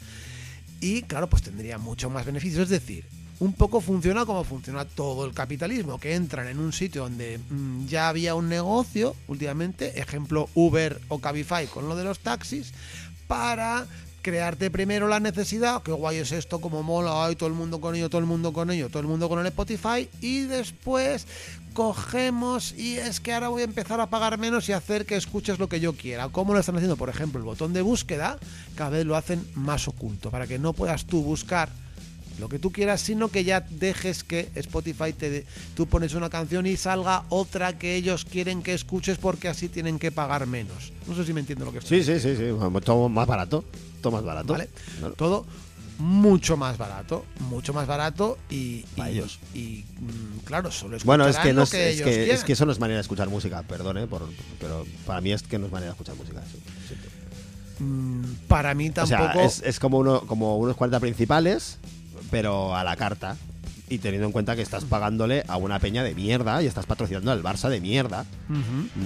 y 0.81 1.03
claro, 1.03 1.29
pues 1.29 1.43
tendría 1.43 1.77
mucho 1.77 2.09
más 2.09 2.25
beneficios. 2.25 2.65
Es 2.65 2.71
decir, 2.71 3.05
un 3.43 3.55
poco 3.55 3.81
funciona 3.81 4.25
como 4.25 4.45
funciona 4.45 4.85
todo 4.85 5.27
el 5.27 5.35
capitalismo, 5.35 5.99
que 5.99 6.15
entran 6.15 6.47
en 6.47 6.61
un 6.61 6.73
sitio 6.73 7.03
donde 7.03 7.39
mm, 7.39 7.87
ya 7.87 8.09
había 8.09 8.37
un 8.37 8.49
negocio 8.49 9.17
últimamente, 9.27 10.01
ejemplo 10.01 10.49
Uber 10.55 11.01
o 11.09 11.19
Cabify 11.19 11.67
con 11.67 11.89
lo 11.89 11.97
de 11.97 12.05
los 12.05 12.21
taxis, 12.21 12.73
para 13.27 13.85
crearte 14.23 14.71
primero 14.71 15.09
la 15.09 15.19
necesidad, 15.19 15.83
qué 15.83 15.91
guay 15.91 16.19
es 16.19 16.31
esto, 16.31 16.61
como 16.61 16.85
mola, 16.85 17.35
todo 17.35 17.49
el 17.49 17.57
mundo 17.57 17.81
con 17.81 17.97
ello, 17.97 18.09
todo 18.09 18.21
el 18.21 18.29
mundo 18.29 18.53
con 18.53 18.71
ello, 18.71 18.89
todo 18.89 19.01
el 19.01 19.09
mundo 19.09 19.29
con 19.29 19.41
el 19.41 19.47
Spotify, 19.47 20.09
y 20.21 20.43
después 20.43 21.27
cogemos 21.75 22.73
y 22.75 22.99
es 22.99 23.19
que 23.19 23.33
ahora 23.33 23.49
voy 23.49 23.63
a 23.63 23.65
empezar 23.65 24.01
a 24.01 24.07
pagar 24.07 24.39
menos 24.39 24.69
y 24.69 24.73
hacer 24.73 25.05
que 25.05 25.17
escuches 25.17 25.59
lo 25.59 25.69
que 25.69 25.81
yo 25.81 25.95
quiera. 25.95 26.29
¿Cómo 26.29 26.53
lo 26.53 26.61
están 26.61 26.77
haciendo? 26.77 26.97
Por 26.97 27.09
ejemplo, 27.09 27.41
el 27.41 27.45
botón 27.45 27.73
de 27.73 27.83
búsqueda 27.83 28.39
cada 28.77 28.91
vez 28.91 29.05
lo 29.05 29.17
hacen 29.17 29.45
más 29.57 29.89
oculto, 29.89 30.31
para 30.31 30.47
que 30.47 30.61
no 30.61 30.75
puedas 30.75 31.07
tú 31.07 31.25
buscar 31.25 31.71
lo 32.43 32.49
que 32.49 32.59
tú 32.59 32.73
quieras, 32.73 33.01
sino 33.01 33.29
que 33.29 33.45
ya 33.45 33.61
dejes 33.71 34.25
que 34.25 34.51
Spotify 34.57 35.13
te 35.13 35.31
dé- 35.31 35.47
tú 35.77 35.87
pones 35.87 36.13
una 36.15 36.29
canción 36.29 36.67
y 36.67 36.77
salga 36.77 37.23
otra 37.29 37.79
que 37.79 37.95
ellos 37.95 38.25
quieren 38.25 38.63
que 38.63 38.75
escuches 38.75 39.17
porque 39.17 39.47
así 39.49 39.69
tienen 39.69 40.01
que 40.01 40.11
pagar 40.11 40.47
menos. 40.49 40.93
No 41.07 41.15
sé 41.15 41.25
si 41.25 41.33
me 41.33 41.39
entiendo 41.41 41.65
lo 41.65 41.71
que 41.73 41.79
estoy 41.79 42.03
Sí, 42.03 42.19
sí, 42.19 42.21
sí, 42.21 42.37
sí. 42.37 42.45
Todo 42.85 43.09
más 43.09 43.29
barato. 43.29 43.65
Todo 44.01 44.15
más 44.15 44.25
barato. 44.25 44.55
¿vale? 44.55 44.69
Claro. 44.99 45.15
Todo 45.15 45.47
mucho 45.99 46.57
más 46.57 46.77
barato, 46.79 47.25
mucho 47.49 47.73
más 47.73 47.87
barato 47.87 48.37
y, 48.51 48.81
Para 48.97 49.09
y- 49.13 49.15
ellos. 49.19 49.39
y, 49.55 49.85
mm, 50.01 50.39
claro, 50.45 50.73
solo 50.73 50.99
Bueno, 51.05 51.25
es 51.29 51.37
escucharán 51.37 51.49
que, 51.49 51.55
no 51.55 51.61
lo 51.61 51.67
que 51.71 51.89
es 51.91 51.95
ellos 51.95 52.09
que, 52.09 52.33
es 52.33 52.43
que 52.45 52.53
eso 52.55 52.67
no 52.67 52.73
es 52.73 52.81
manera 52.81 52.97
de 52.97 53.03
escuchar 53.03 53.29
música, 53.29 53.63
perdón, 53.63 53.99
¿eh? 53.99 54.07
por- 54.09 54.29
pero 54.59 54.85
para 55.07 55.21
mí 55.21 55.31
es 55.33 55.45
que 55.45 55.61
no 55.61 55.67
es 55.67 55.73
manera 55.73 55.93
de 55.93 55.93
escuchar 55.93 56.17
música. 56.17 56.43
sí. 56.51 56.97
Mm, 57.79 58.23
para 58.49 58.75
mí 58.75 58.89
O 58.91 58.93
tampoco 58.93 59.33
sea, 59.33 59.45
es, 59.45 59.63
es 59.65 59.79
como, 59.81 59.99
uno, 59.99 60.21
como 60.27 60.57
unos 60.59 60.77
40 60.77 61.01
principales, 61.01 61.79
pero 62.33 62.75
a 62.75 62.83
la 62.83 62.97
carta. 62.97 63.37
Y 63.89 63.99
teniendo 63.99 64.27
en 64.27 64.33
cuenta 64.33 64.57
que 64.57 64.63
estás 64.63 64.85
pagándole 64.85 65.45
a 65.49 65.59
una 65.59 65.79
peña 65.79 66.03
de 66.03 66.15
mierda 66.15 66.63
y 66.63 66.67
estás 66.67 66.87
patrocinando 66.87 67.31
al 67.31 67.43
Barça 67.43 67.69
de 67.69 67.79
mierda. 67.79 68.25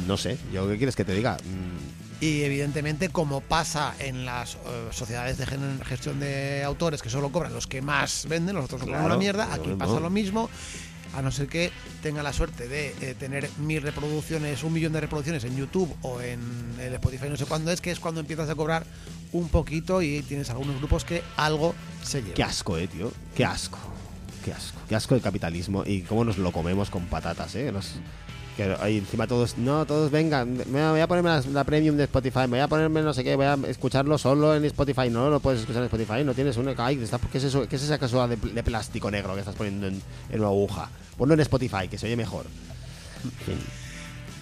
No 0.07 0.17
sé, 0.17 0.39
¿yo 0.53 0.69
qué 0.69 0.77
quieres 0.77 0.95
que 0.95 1.05
te 1.05 1.13
diga? 1.13 1.37
Mm, 1.39 2.25
Y 2.25 2.43
evidentemente, 2.43 3.09
como 3.09 3.41
pasa 3.41 3.95
en 3.99 4.25
las 4.25 4.55
eh, 4.55 4.59
sociedades 4.93 5.39
de 5.39 5.47
gestión 5.85 6.21
de 6.21 6.63
autores 6.63 7.03
que 7.03 7.11
solo 7.11 7.31
cobran 7.33 7.53
los 7.53 7.67
que 7.67 7.83
más 7.83 8.27
venden, 8.29 8.55
los 8.55 8.67
otros 8.67 8.81
no 8.83 8.87
cobran 8.87 9.01
Claro, 9.03 9.15
una 9.17 9.21
mierda, 9.21 9.53
aquí 9.53 9.71
pasa 9.77 9.99
lo 9.99 10.09
mismo. 10.09 10.49
A 11.17 11.23
no 11.23 11.33
ser 11.33 11.49
que 11.49 11.73
tenga 12.03 12.23
la 12.23 12.33
suerte 12.33 12.69
de 12.69 12.95
eh, 13.01 13.15
tener 13.19 13.49
mil 13.59 13.81
reproducciones, 13.83 14.63
un 14.63 14.73
millón 14.73 14.93
de 14.93 15.01
reproducciones 15.01 15.43
en 15.45 15.57
YouTube 15.57 15.93
o 16.03 16.21
en 16.21 16.41
el 16.79 16.93
Spotify, 16.95 17.29
no 17.29 17.37
sé 17.37 17.47
cuándo 17.47 17.73
es, 17.73 17.81
que 17.81 17.91
es 17.91 17.99
cuando 17.99 18.21
empiezas 18.21 18.51
a 18.51 18.55
cobrar 18.55 18.85
un 19.37 19.49
poquito 19.49 20.03
y 20.03 20.23
tienes 20.23 20.51
algunos 20.51 20.77
grupos 20.79 21.05
que 21.05 21.23
algo 21.37 21.75
se 22.03 22.21
llevan. 22.21 22.35
Qué 22.35 22.43
asco, 22.43 22.77
eh, 22.79 22.89
tío. 22.89 23.13
Qué 23.35 23.45
asco. 23.45 23.79
Qué 24.45 24.53
asco. 24.53 24.79
Qué 24.89 24.95
asco 24.95 25.15
el 25.15 25.21
capitalismo 25.21 25.85
y 25.87 26.03
cómo 26.03 26.25
nos 26.25 26.39
lo 26.39 26.53
comemos 26.53 26.91
con 26.91 27.07
patatas, 27.07 27.55
eh. 27.57 27.73
Que 28.57 28.75
ahí 28.81 28.97
encima 28.97 29.27
todos, 29.27 29.59
no, 29.59 29.85
todos 29.85 30.11
vengan, 30.11 30.57
me 30.57 30.89
voy 30.89 31.01
a 31.01 31.07
ponerme 31.07 31.31
la, 31.53 31.65
premium 31.65 31.95
de 31.97 32.05
Spotify, 32.05 32.41
me 32.41 32.47
voy 32.47 32.61
a 32.61 32.69
ponerme 32.69 33.03
no 33.03 33.13
sé 33.13 33.23
qué, 33.23 33.37
voy 33.37 33.45
a 33.45 33.59
escucharlo 33.69 34.17
solo 34.17 34.55
en 34.57 34.65
Spotify, 34.65 35.11
no 35.11 35.29
lo 35.29 35.41
puedes 35.41 35.61
escuchar 35.61 35.83
en 35.83 35.87
Spotify, 35.87 36.25
no 36.25 36.33
tienes 36.33 36.57
una, 36.57 36.75
ay, 36.79 36.97
¿qué 36.97 37.37
es 37.37 37.45
eso? 37.45 37.69
¿Qué 37.69 37.77
es 37.77 37.83
esa 37.83 37.99
cosa 37.99 38.27
de, 38.27 38.37
plástico 38.63 39.11
negro 39.11 39.35
que 39.35 39.41
estás 39.41 39.55
poniendo 39.55 39.89
en, 39.89 40.01
en 40.31 40.41
una 40.41 40.49
aguja? 40.49 40.89
Ponlo 41.19 41.35
en 41.35 41.41
Spotify, 41.41 41.87
que 41.91 41.99
se 41.99 42.07
oye 42.07 42.17
mejor. 42.17 42.47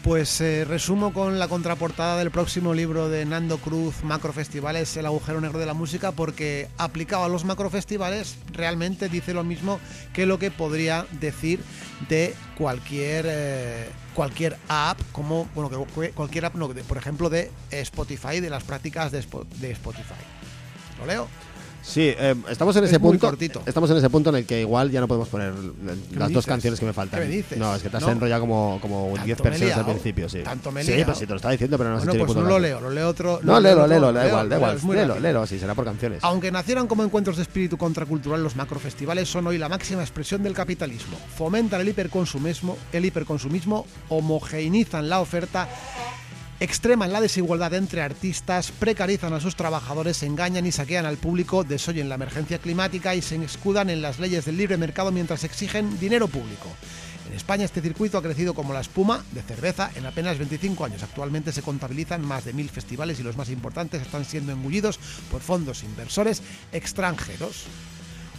Pues 0.04 0.38
eh, 0.42 0.66
resumo 0.66 1.14
con 1.14 1.38
la 1.38 1.48
contraportada 1.48 2.18
del 2.18 2.30
próximo 2.30 2.74
libro 2.74 3.08
de 3.08 3.24
Nando 3.24 3.56
Cruz, 3.56 4.04
Macrofestivales, 4.04 4.94
El 4.98 5.06
agujero 5.06 5.40
negro 5.40 5.58
de 5.58 5.64
la 5.64 5.72
música, 5.72 6.12
porque 6.12 6.68
aplicado 6.76 7.24
a 7.24 7.28
los 7.30 7.46
macrofestivales 7.46 8.36
realmente 8.52 9.08
dice 9.08 9.32
lo 9.32 9.44
mismo 9.44 9.80
que 10.12 10.26
lo 10.26 10.38
que 10.38 10.50
podría 10.50 11.06
decir 11.12 11.60
de 12.10 12.34
cualquier 12.58 13.24
eh, 13.26 13.88
cualquier 14.14 14.58
app, 14.68 15.00
como 15.12 15.48
bueno 15.54 15.70
cualquier 16.14 16.44
app, 16.44 16.54
no, 16.54 16.68
de- 16.68 16.84
por 16.84 16.98
ejemplo 16.98 17.30
de 17.30 17.50
Spotify, 17.70 18.40
de 18.40 18.50
las 18.50 18.62
prácticas 18.62 19.10
de, 19.10 19.24
de 19.58 19.70
Spotify. 19.70 20.20
¿Lo 20.98 21.06
leo? 21.06 21.28
Sí, 21.84 22.00
eh, 22.16 22.34
estamos 22.48 22.74
en 22.76 22.84
Es 22.84 22.90
ese 22.90 22.98
muy 22.98 23.10
punto. 23.10 23.26
cortito. 23.26 23.62
Estamos 23.66 23.90
en 23.90 23.98
ese 23.98 24.08
punto 24.08 24.30
en 24.30 24.36
el 24.36 24.46
que 24.46 24.60
igual 24.62 24.90
ya 24.90 25.00
no 25.00 25.06
podemos 25.06 25.28
poner 25.28 25.52
las 26.16 26.32
dos 26.32 26.46
canciones 26.46 26.80
que 26.80 26.86
me 26.86 26.94
faltan. 26.94 27.20
¿Qué 27.20 27.26
me 27.26 27.32
dices? 27.36 27.58
No, 27.58 27.74
es 27.74 27.82
que 27.82 27.90
te 27.90 27.98
has 27.98 28.02
¿No? 28.02 28.10
enrollado 28.10 28.40
como, 28.40 28.78
como 28.80 29.12
Tanto 29.14 29.24
10 29.26 29.38
me 29.42 29.48
he 29.48 29.50
personas 29.50 29.76
al 29.78 29.84
principio, 29.84 30.28
sí. 30.28 30.38
tanto 30.42 30.72
me 30.72 30.80
he 30.80 30.84
sí, 30.84 31.02
pues 31.04 31.18
sí, 31.18 31.26
te 31.26 31.30
lo 31.32 31.36
estaba 31.36 31.52
diciendo, 31.52 31.76
pero 31.76 31.90
no 31.90 31.96
has 31.96 32.04
Bueno, 32.06 32.12
hecho 32.14 32.26
ni 32.26 32.32
pues 32.32 32.42
no 32.44 32.50
lo 32.50 32.58
leo, 32.58 32.80
lo 32.80 32.90
leo 32.90 33.08
otro. 33.08 33.38
No, 33.42 33.52
lo 33.54 33.60
leo 33.60 33.74
léelo, 33.74 33.86
léelo, 33.86 34.06
lo 34.12 34.12
da 34.18 34.26
igual, 34.26 34.48
da 34.48 34.56
lo 34.56 34.66
leo, 34.66 34.74
igual. 34.78 34.94
es 34.94 34.96
Léelo, 34.96 35.20
léelo, 35.20 35.46
sí, 35.46 35.58
será 35.58 35.74
por 35.74 35.84
canciones. 35.84 36.20
Aunque 36.24 36.50
nacieran 36.50 36.86
como 36.86 37.04
encuentros 37.04 37.36
de 37.36 37.42
espíritu 37.42 37.76
contracultural, 37.76 38.42
los 38.42 38.56
macrofestivales 38.56 39.28
son 39.28 39.46
hoy 39.46 39.58
la 39.58 39.68
máxima 39.68 40.00
expresión 40.00 40.42
del 40.42 40.54
capitalismo. 40.54 41.18
Fomentan 41.36 41.82
el 41.82 41.88
hiperconsumismo, 41.90 42.78
el 42.92 43.04
hiperconsumismo, 43.04 43.86
homogeneizan 44.08 45.08
la 45.10 45.20
oferta 45.20 45.68
extreman 46.60 47.12
la 47.12 47.20
desigualdad 47.20 47.74
entre 47.74 48.02
artistas, 48.02 48.70
precarizan 48.70 49.32
a 49.32 49.40
sus 49.40 49.56
trabajadores, 49.56 50.22
engañan 50.22 50.66
y 50.66 50.72
saquean 50.72 51.06
al 51.06 51.16
público, 51.16 51.64
desoyen 51.64 52.08
la 52.08 52.14
emergencia 52.14 52.58
climática 52.58 53.14
y 53.14 53.22
se 53.22 53.36
escudan 53.44 53.90
en 53.90 54.02
las 54.02 54.18
leyes 54.18 54.44
del 54.44 54.56
libre 54.56 54.76
mercado 54.76 55.10
mientras 55.10 55.44
exigen 55.44 55.98
dinero 55.98 56.28
público. 56.28 56.68
En 57.28 57.32
España 57.32 57.64
este 57.64 57.80
circuito 57.80 58.18
ha 58.18 58.22
crecido 58.22 58.54
como 58.54 58.74
la 58.74 58.80
espuma 58.80 59.24
de 59.32 59.42
cerveza 59.42 59.90
en 59.94 60.06
apenas 60.06 60.38
25 60.38 60.84
años. 60.84 61.02
Actualmente 61.02 61.52
se 61.52 61.62
contabilizan 61.62 62.24
más 62.24 62.44
de 62.44 62.52
mil 62.52 62.68
festivales 62.68 63.18
y 63.18 63.22
los 63.22 63.36
más 63.36 63.48
importantes 63.48 64.02
están 64.02 64.24
siendo 64.24 64.52
engullidos 64.52 64.98
por 65.30 65.40
fondos 65.40 65.82
inversores 65.82 66.42
extranjeros. 66.72 67.64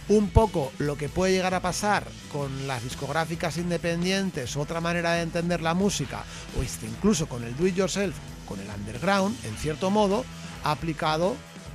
Un 0.08 0.28
poco 0.30 0.72
lo 0.78 0.96
que 0.96 1.08
puede 1.08 1.32
llegar 1.32 1.54
a 1.54 1.60
pasar 1.60 2.06
con 2.32 2.68
las 2.68 2.84
discográficas 2.84 3.56
independientes, 3.56 4.56
otra 4.56 4.80
manera 4.80 5.14
de 5.14 5.22
entender 5.22 5.60
la 5.60 5.74
música, 5.74 6.24
o 6.56 6.62
este- 6.62 6.86
incluso 6.86 7.26
con 7.26 7.42
el 7.42 7.56
do 7.56 7.66
it 7.66 7.74
yourself, 7.74 8.14
con 8.46 8.60
el 8.60 8.68
underground, 8.68 9.36
en 9.44 9.56
cierto 9.56 9.90
modo, 9.90 10.24
aplicado 10.62 11.34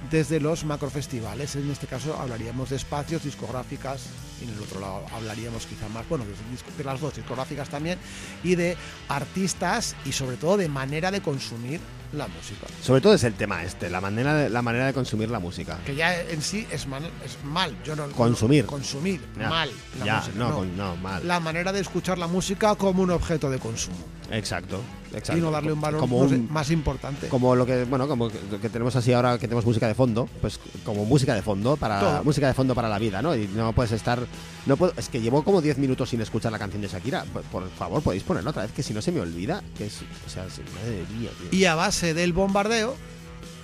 desde 0.09 0.39
los 0.39 0.63
macrofestivales. 0.63 1.55
En 1.57 1.69
este 1.69 1.87
caso 1.87 2.17
hablaríamos 2.17 2.69
de 2.69 2.77
espacios, 2.77 3.23
discográficas, 3.23 4.03
y 4.39 4.45
en 4.45 4.51
el 4.51 4.59
otro 4.61 4.79
lado 4.79 5.05
hablaríamos 5.13 5.65
quizá 5.65 5.89
más, 5.89 6.07
bueno, 6.07 6.23
de, 6.23 6.83
las 6.85 7.01
dos 7.01 7.13
discográficas 7.15 7.67
también, 7.67 7.99
y 8.45 8.55
de 8.55 8.77
artistas 9.09 9.95
y 10.05 10.13
sobre 10.13 10.37
todo 10.37 10.55
de 10.55 10.69
manera 10.69 11.11
de 11.11 11.21
consumir 11.21 11.81
la 12.13 12.27
música. 12.27 12.67
Sobre 12.81 13.01
todo 13.01 13.13
es 13.13 13.23
el 13.23 13.33
tema 13.33 13.63
este, 13.63 13.89
la 13.89 14.01
manera 14.01 14.33
de, 14.35 14.49
la 14.49 14.61
manera 14.61 14.85
de 14.87 14.93
consumir 14.93 15.29
la 15.29 15.39
música. 15.39 15.79
Que 15.85 15.95
ya 15.95 16.19
en 16.21 16.41
sí 16.41 16.67
es 16.71 16.87
mal, 16.87 17.03
es 17.25 17.37
mal. 17.43 17.75
Yo 17.83 17.95
no, 17.95 18.07
Consumir. 18.09 18.65
Consumir, 18.65 19.21
Ya, 19.39 19.49
mal. 19.49 19.69
La 19.99 20.05
ya, 20.05 20.15
música, 20.17 20.37
no, 20.37 20.55
con- 20.55 20.77
no, 20.77 20.95
mal. 20.97 21.27
La 21.27 21.39
manera 21.39 21.71
de 21.71 21.79
escuchar 21.79 22.17
la 22.17 22.27
música 22.27 22.75
como 22.75 23.01
un 23.03 23.11
objeto 23.11 23.49
de 23.49 23.59
consumo. 23.59 23.97
Exacto, 24.31 24.79
exacto. 25.13 25.37
Y 25.37 25.41
no 25.41 25.51
darle 25.51 25.73
un 25.73 25.81
valor 25.81 25.99
como 25.99 26.23
no 26.23 26.29
sé, 26.29 26.35
un- 26.35 26.51
más 26.51 26.69
importante. 26.71 27.27
como 27.27 27.55
lo 27.55 27.65
que 27.65 27.83
bueno 27.85 28.07
como 28.07 28.29
que, 28.29 28.69
tenemos 28.69 28.95
así 28.95 29.13
ahora 29.13 29.37
que 29.37 29.47
tenemos 29.47 29.65
música 29.65 29.87
de 29.87 29.93
fondo 29.93 30.27
pues 30.41 30.59
como 30.85 31.05
música 31.05 31.33
de 31.35 31.41
fondo 31.41 31.75
para 31.77 31.99
Todo. 31.99 32.23
música 32.23 32.47
de 32.47 32.53
fondo 32.53 32.73
para 32.75 32.87
la 32.89 32.97
vida 32.99 33.21
no 33.21 33.35
y 33.35 33.47
no 33.47 33.73
puedes 33.73 33.91
estar 33.91 34.19
no 34.65 34.77
puedo 34.77 34.93
es 34.97 35.09
que 35.09 35.19
llevo 35.21 35.43
como 35.43 35.61
10 35.61 35.77
minutos 35.77 36.09
sin 36.09 36.21
escuchar 36.21 36.51
la 36.51 36.59
canción 36.59 36.81
de 36.81 36.87
Shakira 36.87 37.25
por, 37.33 37.43
por 37.43 37.69
favor 37.71 38.01
podéis 38.01 38.23
ponerla 38.23 38.51
otra 38.51 38.63
vez 38.63 38.71
que 38.71 38.83
si 38.83 38.93
no 38.93 39.01
se 39.01 39.11
me 39.11 39.19
olvida 39.21 39.61
que 39.77 39.85
es 39.87 39.99
o 40.25 40.29
sea 40.29 40.45
tío. 40.47 41.29
y 41.51 41.65
a 41.65 41.75
base 41.75 42.13
del 42.13 42.33
bombardeo 42.33 42.95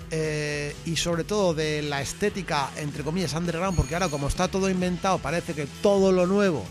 eh, 0.10 0.74
y 0.86 0.96
sobre 0.96 1.26
todo 1.26 1.54
de 1.54 1.82
la 1.82 2.02
estética, 2.02 2.70
entre 2.78 3.04
comillas, 3.04 3.34
underground, 3.34 3.76
porque 3.76 3.94
ahora 3.94 4.08
como 4.08 4.30
está 4.30 4.48
todo 4.48 4.70
inventado, 4.70 5.18
parece 5.18 5.54
que 5.54 5.68
todo 5.82 6.14
lo 6.14 6.26
nuevo 6.26 6.64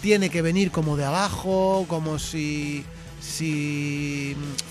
tiene 0.00 0.30
que 0.30 0.42
venir 0.42 0.70
como 0.70 0.96
de 0.96 1.04
abajo, 1.04 1.86
como 1.88 2.18
si, 2.18 2.84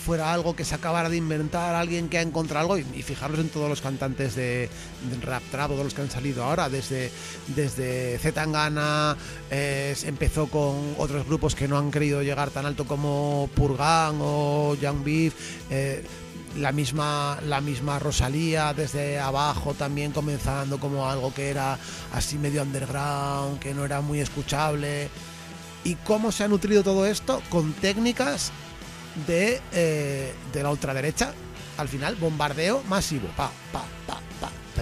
fuera 0.05 0.33
algo 0.33 0.55
que 0.55 0.65
se 0.65 0.75
acabara 0.75 1.09
de 1.09 1.17
inventar 1.17 1.75
alguien 1.75 2.09
que 2.09 2.17
ha 2.17 2.21
encontrado 2.21 2.73
algo. 2.73 2.87
Y, 2.95 3.01
fijaros 3.01 3.39
en 3.39 3.49
todos 3.49 3.69
los 3.69 3.81
cantantes 3.81 4.35
de, 4.35 4.69
de 5.09 5.25
rap 5.25 5.43
trap, 5.51 5.69
todos 5.69 5.83
los 5.83 5.93
que 5.93 6.01
han 6.01 6.09
salido 6.09 6.43
ahora, 6.43 6.69
desde, 6.69 7.11
desde 7.47 8.17
Z 8.19 8.33
Tangana, 8.33 9.17
se 9.49 10.07
empezó 10.07 10.47
con 10.47 10.95
otros 10.97 11.25
grupos 11.25 11.55
que 11.55 11.67
no 11.67 11.77
han 11.77 11.91
querido 11.91 12.21
llegar 12.23 12.49
tan 12.49 12.65
alto 12.65 12.85
como 12.85 13.49
Purgan 13.55 14.17
o 14.21 14.75
Young 14.75 15.03
Beef. 15.03 15.33
eh, 15.69 16.03
la 16.57 16.71
misma, 16.71 17.39
la 17.45 17.61
misma 17.61 17.99
Rosalía 17.99 18.73
desde 18.73 19.19
abajo 19.19 19.73
también 19.73 20.11
comenzando 20.11 20.79
como 20.79 21.09
algo 21.09 21.33
que 21.33 21.49
era 21.49 21.77
así 22.13 22.37
medio 22.37 22.63
underground, 22.63 23.59
que 23.59 23.73
no 23.73 23.85
era 23.85 24.01
muy 24.01 24.19
escuchable. 24.19 25.09
¿Y 25.83 25.95
cómo 25.95 26.31
se 26.31 26.43
ha 26.43 26.47
nutrido 26.47 26.83
todo 26.83 27.05
esto? 27.05 27.41
Con 27.49 27.73
técnicas 27.73 28.51
de, 29.27 29.61
eh, 29.71 30.33
de 30.51 30.63
la 30.63 30.69
ultraderecha. 30.69 31.33
Al 31.77 31.87
final, 31.87 32.15
bombardeo 32.15 32.83
masivo. 32.89 33.27
Pa, 33.37 33.51
pa, 33.71 33.83
pa. 34.05 34.26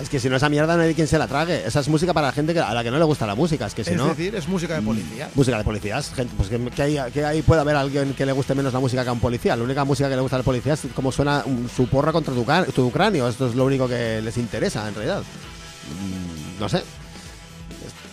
Es 0.01 0.09
que 0.09 0.19
si 0.19 0.29
no 0.29 0.35
esa 0.35 0.49
mierda 0.49 0.75
no 0.75 0.83
hay 0.83 0.93
quien 0.93 1.07
se 1.07 1.17
la 1.17 1.27
trague 1.27 1.65
esa 1.65 1.79
es 1.79 1.87
música 1.87 2.13
para 2.13 2.27
la 2.27 2.33
gente 2.33 2.53
que, 2.53 2.59
a 2.59 2.73
la 2.73 2.83
que 2.83 2.91
no 2.91 2.97
le 2.99 3.05
gusta 3.05 3.25
la 3.25 3.35
música 3.35 3.65
es 3.67 3.73
que 3.73 3.83
si 3.83 3.91
es 3.91 3.97
no 3.97 4.07
decir, 4.07 4.35
es 4.35 4.47
música 4.47 4.75
de 4.75 4.81
policía. 4.81 5.29
Música 5.35 5.57
de 5.57 5.63
policías, 5.63 6.11
gente, 6.13 6.33
pues 6.37 6.49
que, 6.49 6.59
que 6.69 6.81
ahí, 6.81 6.99
que 7.13 7.23
ahí 7.25 7.41
puede 7.41 7.61
haber 7.61 7.75
alguien 7.75 8.13
que 8.13 8.25
le 8.25 8.31
guste 8.31 8.55
menos 8.55 8.73
la 8.73 8.79
música 8.79 9.03
que 9.03 9.09
a 9.09 9.13
un 9.13 9.19
policía. 9.19 9.55
La 9.55 9.63
única 9.63 9.83
música 9.83 10.09
que 10.09 10.15
le 10.15 10.21
gusta 10.21 10.37
al 10.37 10.43
policía 10.43 10.73
es 10.73 10.81
cómo 10.93 11.11
suena 11.11 11.43
su 11.75 11.87
porra 11.87 12.11
contra 12.11 12.33
tu, 12.33 12.45
tu 12.71 12.91
cráneo. 12.91 13.27
Esto 13.27 13.47
es 13.47 13.55
lo 13.55 13.65
único 13.65 13.87
que 13.87 14.21
les 14.21 14.37
interesa, 14.37 14.87
en 14.87 14.95
realidad. 14.95 15.21
Mm, 15.21 16.59
No 16.59 16.69
sé. 16.69 16.83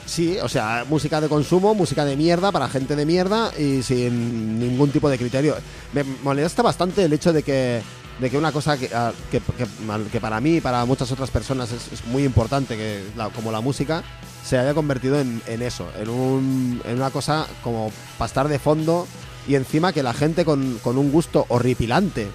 Sí, 0.06 0.36
o 0.42 0.48
sea, 0.48 0.84
música 0.88 1.20
de 1.22 1.28
consumo, 1.28 1.74
música 1.74 2.04
de 2.04 2.16
mierda 2.16 2.52
para 2.52 2.68
gente 2.68 2.96
de 2.96 3.06
mierda 3.06 3.50
y 3.58 3.82
sin 3.82 4.58
ningún 4.60 4.90
tipo 4.90 5.08
de 5.08 5.16
criterio. 5.16 5.56
Me 5.94 6.04
molesta 6.04 6.60
bastante 6.60 7.04
el 7.04 7.12
hecho 7.14 7.32
de 7.32 7.42
que, 7.42 7.80
de 8.20 8.30
que 8.30 8.38
una 8.38 8.52
cosa 8.52 8.76
que, 8.76 8.90
ah, 8.94 9.12
que, 9.30 10.20
para 10.20 10.40
mí 10.40 10.56
y 10.56 10.60
para 10.60 10.84
muchas 10.84 11.10
otras 11.12 11.30
personas 11.30 11.72
es, 11.72 12.04
muy 12.06 12.24
importante, 12.24 12.76
que 12.76 13.02
como 13.34 13.50
la 13.50 13.60
música, 13.60 14.02
se 14.44 14.58
haya 14.58 14.74
convertido 14.74 15.20
en, 15.20 15.62
eso, 15.62 15.88
en, 15.98 16.08
un, 16.08 16.82
en 16.84 16.96
una 16.96 17.10
cosa 17.10 17.46
como 17.62 17.92
para 18.18 18.26
estar 18.26 18.48
de 18.48 18.58
fondo 18.58 19.06
y 19.48 19.54
encima 19.54 19.92
que 19.92 20.02
la 20.02 20.14
gente 20.14 20.44
con, 20.44 20.78
con 20.82 20.98
un 20.98 21.10
gusto 21.10 21.46
horripilante 21.48 22.28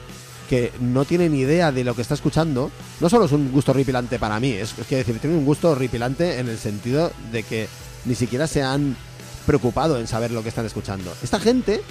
que 0.49 0.71
no 0.79 1.05
tiene 1.05 1.29
ni 1.29 1.39
idea 1.39 1.71
de 1.71 1.83
lo 1.83 1.93
que 1.93 2.01
está 2.01 2.13
escuchando, 2.13 2.71
no 3.01 3.09
solo 3.09 3.25
es 3.25 3.31
un 3.33 3.51
gusto 3.51 3.71
horripilante 3.71 4.17
para 4.17 4.39
mí, 4.39 4.51
es, 4.51 4.77
es 4.77 4.87
que 4.87 4.97
decir, 4.97 5.19
tiene 5.19 5.35
un 5.35 5.45
gusto 5.45 5.71
horripilante 5.71 6.39
en 6.39 6.47
el 6.47 6.57
sentido 6.57 7.11
de 7.31 7.43
que 7.43 7.67
ni 8.05 8.15
siquiera 8.15 8.47
se 8.47 8.63
han 8.63 8.95
preocupado 9.45 9.99
en 9.99 10.07
saber 10.07 10.31
lo 10.31 10.43
que 10.43 10.49
están 10.49 10.65
escuchando. 10.65 11.13
Esta 11.23 11.39
gente, 11.39 11.81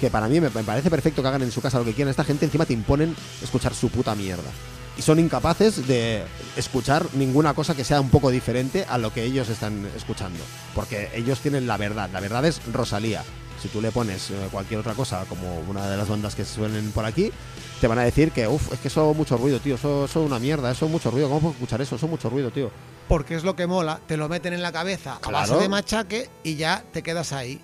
que 0.00 0.10
para 0.10 0.28
mí 0.28 0.40
me, 0.40 0.50
parece 0.50 0.90
perfecto 0.90 1.22
que 1.22 1.28
hagan 1.28 1.42
en 1.42 1.52
su 1.52 1.60
casa 1.60 1.78
lo 1.78 1.84
que 1.84 1.94
quieran, 1.94 2.10
esta 2.10 2.24
gente 2.24 2.44
encima 2.44 2.66
te 2.66 2.72
imponen 2.72 3.14
escuchar 3.42 3.74
su 3.74 3.88
puta 3.88 4.14
mierda. 4.14 4.50
Y 4.96 5.02
son 5.02 5.18
incapaces 5.18 5.88
de 5.88 6.22
escuchar 6.56 7.06
ninguna 7.14 7.54
cosa 7.54 7.74
que 7.74 7.82
sea 7.82 8.00
un 8.00 8.10
poco 8.10 8.30
diferente 8.30 8.86
a 8.88 8.96
lo 8.96 9.12
que 9.12 9.24
ellos 9.24 9.48
están 9.48 9.88
escuchando. 9.96 10.38
Porque 10.74 11.10
ellos 11.14 11.40
tienen 11.40 11.66
la 11.66 11.76
verdad. 11.76 12.10
La 12.12 12.20
verdad 12.20 12.44
es 12.44 12.60
Rosalía. 12.72 13.24
Si 13.60 13.68
tú 13.68 13.80
le 13.80 13.90
pones 13.90 14.30
eh, 14.30 14.34
cualquier 14.52 14.80
otra 14.80 14.94
cosa, 14.94 15.24
como 15.28 15.60
una 15.60 15.88
de 15.88 15.96
las 15.96 16.08
bandas 16.08 16.36
que 16.36 16.44
suenen 16.44 16.92
por 16.92 17.04
aquí, 17.04 17.32
te 17.80 17.88
van 17.88 17.98
a 17.98 18.02
decir 18.02 18.30
que, 18.30 18.46
uff, 18.46 18.72
es 18.72 18.78
que 18.78 18.88
eso 18.88 19.14
mucho 19.14 19.36
ruido, 19.36 19.58
tío, 19.58 19.74
eso 19.74 20.04
es 20.04 20.16
una 20.16 20.38
mierda, 20.38 20.70
eso 20.70 20.86
es 20.86 20.92
mucho 20.92 21.10
ruido, 21.10 21.28
¿cómo 21.28 21.40
puedo 21.40 21.54
escuchar 21.54 21.80
eso? 21.80 21.96
Eso 21.96 22.06
es 22.06 22.10
mucho 22.10 22.30
ruido, 22.30 22.50
tío. 22.50 22.70
Porque 23.08 23.34
es 23.34 23.42
lo 23.42 23.56
que 23.56 23.66
mola, 23.66 24.00
te 24.06 24.16
lo 24.16 24.28
meten 24.28 24.52
en 24.52 24.62
la 24.62 24.70
cabeza 24.70 25.18
a 25.22 25.30
base 25.30 25.56
de 25.56 25.68
machaque 25.68 26.30
y 26.42 26.56
ya 26.56 26.84
te 26.92 27.02
quedas 27.02 27.32
ahí. 27.32 27.60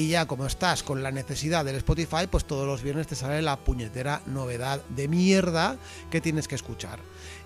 Y 0.00 0.08
ya 0.08 0.24
como 0.24 0.46
estás 0.46 0.82
con 0.82 1.02
la 1.02 1.10
necesidad 1.10 1.62
del 1.62 1.76
Spotify, 1.76 2.26
pues 2.30 2.46
todos 2.46 2.66
los 2.66 2.82
viernes 2.82 3.06
te 3.06 3.14
sale 3.14 3.42
la 3.42 3.58
puñetera 3.58 4.22
novedad 4.24 4.80
de 4.88 5.08
mierda 5.08 5.76
que 6.10 6.22
tienes 6.22 6.48
que 6.48 6.54
escuchar. 6.54 6.98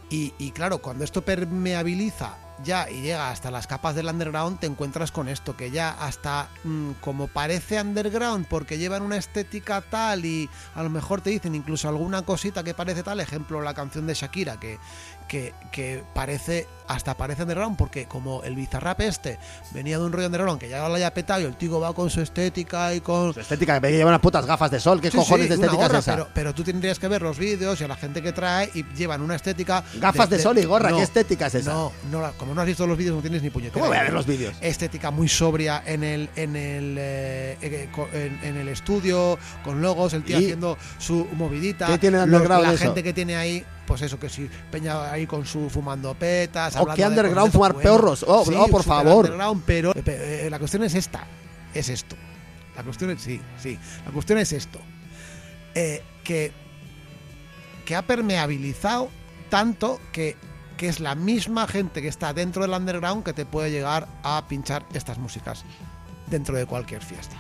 Y, 0.08 0.34
y 0.38 0.52
claro, 0.52 0.78
cuando 0.78 1.02
esto 1.02 1.24
permeabiliza 1.24 2.36
ya 2.62 2.88
y 2.88 3.02
llega 3.02 3.30
hasta 3.30 3.50
las 3.50 3.66
capas 3.66 3.94
del 3.94 4.06
underground, 4.06 4.60
te 4.60 4.66
encuentras 4.66 5.10
con 5.10 5.28
esto, 5.28 5.56
que 5.56 5.70
ya 5.70 5.90
hasta 5.90 6.48
mm, 6.62 6.92
como 7.00 7.26
parece 7.26 7.80
underground 7.80 8.46
porque 8.48 8.78
llevan 8.78 9.02
una 9.02 9.16
estética 9.16 9.80
tal 9.80 10.24
y 10.24 10.48
a 10.74 10.82
lo 10.82 10.90
mejor 10.90 11.20
te 11.20 11.30
dicen 11.30 11.54
incluso 11.54 11.88
alguna 11.88 12.22
cosita 12.22 12.62
que 12.62 12.74
parece 12.74 13.02
tal, 13.02 13.20
ejemplo 13.20 13.62
la 13.62 13.74
canción 13.74 14.06
de 14.06 14.14
Shakira, 14.14 14.60
que, 14.60 14.78
que, 15.28 15.54
que 15.72 16.02
parece, 16.12 16.66
hasta 16.86 17.16
parece 17.16 17.42
underground 17.42 17.76
porque 17.78 18.04
como 18.06 18.42
el 18.44 18.54
bizarrap 18.54 19.00
este 19.00 19.38
venía 19.72 19.98
de 19.98 20.04
un 20.04 20.12
rollo 20.12 20.26
underground 20.26 20.60
que 20.60 20.68
ya 20.68 20.86
lo 20.86 20.94
haya 20.94 21.12
petado 21.14 21.40
y 21.40 21.44
el 21.44 21.56
tío 21.56 21.80
va 21.80 21.94
con 21.94 22.10
su 22.10 22.20
estética 22.20 22.94
y 22.94 23.00
con... 23.00 23.32
Su 23.32 23.40
estética, 23.40 23.80
que 23.80 23.90
lleva 23.90 24.10
unas 24.10 24.20
putas 24.20 24.44
gafas 24.44 24.70
de 24.70 24.80
sol, 24.80 25.00
¿qué 25.00 25.10
Sí, 25.10 25.16
cojones 25.16 25.44
sí, 25.44 25.48
de 25.48 25.54
estética 25.54 25.82
gorra, 25.82 25.98
es 25.98 26.04
esa? 26.04 26.12
Pero, 26.16 26.28
pero 26.34 26.54
tú 26.54 26.62
tendrías 26.62 26.98
que 26.98 27.08
ver 27.08 27.22
los 27.22 27.38
vídeos 27.38 27.80
y 27.80 27.84
a 27.84 27.88
la 27.88 27.96
gente 27.96 28.20
que 28.22 28.32
trae 28.32 28.70
y 28.74 28.84
llevan 28.94 29.22
una 29.22 29.34
estética. 29.36 29.82
Gafas 29.94 30.28
de 30.30 30.38
sol 30.38 30.58
y 30.58 30.64
gorra, 30.64 30.90
¿qué 30.94 31.02
estética 31.02 31.46
es 31.46 31.54
esa? 31.56 31.72
No, 31.72 31.92
no, 32.10 32.32
como 32.36 32.54
no 32.54 32.60
has 32.60 32.66
visto 32.66 32.86
los 32.86 32.98
vídeos, 32.98 33.16
no 33.16 33.22
tienes 33.22 33.42
ni 33.42 33.50
puñetera. 33.50 33.74
¿Cómo 33.74 33.86
voy 33.86 33.96
a 33.96 34.02
ver 34.02 34.12
los 34.12 34.26
vídeos? 34.26 34.54
Estética 34.60 35.10
muy 35.10 35.28
sobria 35.28 35.82
en 35.86 36.04
el 36.04 36.28
en 36.36 36.54
el 36.56 36.96
eh, 36.98 37.56
eh, 37.62 37.88
co- 37.92 38.08
en, 38.12 38.38
en 38.42 38.56
el 38.58 38.68
estudio, 38.68 39.38
con 39.64 39.80
logos, 39.80 40.12
el 40.12 40.22
tío 40.22 40.38
¿Y? 40.38 40.44
haciendo 40.44 40.76
su 40.98 41.26
movidita. 41.32 41.86
¿Qué 41.86 41.98
tiene 41.98 42.26
los- 42.26 42.48
La 42.48 42.72
eso? 42.74 42.78
gente 42.84 43.02
que 43.02 43.12
tiene 43.12 43.36
ahí, 43.36 43.64
pues 43.86 44.02
eso, 44.02 44.18
que 44.18 44.28
si 44.28 44.48
peña 44.70 45.10
ahí 45.10 45.26
con 45.26 45.46
su 45.46 45.68
fumando 45.70 46.14
petas. 46.14 46.76
Qué 46.94 47.02
de 47.02 47.08
underground 47.08 47.52
fumar 47.52 47.72
bueno. 47.74 47.90
perros. 47.90 48.24
Oh, 48.26 48.44
oh, 48.56 48.68
por 48.68 48.82
favor. 48.82 49.26
underground, 49.26 49.62
pero 49.66 49.92
eh, 49.92 50.02
eh, 50.06 50.48
la 50.50 50.58
cuestión 50.58 50.82
es 50.84 50.94
esta, 50.94 51.24
es 51.72 51.88
esto. 51.88 52.16
La 52.76 52.82
cuestión 52.82 53.10
es, 53.10 53.20
sí, 53.22 53.40
sí. 53.58 53.78
La 54.04 54.12
cuestión 54.12 54.38
es 54.38 54.52
esto. 54.52 54.80
Eh, 55.74 56.02
que, 56.22 56.52
que 57.84 57.96
ha 57.96 58.02
permeabilizado 58.02 59.10
tanto 59.50 60.00
que, 60.12 60.36
que 60.76 60.88
es 60.88 61.00
la 61.00 61.14
misma 61.14 61.66
gente 61.66 62.00
que 62.02 62.08
está 62.08 62.32
dentro 62.32 62.62
del 62.62 62.72
underground 62.72 63.24
que 63.24 63.32
te 63.32 63.44
puede 63.44 63.70
llegar 63.70 64.08
a 64.22 64.44
pinchar 64.48 64.84
estas 64.94 65.18
músicas 65.18 65.64
dentro 66.28 66.56
de 66.56 66.66
cualquier 66.66 67.02
fiesta. 67.02 67.36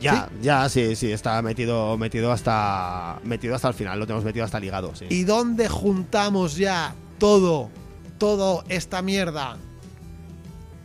Ya, 0.00 0.28
ya, 0.40 0.68
sí, 0.68 0.96
sí, 0.96 1.12
está 1.12 1.40
metido, 1.42 1.96
metido 1.98 2.32
hasta, 2.32 3.18
metido 3.24 3.54
hasta 3.54 3.68
el 3.68 3.74
final, 3.74 3.98
lo 3.98 4.06
tenemos 4.06 4.24
metido 4.24 4.44
hasta 4.44 4.58
ligado, 4.58 4.94
sí. 4.94 5.06
¿Y 5.08 5.24
dónde 5.24 5.68
juntamos 5.68 6.56
ya 6.56 6.94
todo, 7.18 7.70
todo 8.18 8.64
esta 8.68 9.02
mierda? 9.02 9.56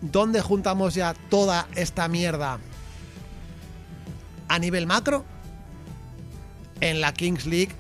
¿Dónde 0.02 0.42
juntamos 0.42 0.94
ya 0.94 1.16
toda 1.30 1.68
esta 1.76 2.08
mierda? 2.08 2.60
¿A 4.48 4.60
nivel 4.60 4.86
macro? 4.86 5.26
en 6.82 7.02
la 7.02 7.14
Kings 7.14 7.46
League 7.46 7.72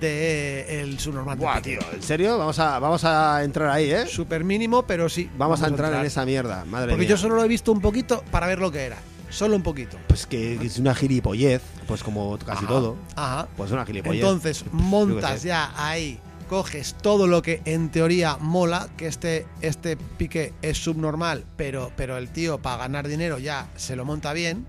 de 0.00 0.82
el 0.82 1.00
subnormal 1.00 1.38
de 1.38 1.60
tío, 1.62 1.80
¿en 1.92 2.02
serio? 2.02 2.38
Vamos 2.38 2.58
a, 2.60 2.78
vamos 2.78 3.04
a 3.04 3.42
entrar 3.42 3.70
ahí, 3.70 3.90
¿eh? 3.90 4.06
Súper 4.06 4.44
mínimo, 4.44 4.84
pero 4.84 5.08
sí. 5.08 5.28
Vamos, 5.36 5.62
a 5.62 5.66
entrar, 5.66 5.92
en 5.94 6.06
esa 6.06 6.24
mierda, 6.24 6.64
madre 6.64 6.90
Porque 6.90 7.06
mía. 7.06 7.10
yo 7.10 7.16
solo 7.16 7.34
lo 7.34 7.44
he 7.44 7.48
visto 7.48 7.72
un 7.72 7.80
poquito 7.80 8.22
para 8.30 8.46
ver 8.46 8.60
lo 8.60 8.70
que 8.70 8.84
era. 8.84 8.98
Solo 9.30 9.56
un 9.56 9.62
poquito. 9.62 9.96
Pues 10.08 10.26
que 10.26 10.58
que 10.58 10.66
es 10.66 10.78
una 10.78 10.94
gilipollez, 10.94 11.62
pues 11.86 12.02
como 12.02 12.36
casi 12.38 12.64
Ajá, 12.64 12.68
todo. 12.68 12.96
Ajá. 13.16 13.48
Pues 13.56 13.70
una 13.70 13.86
gilipollez. 13.86 14.20
Entonces, 14.20 14.64
montas 14.72 15.42
ya 15.42 15.72
ahí, 15.76 16.18
coges 16.48 16.94
todo 17.00 17.28
lo 17.28 17.42
que 17.42 17.62
en 17.64 17.90
teoría 17.90 18.36
mola, 18.36 18.88
que 18.96 19.06
este, 19.06 19.46
este 19.60 19.96
pique 19.96 20.52
es 20.62 20.78
subnormal, 20.78 21.44
pero, 21.56 21.92
pero 21.96 22.18
el 22.18 22.28
tío 22.28 22.58
para 22.58 22.76
ganar 22.78 23.06
dinero 23.06 23.38
ya 23.38 23.68
se 23.76 23.94
lo 23.94 24.04
monta 24.04 24.32
bien. 24.32 24.66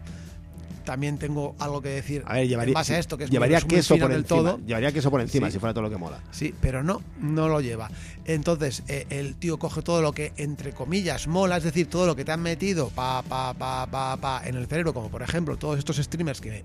También 0.84 1.18
tengo 1.18 1.56
algo 1.60 1.82
que 1.82 1.90
decir 1.90 2.24
A 2.26 2.34
ver, 2.36 2.48
llevaría, 2.48 2.72
en 2.72 2.74
base 2.76 2.96
a 2.96 3.00
esto, 3.00 3.18
que 3.18 3.26
es 3.26 3.30
llevaría 3.30 3.58
resumen 3.58 3.76
queso 3.78 3.98
por 3.98 4.12
encima. 4.12 4.28
todo. 4.28 4.60
Llevaría 4.66 4.92
queso 4.92 5.12
por 5.12 5.22
encima 5.22 5.48
Sí. 5.48 5.54
si 5.54 5.60
fuera 5.60 5.74
todo 5.74 5.84
lo 5.84 5.90
que 5.90 5.98
mola. 5.98 6.20
Sí, 6.32 6.54
pero 6.60 6.84
no, 6.84 7.02
no 7.20 7.48
lo 7.48 7.62
lleva. 7.62 7.90
Entonces, 8.26 8.84
eh, 8.88 9.06
el 9.10 9.36
tío 9.36 9.58
coge 9.60 9.82
todo 9.82 10.02
lo 10.02 10.14
que, 10.14 10.34
entre 10.38 10.74
comillas, 10.74 11.28
mola, 11.28 11.58
es 11.58 11.64
decir, 11.64 11.88
todo 11.88 12.06
lo 12.08 12.16
que 12.16 12.26
te 12.26 12.32
han 12.32 12.42
metido 12.42 12.90
pa, 12.90 13.22
pa, 13.24 13.54
pa, 13.54 13.88
pa, 13.88 14.18
pa, 14.18 14.42
en 14.46 14.56
el 14.56 14.68
cerebro, 14.68 14.94
como 14.94 15.10
por 15.10 15.22
ejemplo 15.22 15.58
todos 15.58 15.78
estos 15.80 15.98
streamers 15.98 16.42
que 16.42 16.64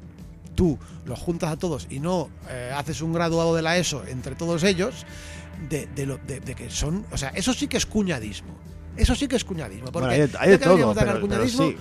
tú 0.54 0.78
los 1.04 1.18
juntas 1.18 1.50
a 1.52 1.56
todos 1.58 1.86
y 1.90 2.00
no 2.00 2.30
eh, 2.48 2.72
haces 2.74 3.02
un 3.02 3.12
graduado 3.12 3.54
de 3.54 3.62
la 3.62 3.76
ESO 3.76 4.04
entre 4.06 4.34
todos 4.34 4.64
ellos, 4.64 5.04
de, 5.68 5.86
de 5.94 6.06
lo, 6.06 6.18
de, 6.18 6.40
de 6.40 6.54
que 6.54 6.70
son. 6.70 7.04
O 7.12 7.18
sea, 7.18 7.28
eso 7.30 7.52
sí 7.52 7.66
que 7.68 7.76
es 7.76 7.86
cuñadismo. 7.86 8.54
Eso 8.96 9.14
sí 9.14 9.28
que 9.28 9.36
es 9.36 9.44
cuñadismo. 9.44 9.92
Porque 9.92 10.08
Bueno, 10.08 10.12
hay 10.12 10.28
de- 10.28 10.38
hay 10.54 10.58
todo, 10.58 10.94
pero- 10.94 11.20
cuñadismo, 11.20 11.68
sí. 11.68 11.76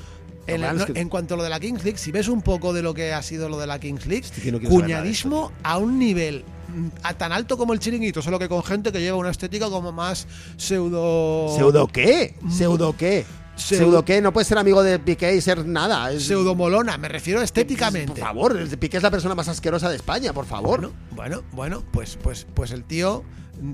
En, 0.47 0.63
es 0.63 0.85
que- 0.85 1.09
cuanto 1.09 1.33
a 1.33 1.37
lo 1.37 1.43
de 1.43 1.49
la 1.49 1.59
Kings 1.59 1.83
League, 1.83 1.97
si 1.97 2.11
ves 2.11 2.27
un 2.27 2.41
poco 2.41 2.73
de 2.73 2.81
lo 2.81 2.93
que 2.93 3.13
ha 3.13 3.21
sido 3.21 3.49
lo 3.49 3.57
de 3.57 3.67
la 3.67 3.79
Kings 3.79 4.05
League, 4.05 4.25
no 4.51 4.57
esto, 4.57 4.69
cuñadismo 4.69 5.51
a 5.63 5.77
un 5.77 5.97
nivel 5.99 6.43
mm, 6.67 6.87
a 7.03 7.13
tan 7.15 7.31
alto 7.31 7.57
como 7.57 7.73
el 7.73 7.79
chiringuito, 7.79 8.21
solo 8.21 8.37
que 8.39 8.47
con 8.49 8.63
gente 8.63 8.91
que 8.91 8.99
lleva 9.01 9.17
una 9.17 9.31
estética 9.31 9.69
como 9.69 9.91
más 9.91 10.27
pseudo. 10.57 11.55
¿Pseudo 11.55 11.87
qué? 11.87 12.35
¿Pseudo 12.49 12.95
qué? 12.97 13.25
Pseudo- 13.55 13.77
¿Pseudo 13.85 14.05
qué? 14.05 14.21
No 14.21 14.33
puedes 14.33 14.49
ser 14.49 14.57
amigo 14.57 14.83
de 14.83 14.99
Piqué 14.99 15.33
y 15.33 15.39
ser 15.39 15.65
nada. 15.65 16.11
Es- 16.11 16.25
Pseudomolona, 16.25 16.97
me 16.97 17.07
refiero 17.07 17.41
estéticamente. 17.41 18.11
Por 18.11 18.19
favor, 18.19 18.77
Piqué 18.77 18.97
es 18.97 19.03
la 19.03 19.09
persona 19.11 19.33
más 19.33 19.47
asquerosa 19.47 19.89
de 19.89 19.95
España, 19.95 20.33
por 20.33 20.45
favor. 20.45 20.81
Bueno, 20.81 20.93
bueno, 21.15 21.43
bueno, 21.53 21.83
pues, 21.93 22.17
pues, 22.21 22.45
pues 22.53 22.71
el 22.71 22.83
tío 22.83 23.23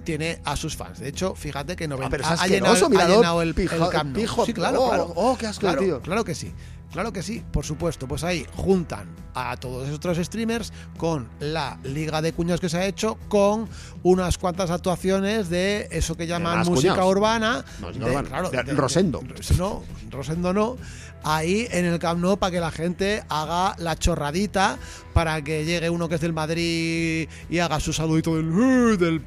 tiene 0.03 0.39
a 0.43 0.55
sus 0.55 0.75
fans. 0.75 0.99
De 0.99 1.07
hecho, 1.09 1.35
fíjate 1.35 1.75
que 1.75 1.87
90, 1.87 2.07
Ah, 2.07 2.09
pero 2.09 2.23
es 2.23 2.29
ha, 2.29 2.47
llenado, 2.47 2.73
ha 2.73 3.41
el, 3.41 3.55
pijo- 3.55 3.91
el 3.91 4.13
pijo- 4.13 4.45
sí, 4.45 4.53
claro, 4.53 4.83
oh, 4.83 4.87
claro. 4.89 5.13
oh, 5.15 5.37
qué 5.37 5.47
asco, 5.47 5.61
claro, 5.61 5.81
tío. 5.81 6.01
Claro 6.01 6.23
que 6.23 6.35
sí. 6.35 6.53
Claro 6.91 7.13
que 7.13 7.23
sí, 7.23 7.41
por 7.51 7.65
supuesto. 7.65 8.07
Pues 8.07 8.23
ahí 8.23 8.45
juntan 8.55 9.07
a 9.33 9.55
todos 9.55 9.83
esos 9.83 9.95
otros 9.95 10.17
streamers 10.17 10.73
con 10.97 11.29
la 11.39 11.79
liga 11.83 12.21
de 12.21 12.33
cuñados 12.33 12.59
que 12.59 12.67
se 12.67 12.77
ha 12.77 12.85
hecho, 12.85 13.17
con 13.29 13.69
unas 14.03 14.37
cuantas 14.37 14.69
actuaciones 14.71 15.49
de 15.49 15.87
eso 15.91 16.17
que 16.17 16.27
llaman 16.27 16.59
música 16.67 16.93
cuñados. 16.95 17.11
urbana. 17.11 17.65
Música 17.79 18.05
de- 18.05 18.11
urbana. 18.11 18.27
claro, 18.27 18.49
De 18.49 18.63
de- 18.63 18.73
Rosendo. 18.73 19.21
no, 19.57 19.83
Rosendo 20.09 20.53
no. 20.53 20.77
Ahí 21.23 21.67
en 21.71 21.85
el 21.85 21.99
Camp 21.99 22.19
Nou 22.19 22.37
para 22.37 22.51
que 22.51 22.59
la 22.59 22.71
gente 22.71 23.23
haga 23.29 23.75
la 23.77 23.95
chorradita 23.95 24.77
para 25.13 25.41
que 25.43 25.63
llegue 25.65 25.89
uno 25.89 26.09
que 26.09 26.15
es 26.15 26.21
del 26.21 26.33
Madrid 26.33 27.29
y 27.49 27.59
haga 27.59 27.79
su 27.79 27.93
saludito 27.93 28.35
del, 28.35 28.97
del 28.97 29.21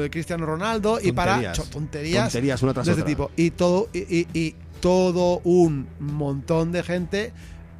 de 0.00 0.08
Cristiano 0.10 0.46
Ronaldo 0.46 0.98
y 1.02 1.12
para 1.12 1.32
Tonterías. 1.34 1.56
cho- 1.58 1.64
tonterías, 1.64 2.24
Tonterías 2.32 2.62
una 2.62 2.72
tras 2.72 2.86
de 2.86 2.92
este 2.92 3.02
otra. 3.02 3.10
tipo 3.12 3.30
y 3.36 3.50
todo 3.50 3.88
y, 3.92 3.98
y- 3.98 4.26
y 4.32 4.54
todo 4.84 5.40
un 5.44 5.86
montón 5.98 6.70
de 6.70 6.82
gente 6.82 7.32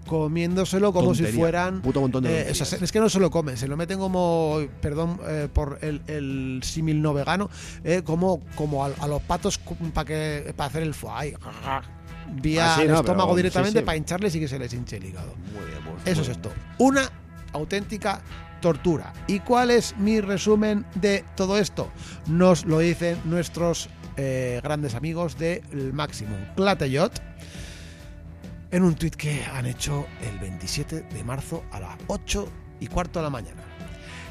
comiéndoselo 0.07 0.91
como 0.95 1.15
si 1.15 1.25
fueran 1.25 1.83
Puto 1.83 2.01
montón 2.01 2.25
de 2.25 2.31
eh, 2.31 2.35
tonterías. 2.45 2.61
o 2.63 2.65
sea, 2.65 2.79
es 2.83 2.93
que 2.93 2.99
no 3.01 3.11
se 3.11 3.21
lo 3.21 3.31
comen, 3.31 3.59
se 3.59 3.69
lo 3.69 3.77
meten 3.77 3.99
como, 3.99 4.59
perdón 4.81 5.21
eh, 5.29 5.49
por 5.53 5.79
el, 5.83 6.01
el 6.07 6.61
símil 6.63 7.03
no 7.03 7.13
vegano, 7.13 7.51
eh, 7.85 8.01
como, 8.05 8.41
como 8.55 8.87
a, 8.87 8.91
a 9.01 9.07
los 9.07 9.21
patos 9.21 9.61
para 9.93 10.05
que 10.07 10.55
para 10.57 10.69
hacer 10.69 10.83
el 10.83 10.95
foie. 10.95 11.37
Vía 12.41 12.73
Ah, 12.73 12.77
sí, 12.77 12.83
el 12.83 12.89
no, 12.89 13.01
estómago 13.01 13.29
pero- 13.31 13.37
directamente 13.37 13.79
sí, 13.81 13.83
sí. 13.83 13.85
para 13.85 13.97
hincharles 13.99 14.35
y 14.35 14.41
que 14.41 14.49
se 14.49 14.59
les 14.59 14.73
hinche 14.73 14.97
el 14.97 15.05
hígado. 15.05 15.35
Muy 15.55 15.67
bien, 15.67 15.85
muy- 15.85 15.93
Eso 16.11 16.23
muy 16.23 16.31
es 16.31 16.37
esto. 16.37 16.51
Una 16.79 17.11
auténtica 17.53 18.23
tortura. 18.63 19.13
¿Y 19.27 19.41
cuál 19.41 19.71
es 19.71 19.95
mi 19.99 20.23
resumen 20.23 20.87
de 20.95 21.23
todo 21.37 21.59
esto? 21.59 21.91
Nos 22.29 22.65
lo 22.65 22.79
dicen 22.79 23.19
nuestros 23.27 23.91
eh, 24.17 24.61
grandes 24.63 24.95
amigos 24.95 25.37
del 25.39 25.93
Maximum 25.93 26.39
Clateyot 26.57 27.13
en 28.71 28.83
un 28.83 28.95
tuit 28.95 29.15
que 29.17 29.45
han 29.45 29.67
hecho 29.67 30.07
el 30.23 30.39
27 30.39 31.03
de 31.03 31.25
marzo 31.25 31.63
a 31.73 31.81
las 31.81 31.97
8 32.09 32.49
y 32.81 32.87
cuarto 32.89 33.21
de 33.21 33.25
la 33.25 33.31
mañana. 33.31 33.63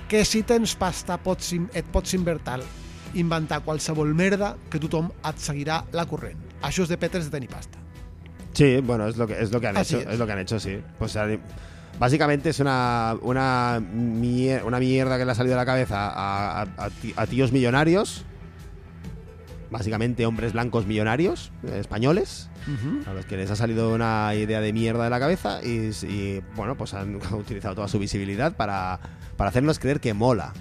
Que 0.08 0.26
si 0.26 0.44
tens 0.44 0.76
pasta 0.76 1.18
pots, 1.18 1.54
in- 1.54 1.70
et 1.74 1.86
pots 1.86 2.14
invertir 2.14 2.60
inventar 3.16 3.62
qualsevol 3.64 4.14
merda 4.14 4.56
que 4.70 4.80
tothom 4.82 5.12
et 5.24 5.38
seguirà 5.40 5.84
la 5.94 6.06
corrent. 6.10 6.40
Això 6.66 6.84
és 6.84 6.90
de 6.90 6.98
Petres 6.98 7.26
de 7.30 7.32
tenir 7.32 7.48
pasta. 7.50 7.78
Sí, 8.54 8.82
bueno, 8.82 9.08
es 9.08 9.18
lo 9.18 9.28
que, 9.28 9.40
es 9.42 9.52
lo 9.52 9.62
que 9.62 9.68
han 9.68 9.78
Así 9.78 9.96
hecho. 9.96 10.08
es. 10.10 10.14
Es. 10.14 10.20
lo 10.20 10.26
que 10.26 10.32
han 10.34 10.40
hecho, 10.40 10.60
sí. 10.60 10.80
Pues 11.00 11.18
básicamente 12.00 12.50
es 12.50 12.60
una, 12.60 13.16
una, 13.22 13.80
mier- 13.80 14.64
una 14.66 14.80
mierda 14.80 15.18
que 15.18 15.26
le 15.26 15.32
ha 15.32 15.36
salido 15.36 15.56
a 15.56 15.58
la 15.60 15.66
cabeza 15.66 16.12
a, 16.14 16.66
a 17.16 17.28
tíos 17.28 17.52
millonarios. 17.52 18.26
Básicamente 19.74 20.26
hombres 20.28 20.54
blancos 20.54 20.86
millonarios, 20.86 21.52
eh, 21.68 21.78
españoles, 21.80 22.48
a 23.08 23.14
los 23.14 23.26
que 23.26 23.36
les 23.38 23.50
ha 23.52 23.56
salido 23.56 23.94
una 23.94 24.34
idea 24.36 24.62
de 24.62 24.72
mierda 24.72 25.04
de 25.04 25.10
la 25.10 25.20
cabeza 25.20 25.62
y, 25.64 25.90
y, 26.08 26.42
bueno, 26.56 26.76
pues 26.78 26.94
han 26.94 27.16
utilizado 27.34 27.74
toda 27.76 27.88
su 27.88 27.98
visibilidad 28.00 28.56
para, 28.56 29.00
para 29.36 29.50
hacernos 29.50 29.80
creer 29.80 30.00
que 30.00 30.14
mola. 30.14 30.54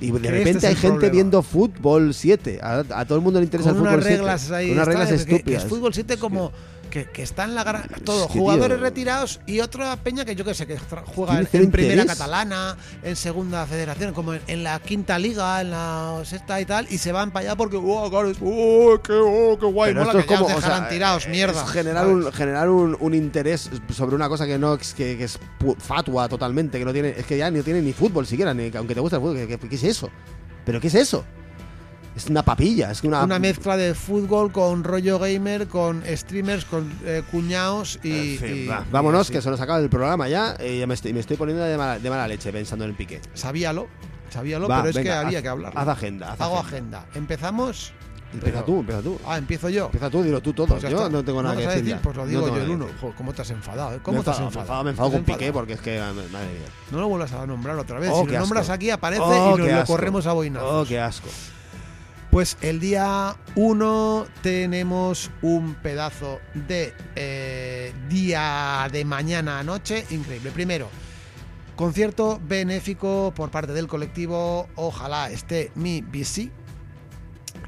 Y 0.00 0.10
de 0.10 0.20
Que 0.20 0.26
este 0.26 0.38
repente 0.38 0.66
hay 0.66 0.74
gente 0.74 0.88
problema. 0.94 1.12
viendo 1.12 1.42
fútbol 1.44 2.12
7. 2.12 2.58
A, 2.60 2.80
a 2.90 3.04
todo 3.04 3.18
el 3.18 3.22
mundo 3.24 3.38
le 3.38 3.44
interesa 3.44 3.70
con 3.70 3.76
el 3.76 3.82
unas 3.82 3.92
fútbol 3.94 4.02
7. 4.08 4.16
reglas 4.18 4.50
ahí 4.50 4.66
Con 4.66 4.76
unas 4.76 4.88
reglas 4.88 5.08
que- 5.08 5.14
que 5.14 5.34
estúpidas. 5.36 5.62
es 5.62 5.68
fútbol 5.70 5.94
7 5.94 6.14
Es 6.14 6.20
como 6.20 6.50
que, 6.92 7.06
que 7.06 7.22
está 7.22 7.44
en 7.44 7.54
la 7.54 7.64
gran 7.64 7.88
todo 8.04 8.28
que, 8.28 8.38
jugadores 8.38 8.76
tío, 8.76 8.84
retirados 8.84 9.40
y 9.46 9.60
otra 9.60 9.96
peña 9.96 10.26
que 10.26 10.36
yo 10.36 10.44
que 10.44 10.52
sé 10.52 10.66
que 10.66 10.76
juega 10.78 11.40
en, 11.40 11.70
primera 11.70 12.04
catalana 12.04 12.76
en 13.02 13.16
segunda 13.16 13.64
federación 13.66 14.12
como 14.12 14.34
en, 14.34 14.42
en 14.46 14.62
la 14.62 14.78
quinta 14.78 15.18
liga 15.18 15.62
en 15.62 15.70
la 15.70 16.20
sexta 16.24 16.60
y 16.60 16.66
tal 16.66 16.86
y 16.90 16.98
se 16.98 17.10
van 17.10 17.30
para 17.30 17.46
allá 17.46 17.56
porque 17.56 17.76
oh, 17.78 18.10
claro, 18.10 18.28
es- 18.30 18.36
oh, 18.42 19.00
qué, 19.02 19.14
oh, 19.14 19.56
qué 19.58 19.66
guay 19.66 19.94
mola, 19.94 20.12
que 20.12 20.26
como, 20.26 20.48
ya 20.48 20.54
o 20.54 20.58
os 20.58 20.62
sea, 20.62 20.70
dejarán 20.70 20.88
tirados 20.90 21.22
es 21.24 21.28
mierda 21.30 21.66
generar 21.66 22.04
¿sabes? 22.04 22.26
un, 22.26 22.32
generar 22.32 22.68
un, 22.68 22.96
un 23.00 23.14
interés 23.14 23.70
sobre 23.94 24.14
una 24.14 24.28
cosa 24.28 24.46
que 24.46 24.58
no 24.58 24.76
que, 24.76 25.16
que 25.16 25.24
es 25.24 25.38
fatua 25.78 26.28
totalmente, 26.28 26.78
que 26.78 26.84
no 26.84 26.92
tiene, 26.92 27.14
es 27.16 27.24
que 27.24 27.38
ya 27.38 27.50
no 27.50 27.62
tiene 27.62 27.80
ni 27.80 27.92
fútbol 27.94 28.26
siquiera, 28.26 28.52
ni, 28.52 28.70
aunque 28.76 28.94
te 28.94 29.00
guste 29.00 29.16
el 29.16 29.22
fútbol, 29.22 29.36
¿qué, 29.36 29.46
qué- 29.58 29.68
qué 29.68 29.74
es 29.76 29.84
eso? 29.84 30.10
¿Pero 30.66 30.78
qué 30.80 30.88
es 30.88 30.94
eso? 30.94 31.24
Es 32.14 32.26
una 32.26 32.42
papilla, 32.42 32.90
es 32.90 33.00
que 33.00 33.08
una, 33.08 33.24
una 33.24 33.38
mezcla 33.38 33.76
de 33.76 33.94
fútbol 33.94 34.52
con 34.52 34.84
rollo 34.84 35.18
gamer 35.18 35.66
con 35.66 36.02
streamers 36.14 36.64
con 36.66 36.92
eh, 37.06 37.22
cuñados 37.30 37.98
y, 38.02 38.34
En 38.34 38.38
fin, 38.38 38.56
y- 38.56 38.66
va, 38.66 38.84
y 38.86 38.92
vámonos, 38.92 39.30
que 39.30 39.40
se 39.40 39.48
nos 39.48 39.60
acaba 39.60 39.78
el 39.78 39.88
programa 39.88 40.28
ya. 40.28 40.54
y 40.62 40.78
ya 40.80 40.86
me, 40.86 40.92
estoy, 40.94 41.14
me 41.14 41.20
estoy 41.20 41.38
poniendo 41.38 41.64
de 41.64 41.78
mala, 41.78 41.98
de 41.98 42.10
mala 42.10 42.28
leche 42.28 42.52
pensando 42.52 42.84
en 42.84 42.90
el 42.90 42.96
pique. 42.96 43.20
sabíalo 43.34 43.88
sabíalo 44.30 44.68
Va, 44.68 44.78
pero 44.82 44.90
es 44.90 45.02
que 45.04 45.10
había 45.12 45.38
haz- 45.38 45.42
que 45.42 45.48
hablar 45.48 45.72
Haz 45.74 45.88
agenda. 45.88 46.32
haz 46.32 46.40
hago 46.42 46.58
agenda. 46.58 46.98
agenda 47.00 47.18
empezamos 47.18 47.92
Empieza 48.34 48.60
pero- 48.60 48.64
tú, 48.64 48.80
empieza 48.80 49.02
tú. 49.02 49.18
ah 49.26 49.36
empiezo 49.38 49.68
yo 49.70 49.84
Empieza 49.86 50.08
tú, 50.10 50.22
dilo 50.22 50.40
tú 50.42 50.52
todo. 50.54 50.66
Pues 50.68 50.82
yo 50.82 51.08
no 51.10 51.22
tengo 51.24 51.42
nada 51.42 51.54
¿No 51.54 51.60
que 51.60 51.66
decir. 51.66 51.84
decir? 51.84 52.00
Pues 52.02 52.16
lo 52.16 52.26
digo 52.26 52.48
yo 52.48 52.56
el 52.62 52.70
uno. 52.70 52.86
Joder, 53.00 53.14
¿Cómo 53.16 53.32
te 53.34 53.42
has 53.42 53.50
enfadado? 53.50 53.90
eh? 53.92 53.96
Me 53.96 54.02
¿Cómo 54.02 54.20
he 54.20 54.24
te 54.24 54.30
has 54.30 54.40
enfadado, 54.40 54.78
me 54.78 54.84
me 54.84 54.88
he 54.88 54.92
enfadado 54.92 55.10
¿Te 55.12 55.16
has 55.18 55.24
con 55.24 55.34
Piqué 55.38 55.52
porque 55.52 55.72
es 55.74 55.80
que, 55.82 55.98
madre 55.98 56.28
mía. 56.30 56.66
No 56.90 57.00
lo 57.00 57.08
vuelvas 57.08 57.32
a 57.32 57.46
nombrar 57.46 57.76
otra 57.78 57.98
vez. 57.98 58.10
Oh, 58.12 58.24
si 58.24 58.32
lo 58.32 58.38
nombras 58.40 58.70
aquí 58.70 58.88
aparece 58.90 59.22
Oh, 59.22 59.54
y 59.58 59.62
nos 59.62 59.70
lo 59.80 59.84
corremos 59.84 60.26
a 60.26 60.32
boinazos. 60.32 60.70
Oh, 60.72 60.88
qué 60.88 60.98
asco. 60.98 61.28
Pues 62.32 62.56
el 62.62 62.80
día 62.80 63.36
1 63.56 64.26
tenemos 64.42 65.30
un 65.42 65.74
pedazo 65.74 66.40
de 66.54 66.94
eh, 67.14 67.92
día 68.08 68.88
de 68.90 69.04
mañana 69.04 69.58
a 69.58 69.62
noche 69.62 70.06
increíble. 70.08 70.50
Primero, 70.50 70.88
concierto 71.76 72.40
benéfico 72.42 73.34
por 73.36 73.50
parte 73.50 73.72
del 73.74 73.86
colectivo 73.86 74.66
Ojalá 74.76 75.30
esté 75.30 75.72
mi 75.74 76.00
bici. 76.00 76.50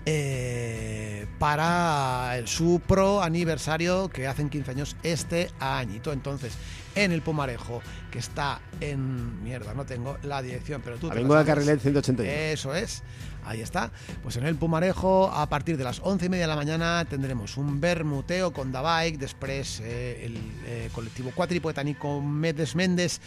eh, 0.06 1.26
para 1.38 2.36
el- 2.36 2.46
su 2.46 2.80
pro 2.86 3.22
aniversario 3.22 4.08
que 4.10 4.26
hacen 4.26 4.50
15 4.50 4.70
años 4.72 4.96
este 5.02 5.50
añito. 5.60 6.12
Entonces, 6.12 6.52
en 6.94 7.10
el 7.10 7.22
Pumarejo, 7.22 7.80
que 8.10 8.18
está 8.18 8.60
en. 8.82 9.42
Mierda, 9.42 9.72
no 9.72 9.86
tengo 9.86 10.18
la 10.22 10.42
dirección, 10.42 10.82
pero 10.84 10.96
tú. 10.96 11.08
de. 11.08 11.46
Carrilet 11.46 11.80
181. 11.80 12.30
Eso 12.30 12.74
es. 12.74 13.02
Ahí 13.44 13.60
está. 13.60 13.92
Pues 14.22 14.36
en 14.36 14.46
el 14.46 14.56
Pumarejo, 14.56 15.30
a 15.30 15.48
partir 15.48 15.76
de 15.76 15.84
las 15.84 16.00
11 16.02 16.26
y 16.26 16.28
media 16.28 16.44
de 16.44 16.48
la 16.48 16.56
mañana, 16.56 17.04
tendremos 17.08 17.56
un 17.56 17.80
bermuteo 17.80 18.52
con 18.52 18.72
Dabike, 18.72 19.18
después 19.18 19.80
eh, 19.80 20.26
el 20.26 20.36
eh, 20.66 20.90
colectivo 20.94 21.30
Cuatripoetánico 21.34 22.20
Medes 22.20 22.74
Méndez 22.74 23.20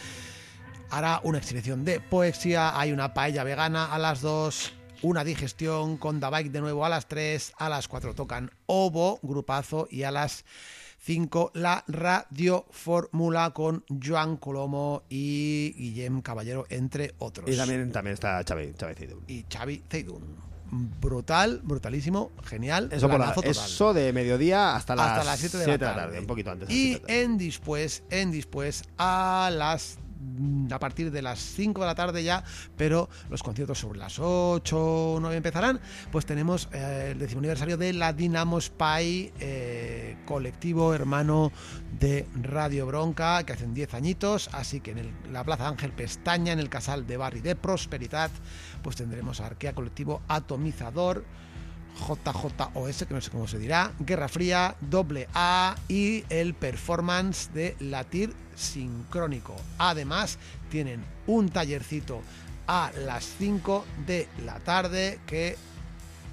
hará 0.89 1.20
una 1.24 1.38
exhibición 1.38 1.86
de 1.86 1.99
poesía, 1.99 2.80
hay 2.80 2.91
una 2.91 3.13
paella 3.13 3.43
vegana 3.43 3.86
a 3.86 3.99
las 3.99 4.22
2, 4.22 4.74
una 5.01 5.24
digestión 5.24 5.97
con 5.97 6.20
Dabike 6.20 6.49
de 6.49 6.61
nuevo 6.61 6.86
a 6.86 6.89
las 6.89 7.07
3, 7.07 7.53
a 7.57 7.70
las 7.70 7.88
4 7.88 8.15
tocan 8.15 8.51
Obo, 8.65 9.20
grupazo, 9.22 9.88
y 9.91 10.03
a 10.03 10.11
las 10.11 10.45
5 11.08 11.51
la 11.53 11.86
Radio 11.88 12.66
Fórmula 12.70 13.51
con 13.51 13.86
Joan 14.05 14.36
Colomo 14.36 15.03
y 15.10 15.74
Guillem 15.78 16.22
Caballero, 16.22 16.66
entre 16.70 17.16
otros. 17.20 17.49
Y 17.49 17.55
también, 17.55 17.89
también 17.93 18.16
está 18.16 18.43
Xavi, 18.45 18.74
Xavi 18.78 18.93
y 19.30 19.45
Xavi 19.49 19.84
Zeidun. 19.89 20.22
Brutal, 20.99 21.62
brutalísimo, 21.64 22.32
genial. 22.43 22.89
Eso, 22.91 23.08
por 23.08 23.22
la- 23.22 23.34
eso 23.41 23.93
de 23.93 24.12
mediodía 24.12 24.76
hasta 24.76 24.97
las, 24.97 25.12
hasta 25.12 25.24
las 25.24 25.39
7 25.39 25.58
de, 25.60 25.68
la 25.68 25.78
tarde. 25.80 26.20
un 26.20 26.28
poquito 26.28 26.51
antes. 26.51 26.70
Y 26.70 26.95
de 26.95 27.24
en 27.24 27.38
después, 27.38 28.03
en 28.10 28.32
después, 28.32 28.84
a 28.97 29.49
las 29.53 29.99
a 30.72 30.80
partir 30.80 31.11
de 31.11 31.22
las 31.22 31.39
5 31.39 31.82
de 31.82 31.88
la 31.88 31.95
tarde 31.95 32.24
ya, 32.24 32.43
pero 32.76 33.09
los 33.30 33.41
conciertos 33.43 33.80
sobre 33.80 33.99
las 33.99 34.20
8 34.20 34.78
o 35.15 35.20
9 35.20 35.38
empezarán, 35.38 35.80
pues 36.11 36.26
tenemos 36.26 36.70
eh, 36.74 37.09
el 37.11 37.20
décimo 37.20 37.39
aniversario 37.39 37.78
de 37.78 37.93
la 37.93 38.13
Dinamo 38.13 38.59
Spy, 38.59 39.32
eh, 39.39 40.18
colectivo 40.26 40.93
hermano 40.93 41.51
de 41.99 42.28
Radio 42.41 42.86
Bronca, 42.86 43.43
que 43.43 43.53
hacen 43.53 43.74
10 43.74 43.93
añitos, 43.93 44.49
así 44.53 44.80
que 44.82 44.91
en 44.91 44.97
el- 44.99 45.13
la 45.32 45.43
Plaza 45.43 45.68
Ángel 45.68 45.91
Pestaña, 45.93 46.53
en 46.53 46.59
el 46.59 46.70
Casal 46.70 47.07
de 47.07 47.18
Barri 47.18 47.39
de 47.41 47.55
Prosperidad, 47.55 48.30
pues 48.84 48.95
tendremos 48.95 49.39
Arquea 49.41 49.74
Colectivo 49.74 50.22
Atomizador, 50.28 51.24
JJOS, 51.97 53.05
que 53.05 53.13
no 53.13 53.21
sé 53.21 53.31
cómo 53.31 53.47
se 53.47 53.59
dirá, 53.59 53.91
Guerra 53.99 54.27
Fría, 54.27 54.75
Doble 54.81 55.27
A 55.33 55.75
y 55.87 56.23
el 56.29 56.53
performance 56.53 57.51
de 57.53 57.75
Latir 57.79 58.33
Sincrónico. 58.55 59.55
Además, 59.77 60.37
tienen 60.69 61.03
un 61.25 61.49
tallercito 61.49 62.21
a 62.67 62.91
las 63.05 63.25
5 63.37 63.85
de 64.05 64.27
la 64.45 64.59
tarde 64.59 65.19
que 65.25 65.55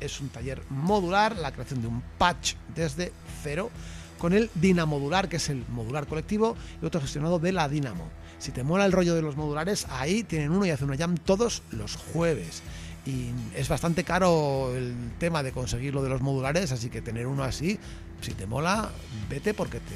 es 0.00 0.20
un 0.20 0.28
taller 0.28 0.62
modular, 0.70 1.36
la 1.36 1.52
creación 1.52 1.80
de 1.80 1.88
un 1.88 2.02
patch 2.18 2.54
desde 2.74 3.12
cero, 3.42 3.70
con 4.18 4.32
el 4.32 4.50
Dinamodular, 4.54 5.28
que 5.28 5.36
es 5.36 5.48
el 5.48 5.64
modular 5.68 6.06
colectivo, 6.06 6.56
y 6.82 6.86
otro 6.86 7.00
gestionado 7.00 7.38
de 7.38 7.52
la 7.52 7.68
Dinamo. 7.68 8.08
Si 8.38 8.52
te 8.52 8.62
mola 8.62 8.84
el 8.84 8.92
rollo 8.92 9.14
de 9.14 9.22
los 9.22 9.36
modulares, 9.36 9.86
ahí 9.90 10.22
tienen 10.22 10.50
uno 10.50 10.66
y 10.66 10.70
hacen 10.70 10.88
una 10.88 10.98
jam 10.98 11.16
todos 11.16 11.62
los 11.70 11.96
jueves. 11.96 12.62
Y 13.07 13.30
es 13.55 13.68
bastante 13.68 14.02
caro 14.05 14.74
el 14.74 14.94
tema 15.18 15.42
de 15.42 15.52
conseguir 15.52 15.94
lo 15.94 16.02
de 16.02 16.09
los 16.09 16.22
modulares, 16.22 16.72
así 16.72 16.88
que 16.88 17.02
tener 17.02 17.26
uno 17.26 17.44
así, 17.44 17.78
si 18.22 18.32
te 18.32 18.46
mola, 18.46 18.90
vete 19.28 19.52
porque 19.52 19.78
te, 19.78 19.94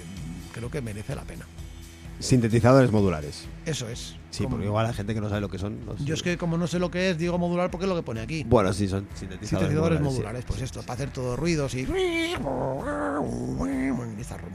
creo 0.53 0.71
que 0.71 0.83
merece 0.83 1.15
la 1.15 1.23
pena. 1.23 1.47
Sintetizadores 2.21 2.91
modulares. 2.91 3.45
Eso 3.65 3.89
es. 3.89 4.17
Sí, 4.31 4.47
porque 4.49 4.67
igual 4.67 4.85
hay 4.87 4.93
gente 4.93 5.15
que 5.15 5.21
no 5.21 5.29
sabe 5.29 5.41
lo 5.41 5.49
que 5.49 5.59
son. 5.59 5.79
Yo 6.05 6.15
es 6.15 6.23
que 6.23 6.37
como 6.37 6.59
no 6.59 6.67
sé 6.67 6.79
lo 6.79 6.91
que 6.91 7.11
es, 7.11 7.19
digo 7.19 7.39
modular 7.39 7.71
porque 7.71 7.87
es 7.87 7.89
lo 7.89 7.97
que 7.97 8.03
pone 8.03 8.21
aquí. 8.21 8.45
Bueno, 8.45 8.73
sí, 8.73 8.87
son 8.89 9.07
sintetizadores, 9.15 9.49
Sintetizadores 9.49 10.01
modulares. 10.01 10.03
modulares, 10.03 10.41
sí. 10.43 10.47
pues 10.49 10.63
esto, 10.63 10.81
para 10.83 10.95
hacer 10.95 11.11
todos 11.11 11.39
ruidos 11.39 11.75
y... 11.75 11.87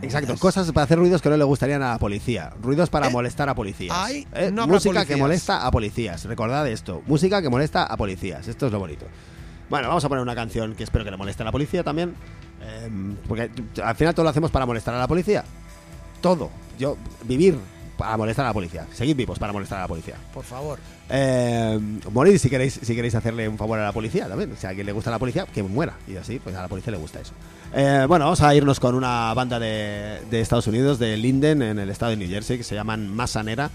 Exacto, 0.02 0.36
cosas 0.38 0.72
para 0.72 0.84
hacer 0.86 0.98
ruidos 1.00 1.22
que 1.22 1.30
no 1.30 1.38
le 1.38 1.44
gustarían 1.44 1.82
a 1.84 1.92
la 1.94 2.00
policía. 2.00 2.54
Ruidos 2.62 2.90
para 2.90 3.08
Eh, 3.08 3.12
molestar 3.12 3.50
a 3.50 3.56
policías. 3.56 3.96
ay, 3.98 4.28
Eh, 4.34 4.52
no 4.54 4.68
música 4.68 5.06
que 5.06 5.16
molesta 5.16 5.66
a 5.66 5.72
policías. 5.72 6.26
Recordad 6.26 6.68
esto. 6.68 7.02
Música 7.06 7.42
que 7.42 7.50
molesta 7.50 7.84
a 7.84 7.98
policías. 7.98 8.48
Esto 8.48 8.68
es 8.68 8.72
lo 8.72 8.80
bonito. 8.80 9.06
Bueno, 9.70 9.88
vamos 9.88 10.04
a 10.06 10.10
poner 10.10 10.22
una 10.22 10.36
canción 10.36 10.76
que 10.76 10.84
espero 10.84 11.04
que 11.04 11.12
le 11.12 11.18
moleste 11.18 11.44
a 11.44 11.46
la 11.46 11.52
policía 11.52 11.84
también. 11.84 12.14
eh, 12.66 12.90
porque 13.28 13.50
al 13.84 13.96
final 13.96 14.14
todo 14.14 14.24
lo 14.24 14.30
hacemos 14.30 14.52
para 14.52 14.66
molestar 14.66 14.94
a 14.94 15.00
la 15.00 15.08
policía. 15.08 15.44
Todo. 16.22 16.50
Yo, 16.78 16.98
vivir 17.24 17.58
para 17.98 18.18
molestar 18.18 18.46
a 18.46 18.50
la 18.50 18.54
policía. 18.54 18.88
Seguid 18.94 19.16
vivos 19.16 19.40
para 19.40 19.54
molestar 19.54 19.80
a 19.80 19.82
la 19.84 19.88
policía. 19.88 20.16
Por 20.34 20.44
favor. 20.44 20.80
Eh, 21.10 21.80
morir 22.12 22.40
si 22.40 22.50
queréis, 22.50 22.80
si 22.82 22.96
queréis 22.96 23.16
hacerle 23.16 23.48
un 23.48 23.58
favor 23.58 23.80
a 23.80 23.84
la 23.84 23.92
policía 23.92 24.28
también. 24.28 24.56
Si 24.58 24.66
a 24.66 24.70
alguien 24.70 24.86
le 24.86 24.92
gusta 24.92 25.12
la 25.12 25.20
policía, 25.20 25.46
que 25.46 25.64
muera. 25.64 25.96
Y 26.08 26.16
así, 26.16 26.40
pues 26.40 26.56
a 26.56 26.62
la 26.62 26.68
policía 26.68 26.92
le 26.92 26.98
gusta 26.98 27.20
eso. 27.20 27.34
Eh, 27.74 28.06
bueno, 28.08 28.26
vamos 28.26 28.42
a 28.42 28.54
irnos 28.56 28.80
con 28.80 28.96
una 28.96 29.34
banda 29.34 29.60
de, 29.60 30.22
de 30.30 30.42
Estados 30.42 30.68
Unidos, 30.68 31.00
de 31.00 31.18
Linden, 31.18 31.62
en 31.62 31.80
el 31.80 31.90
estado 31.90 32.12
de 32.12 32.18
New 32.18 32.30
Jersey, 32.30 32.58
que 32.58 32.64
se 32.64 32.76
llaman 32.76 33.14
Masanera. 33.14 33.70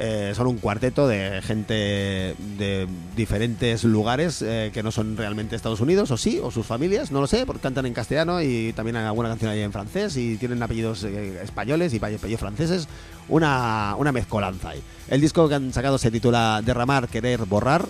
Eh, 0.00 0.32
son 0.36 0.46
un 0.46 0.58
cuarteto 0.58 1.08
de 1.08 1.42
gente 1.42 1.74
de 1.74 2.86
diferentes 3.16 3.82
lugares 3.82 4.42
eh, 4.42 4.70
que 4.72 4.84
no 4.84 4.92
son 4.92 5.16
realmente 5.16 5.56
Estados 5.56 5.80
Unidos, 5.80 6.12
o 6.12 6.16
sí, 6.16 6.38
o 6.40 6.52
sus 6.52 6.64
familias, 6.64 7.10
no 7.10 7.20
lo 7.20 7.26
sé, 7.26 7.44
porque 7.44 7.62
cantan 7.62 7.84
en 7.84 7.94
castellano 7.94 8.40
y 8.40 8.72
también 8.74 8.94
alguna 8.96 9.28
canción 9.28 9.50
ahí 9.50 9.60
en 9.60 9.72
francés 9.72 10.16
y 10.16 10.36
tienen 10.36 10.62
apellidos 10.62 11.02
eh, 11.02 11.40
españoles 11.42 11.92
y 11.92 11.96
apellidos 11.96 12.40
franceses. 12.40 12.86
Una, 13.28 13.96
una 13.98 14.12
mezcolanza 14.12 14.70
ahí. 14.70 14.82
El 15.08 15.20
disco 15.20 15.48
que 15.48 15.56
han 15.56 15.72
sacado 15.72 15.98
se 15.98 16.10
titula 16.10 16.62
Derramar, 16.64 17.08
Querer, 17.08 17.44
Borrar, 17.44 17.84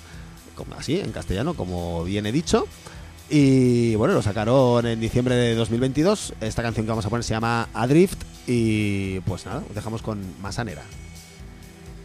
así, 0.76 0.98
en 0.98 1.12
castellano, 1.12 1.54
como 1.54 2.04
bien 2.04 2.26
he 2.26 2.32
dicho. 2.32 2.66
Y 3.30 3.94
bueno, 3.96 4.14
lo 4.14 4.22
sacaron 4.22 4.86
en 4.86 4.98
diciembre 4.98 5.34
de 5.34 5.54
2022. 5.54 6.34
Esta 6.40 6.62
canción 6.62 6.86
que 6.86 6.90
vamos 6.90 7.04
a 7.04 7.10
poner 7.10 7.22
se 7.22 7.34
llama 7.34 7.68
Adrift. 7.74 8.18
Y 8.46 9.20
pues 9.20 9.44
nada, 9.44 9.62
os 9.68 9.74
dejamos 9.74 10.02
con 10.02 10.18
Masanera. 10.40 10.82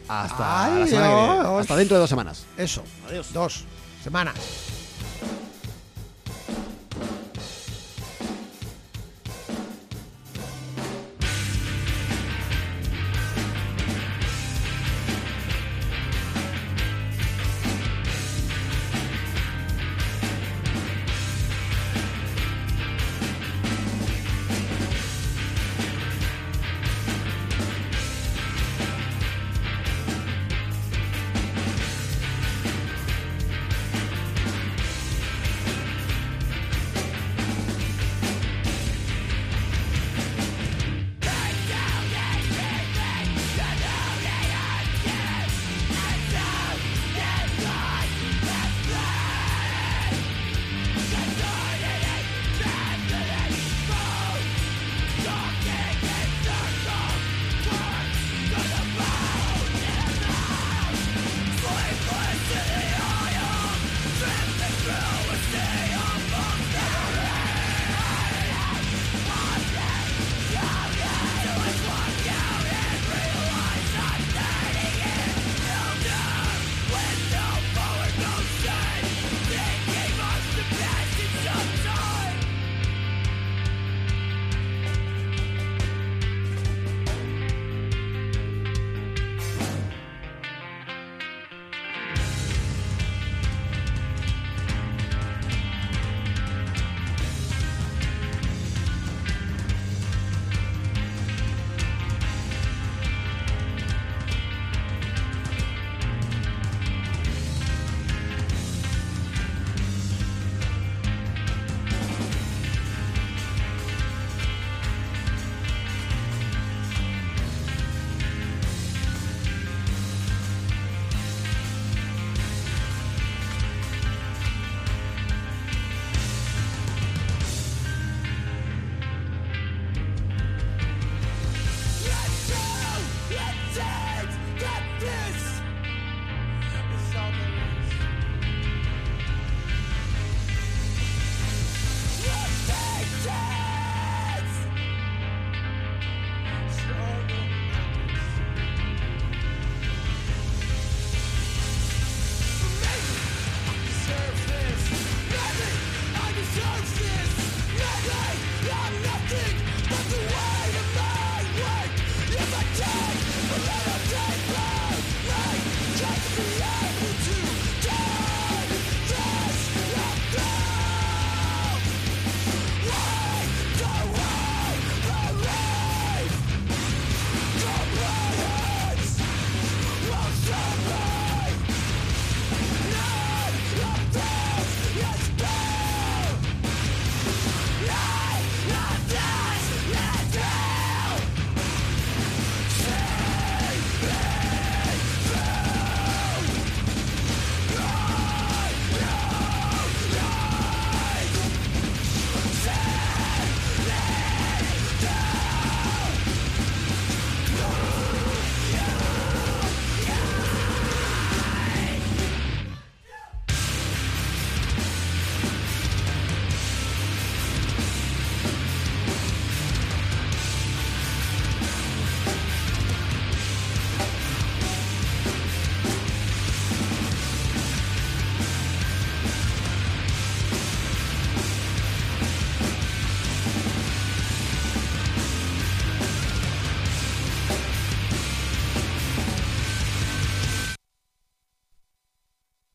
Hasta, 0.07 0.79
la 0.79 0.87
semana 0.87 1.07
que 1.07 1.15
viene. 1.15 1.39
Adiós. 1.39 1.61
Hasta 1.61 1.75
dentro 1.75 1.95
de 1.97 2.01
dos 2.01 2.09
semanas. 2.09 2.45
Eso. 2.57 2.83
Adiós. 3.07 3.33
Dos 3.33 3.63
semanas. 4.03 4.35